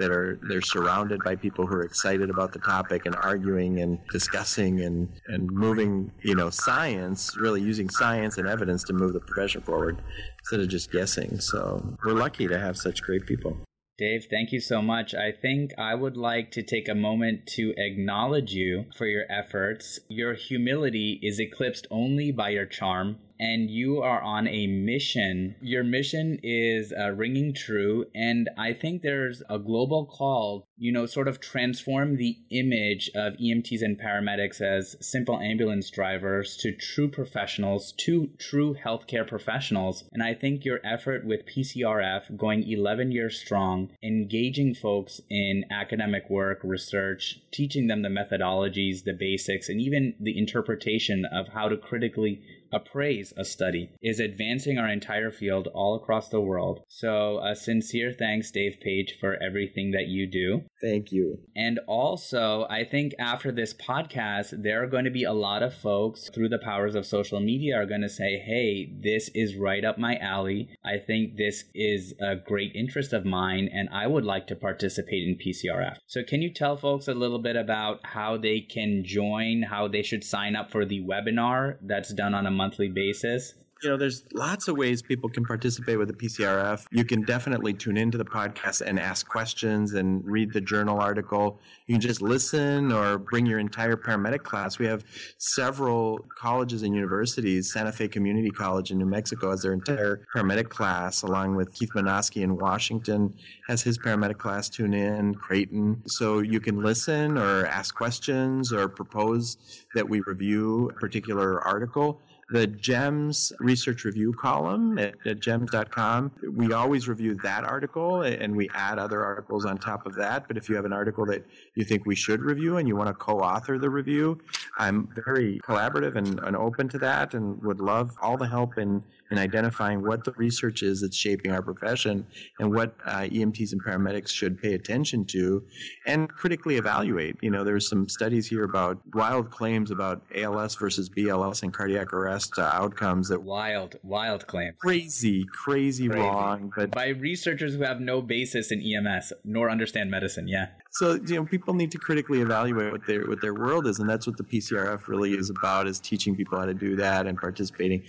That 0.00 0.12
are 0.12 0.38
they're 0.48 0.62
surrounded 0.62 1.24
by 1.24 1.34
people 1.34 1.66
who 1.66 1.74
are 1.74 1.82
excited 1.82 2.28
about 2.28 2.52
the 2.52 2.58
topic 2.58 3.06
and 3.06 3.16
arguing 3.16 3.80
and 3.80 3.98
discussing 4.12 4.82
and 4.82 5.08
and 5.28 5.50
moving 5.50 6.12
you 6.22 6.34
know 6.34 6.50
science 6.50 7.36
really 7.36 7.62
using 7.62 7.88
science 7.88 8.36
and 8.36 8.46
evidence 8.46 8.84
to 8.84 8.92
move 8.92 9.12
the 9.14 9.20
profession 9.20 9.62
forward 9.62 10.00
instead 10.40 10.60
of 10.60 10.68
just 10.68 10.92
guessing. 10.92 11.40
So 11.40 11.96
we're 12.04 12.12
lucky 12.12 12.46
to 12.48 12.58
have 12.58 12.76
such 12.76 13.02
great 13.02 13.26
people. 13.26 13.56
Dave, 13.98 14.28
thank 14.30 14.52
you 14.52 14.60
so 14.60 14.80
much. 14.80 15.12
I 15.12 15.32
think 15.32 15.72
I 15.76 15.96
would 15.96 16.16
like 16.16 16.52
to 16.52 16.62
take 16.62 16.88
a 16.88 16.94
moment 16.94 17.48
to 17.56 17.74
acknowledge 17.76 18.52
you 18.52 18.86
for 18.96 19.06
your 19.06 19.24
efforts. 19.28 19.98
Your 20.08 20.34
humility 20.34 21.18
is 21.20 21.40
eclipsed 21.40 21.88
only 21.90 22.30
by 22.30 22.50
your 22.50 22.64
charm 22.64 23.18
and 23.40 23.70
you 23.70 24.02
are 24.02 24.20
on 24.20 24.48
a 24.48 24.66
mission. 24.66 25.54
Your 25.60 25.84
mission 25.84 26.38
is 26.42 26.92
uh, 26.92 27.10
ringing 27.12 27.54
true, 27.54 28.06
and 28.14 28.48
I 28.58 28.72
think 28.72 29.02
there's 29.02 29.42
a 29.48 29.58
global 29.58 30.06
call, 30.06 30.66
you 30.76 30.92
know, 30.92 31.06
sort 31.06 31.28
of 31.28 31.40
transform 31.40 32.16
the 32.16 32.36
image 32.50 33.10
of 33.14 33.34
EMTs 33.34 33.82
and 33.82 34.00
paramedics 34.00 34.60
as 34.60 34.96
simple 35.00 35.38
ambulance 35.38 35.90
drivers 35.90 36.56
to 36.58 36.72
true 36.72 37.08
professionals, 37.08 37.92
to 37.98 38.30
true 38.38 38.76
healthcare 38.84 39.26
professionals. 39.26 40.04
And 40.12 40.22
I 40.22 40.34
think 40.34 40.64
your 40.64 40.80
effort 40.84 41.24
with 41.24 41.46
PCRF 41.46 42.36
going 42.36 42.68
11 42.68 43.12
years 43.12 43.38
strong, 43.38 43.90
engaging 44.02 44.74
folks 44.74 45.20
in 45.30 45.64
academic 45.70 46.28
work, 46.28 46.60
research, 46.64 47.40
teaching 47.52 47.86
them 47.86 48.02
the 48.02 48.08
methodologies, 48.08 49.04
the 49.04 49.12
basics, 49.12 49.68
and 49.68 49.80
even 49.80 50.14
the 50.20 50.38
interpretation 50.38 51.24
of 51.24 51.48
how 51.48 51.68
to 51.68 51.76
critically 51.76 52.42
appraise 52.72 53.27
a 53.36 53.44
study 53.44 53.90
is 54.02 54.20
advancing 54.20 54.78
our 54.78 54.88
entire 54.88 55.30
field 55.30 55.68
all 55.74 55.94
across 55.94 56.28
the 56.28 56.40
world. 56.40 56.80
So, 56.88 57.38
a 57.38 57.54
sincere 57.54 58.12
thanks, 58.12 58.50
Dave 58.50 58.78
Page, 58.80 59.16
for 59.20 59.36
everything 59.42 59.90
that 59.92 60.06
you 60.06 60.26
do. 60.26 60.62
Thank 60.80 61.10
you. 61.10 61.40
And 61.56 61.80
also, 61.88 62.66
I 62.70 62.84
think 62.84 63.14
after 63.18 63.50
this 63.50 63.74
podcast, 63.74 64.62
there 64.62 64.82
are 64.82 64.86
going 64.86 65.04
to 65.06 65.10
be 65.10 65.24
a 65.24 65.32
lot 65.32 65.62
of 65.62 65.74
folks 65.74 66.30
through 66.30 66.50
the 66.50 66.58
powers 66.58 66.94
of 66.94 67.04
social 67.04 67.40
media 67.40 67.76
are 67.76 67.86
going 67.86 68.02
to 68.02 68.08
say, 68.08 68.38
hey, 68.38 68.92
this 69.00 69.28
is 69.34 69.56
right 69.56 69.84
up 69.84 69.98
my 69.98 70.16
alley. 70.18 70.68
I 70.84 70.98
think 70.98 71.36
this 71.36 71.64
is 71.74 72.14
a 72.20 72.36
great 72.36 72.72
interest 72.74 73.12
of 73.12 73.24
mine, 73.24 73.68
and 73.72 73.88
I 73.92 74.06
would 74.06 74.24
like 74.24 74.46
to 74.48 74.56
participate 74.56 75.26
in 75.26 75.36
PCRF. 75.36 75.96
So, 76.06 76.22
can 76.22 76.42
you 76.42 76.52
tell 76.52 76.76
folks 76.76 77.08
a 77.08 77.14
little 77.14 77.40
bit 77.40 77.56
about 77.56 78.00
how 78.04 78.36
they 78.36 78.60
can 78.60 79.02
join, 79.04 79.62
how 79.62 79.88
they 79.88 80.02
should 80.02 80.22
sign 80.22 80.54
up 80.54 80.70
for 80.70 80.84
the 80.84 81.02
webinar 81.02 81.78
that's 81.82 82.14
done 82.14 82.34
on 82.34 82.46
a 82.46 82.50
monthly 82.50 82.88
basis? 82.88 83.54
You 83.82 83.90
know, 83.90 83.96
there's 83.96 84.24
lots 84.34 84.68
of 84.68 84.76
ways 84.76 85.02
people 85.02 85.28
can 85.28 85.44
participate 85.44 85.98
with 85.98 86.08
the 86.08 86.14
PCRF. 86.14 86.86
You 86.90 87.04
can 87.04 87.22
definitely 87.22 87.74
tune 87.74 87.96
into 87.96 88.18
the 88.18 88.24
podcast 88.24 88.80
and 88.80 88.98
ask 88.98 89.28
questions 89.28 89.94
and 89.94 90.24
read 90.24 90.52
the 90.52 90.60
journal 90.60 90.98
article. 90.98 91.60
You 91.86 91.94
can 91.94 92.00
just 92.00 92.20
listen 92.20 92.92
or 92.92 93.18
bring 93.18 93.46
your 93.46 93.58
entire 93.58 93.96
paramedic 93.96 94.42
class. 94.42 94.78
We 94.78 94.86
have 94.86 95.04
several 95.38 96.24
colleges 96.36 96.82
and 96.82 96.94
universities. 96.94 97.72
Santa 97.72 97.92
Fe 97.92 98.08
Community 98.08 98.50
College 98.50 98.90
in 98.90 98.98
New 98.98 99.06
Mexico 99.06 99.50
has 99.50 99.62
their 99.62 99.72
entire 99.72 100.22
paramedic 100.34 100.68
class, 100.68 101.22
along 101.22 101.56
with 101.56 101.72
Keith 101.72 101.90
Manoski 101.94 102.42
in 102.42 102.56
Washington 102.56 103.34
has 103.68 103.82
his 103.82 103.98
paramedic 103.98 104.38
class 104.38 104.68
tune 104.68 104.94
in, 104.94 105.34
Creighton. 105.34 106.02
So 106.06 106.40
you 106.40 106.58
can 106.58 106.82
listen 106.82 107.36
or 107.36 107.66
ask 107.66 107.94
questions 107.94 108.72
or 108.72 108.88
propose 108.88 109.58
that 109.94 110.08
we 110.08 110.20
review 110.26 110.90
a 110.90 110.94
particular 110.94 111.60
article 111.60 112.20
the 112.50 112.66
JEMS 112.66 113.52
research 113.60 114.04
review 114.04 114.32
column 114.32 114.98
at, 114.98 115.14
at, 115.26 115.40
jems.com. 115.40 116.32
We 116.50 116.72
always 116.72 117.06
review 117.06 117.34
that 117.42 117.64
article 117.64 118.22
and 118.22 118.56
we 118.56 118.70
add 118.74 118.98
other 118.98 119.22
articles 119.22 119.66
on 119.66 119.76
top 119.76 120.06
of 120.06 120.14
that. 120.14 120.48
But 120.48 120.56
if 120.56 120.68
you 120.68 120.76
have 120.76 120.86
an 120.86 120.92
article 120.92 121.26
that 121.26 121.44
you 121.74 121.84
think 121.84 122.06
we 122.06 122.14
should 122.14 122.40
review 122.40 122.78
and 122.78 122.88
you 122.88 122.96
want 122.96 123.08
to 123.08 123.14
co 123.14 123.40
author 123.40 123.78
the 123.78 123.90
review, 123.90 124.38
I'm 124.78 125.08
very 125.14 125.60
collaborative 125.60 126.16
and, 126.16 126.40
and 126.40 126.56
open 126.56 126.88
to 126.90 126.98
that 126.98 127.34
and 127.34 127.62
would 127.62 127.80
love 127.80 128.16
all 128.22 128.36
the 128.36 128.48
help 128.48 128.78
in 128.78 129.02
in 129.30 129.36
identifying 129.36 130.02
what 130.02 130.24
the 130.24 130.32
research 130.32 130.82
is 130.82 131.02
that's 131.02 131.14
shaping 131.14 131.52
our 131.52 131.60
profession 131.60 132.26
and 132.60 132.74
what 132.74 132.94
uh, 133.04 133.20
EMTs 133.20 133.72
and 133.72 133.84
paramedics 133.84 134.28
should 134.28 134.58
pay 134.58 134.72
attention 134.72 135.24
to 135.26 135.62
and 136.06 136.30
critically 136.30 136.76
evaluate. 136.76 137.36
You 137.42 137.50
know, 137.50 137.62
there's 137.62 137.86
some 137.86 138.08
studies 138.08 138.46
here 138.46 138.64
about 138.64 138.98
wild 139.12 139.50
claims 139.50 139.90
about 139.90 140.22
ALS 140.34 140.76
versus 140.76 141.10
BLS 141.10 141.62
and 141.62 141.74
cardiac 141.74 142.12
arrest 142.14 142.37
uh, 142.58 142.62
outcomes 142.62 143.28
that 143.28 143.42
wild, 143.42 143.96
wild 144.02 144.46
claims. 144.46 144.76
Crazy, 144.80 145.44
crazy, 145.52 146.08
crazy 146.08 146.22
wrong. 146.22 146.72
But 146.74 146.90
by 146.90 147.08
researchers 147.08 147.74
who 147.74 147.82
have 147.82 148.00
no 148.00 148.20
basis 148.22 148.70
in 148.70 148.80
EMS 148.80 149.32
nor 149.44 149.70
understand 149.70 150.10
medicine. 150.10 150.48
Yeah. 150.48 150.68
So 150.92 151.14
you 151.26 151.36
know, 151.36 151.44
people 151.44 151.74
need 151.74 151.90
to 151.92 151.98
critically 151.98 152.40
evaluate 152.40 152.92
what 152.92 153.06
their 153.06 153.26
what 153.26 153.42
their 153.42 153.54
world 153.54 153.86
is, 153.86 153.98
and 153.98 154.08
that's 154.08 154.26
what 154.26 154.38
the 154.38 154.44
PCRF 154.44 155.06
really 155.06 155.34
is 155.34 155.50
about: 155.50 155.86
is 155.86 156.00
teaching 156.00 156.34
people 156.34 156.58
how 156.58 156.64
to 156.64 156.72
do 156.72 156.96
that 156.96 157.26
and 157.26 157.36
participating. 157.38 158.02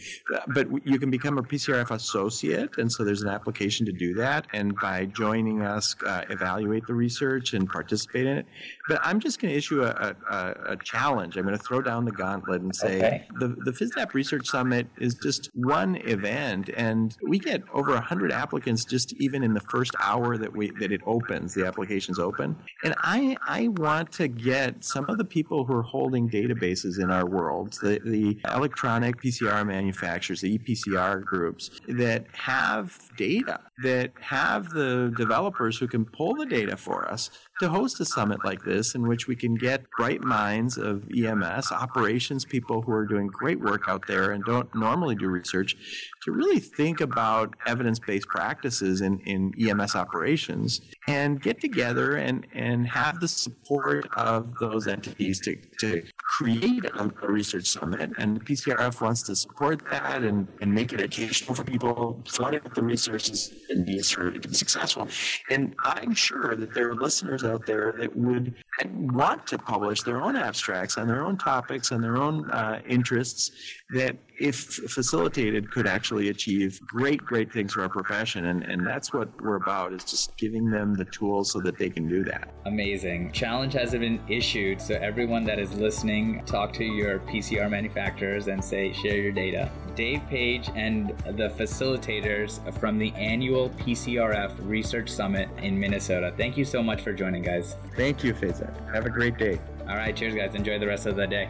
But 0.48 0.68
you 0.86 0.98
can 0.98 1.12
become 1.12 1.38
a 1.38 1.44
PCRF 1.44 1.92
associate, 1.92 2.78
and 2.78 2.90
so 2.90 3.04
there's 3.04 3.22
an 3.22 3.28
application 3.28 3.86
to 3.86 3.92
do 3.92 4.14
that. 4.16 4.48
And 4.54 4.76
by 4.78 5.06
joining 5.06 5.62
us, 5.62 5.94
uh, 6.06 6.24
evaluate 6.30 6.88
the 6.88 6.94
research 6.94 7.54
and 7.54 7.68
participate 7.70 8.26
in 8.26 8.38
it. 8.38 8.46
But 8.88 9.00
I'm 9.04 9.20
just 9.20 9.42
going 9.42 9.52
to 9.52 9.58
issue 9.58 9.84
a, 9.84 10.16
a, 10.30 10.56
a, 10.72 10.78
challenge. 10.78 11.36
I'm 11.36 11.44
going 11.44 11.58
to 11.58 11.64
throw 11.64 11.82
down 11.82 12.06
the 12.06 12.12
gauntlet 12.12 12.62
and 12.62 12.74
say 12.74 12.98
okay. 12.98 13.28
the 13.40 13.50
the 13.66 13.72
FISDAP 13.72 14.14
Research 14.14 14.48
Summit 14.48 14.88
is 14.98 15.16
just 15.16 15.50
one 15.54 15.98
event, 15.98 16.70
and 16.78 17.16
we 17.28 17.40
get 17.40 17.62
over 17.74 17.92
100 17.92 18.32
applicants 18.32 18.86
just 18.86 19.14
even 19.14 19.44
in 19.44 19.54
the 19.54 19.60
first 19.60 19.94
hour 20.00 20.38
that 20.38 20.56
we 20.56 20.72
that 20.80 20.94
it 20.94 21.02
opens. 21.06 21.54
The 21.54 21.68
application's 21.68 22.20
open. 22.20 22.56
And 22.84 22.96
I, 23.00 23.36
I 23.46 23.68
want 23.70 24.12
to 24.14 24.28
get 24.28 24.84
some 24.84 25.06
of 25.10 25.18
the 25.18 25.26
people 25.26 25.66
who 25.66 25.74
are 25.76 25.84
holding 25.84 26.30
databases 26.30 27.02
in 27.02 27.12
our 27.12 27.26
world, 27.26 27.78
the, 27.82 28.00
the 28.06 28.38
electronic 28.54 29.22
PCR 29.22 29.66
manufacturers, 29.66 30.42
the 30.42 30.58
EPCR 30.58 31.24
groups, 31.24 31.72
that 31.88 32.26
have 32.34 32.98
data, 33.18 33.60
that 33.84 34.12
have 34.20 34.70
the 34.70 35.14
developers 35.18 35.78
who 35.78 35.88
can 35.88 36.06
pull 36.06 36.36
the 36.36 36.46
data 36.46 36.76
for 36.76 37.10
us 37.10 37.30
to 37.60 37.70
host 37.70 38.00
a 38.00 38.06
summit 38.06 38.44
like 38.44 38.64
this 38.64 38.96
in 38.96 39.08
which 39.08 39.28
we 39.28 39.36
can 39.36 39.56
get 39.56 39.84
bright 39.98 40.22
minds 40.22 40.78
of 40.78 41.04
EMS, 41.16 41.72
operations 41.72 42.46
people 42.46 42.82
who 42.82 42.92
are 42.92 43.06
doing 43.06 43.28
great 43.28 43.60
work 43.60 43.84
out 43.88 44.06
there 44.08 44.32
and 44.32 44.44
don't 44.46 44.74
normally 44.74 45.16
do 45.16 45.28
research, 45.28 45.76
to 46.24 46.32
really 46.32 46.60
think 46.60 47.02
about 47.02 47.54
evidence 47.66 48.00
based 48.00 48.28
practices 48.28 49.02
in, 49.02 49.20
in 49.20 49.52
EMS 49.60 49.96
operations 49.96 50.82
and 51.08 51.42
get 51.42 51.60
together 51.62 52.16
and, 52.16 52.48
and 52.54 52.88
have 52.88 53.20
the 53.20 53.28
support 53.28 54.08
of 54.16 54.54
those 54.60 54.88
entities 54.88 55.40
to, 55.42 55.56
to 55.80 56.04
create 56.18 56.86
a, 56.86 57.12
a 57.24 57.32
research 57.32 57.68
summit. 57.68 58.12
And 58.18 58.44
PCRF 58.46 59.02
wants 59.02 59.24
to 59.24 59.36
support 59.36 59.84
that 59.90 60.24
and, 60.24 60.48
and 60.62 60.74
make 60.74 60.94
it 60.94 61.02
educational 61.02 61.56
for 61.56 61.64
people, 61.64 62.22
flood 62.28 62.54
it 62.54 62.64
with 62.64 62.74
the 62.74 62.84
resources 62.84 63.54
and 63.70 63.86
be 63.86 64.02
sure 64.02 64.32
to 64.32 64.40
be 64.40 64.54
successful. 64.54 65.08
And 65.50 65.76
I'm 65.84 66.14
sure 66.14 66.56
that 66.56 66.74
there 66.74 66.90
are 66.90 66.96
listeners 66.96 67.44
out 67.44 67.66
there 67.66 67.94
that 68.00 68.16
would 68.16 68.54
want 68.84 69.48
to 69.48 69.58
publish 69.58 70.04
their 70.04 70.22
own 70.22 70.36
abstracts 70.36 70.98
on 70.98 71.08
their 71.08 71.26
own 71.26 71.38
topics 71.38 71.92
and 71.92 72.04
their 72.04 72.18
own 72.18 72.50
uh, 72.52 72.82
interests 72.88 73.52
that 73.92 74.16
if 74.38 74.56
facilitated 74.56 75.72
could 75.72 75.88
actually 75.88 76.30
achieve 76.30 76.80
great 76.86 77.20
great 77.26 77.52
things 77.52 77.74
for 77.74 77.82
our 77.82 77.90
profession. 77.90 78.46
And, 78.46 78.64
and 78.64 78.86
that's 78.86 79.12
what 79.14 79.30
we're 79.42 79.56
about 79.56 79.94
is 79.94 80.04
just 80.04 80.38
giving 80.38 80.70
them 80.70 80.94
the 80.94 81.06
tools 81.06 81.52
so 81.52 81.60
that 81.62 81.78
they 81.78 81.90
can 81.90 82.08
do 82.08 82.24
that. 82.26 82.54
Amazing. 82.66 83.32
Challenge 83.32 83.74
has 83.74 83.92
been 83.92 84.22
issued. 84.28 84.80
So 84.80 84.96
everyone 84.96 85.44
that 85.46 85.60
is 85.60 85.74
listening 85.74 86.44
talk 86.46 86.72
to 86.74 86.84
your 86.84 87.20
pcr 87.20 87.70
manufacturers 87.70 88.48
and 88.48 88.64
say 88.64 88.94
share 88.94 89.18
your 89.18 89.32
data. 89.32 89.72
Dave 89.96 90.22
page 90.30 90.70
and 90.76 91.10
the 91.26 91.50
facilitators 91.50 92.60
from 92.80 92.98
the 93.00 93.12
annual 93.14 93.72
pcrf 93.72 94.56
research 94.62 95.10
summit 95.10 95.50
in 95.58 95.80
minnesota. 95.80 96.34
Thank 96.38 96.58
you 96.58 96.64
so 96.64 96.84
much 96.84 97.02
for 97.02 97.12
joining 97.12 97.42
guys. 97.42 97.76
Thank 97.96 98.24
you 98.24 98.34
Faisal. 98.34 98.72
have 98.94 99.08
a 99.08 99.10
great 99.10 99.38
day. 99.38 99.60
All 99.82 99.96
right. 99.96 100.16
Cheers 100.16 100.36
guys. 100.36 100.54
Enjoy 100.54 100.78
the 100.78 100.86
rest 100.86 101.08
of 101.08 101.16
the 101.16 101.26
day 101.26 101.50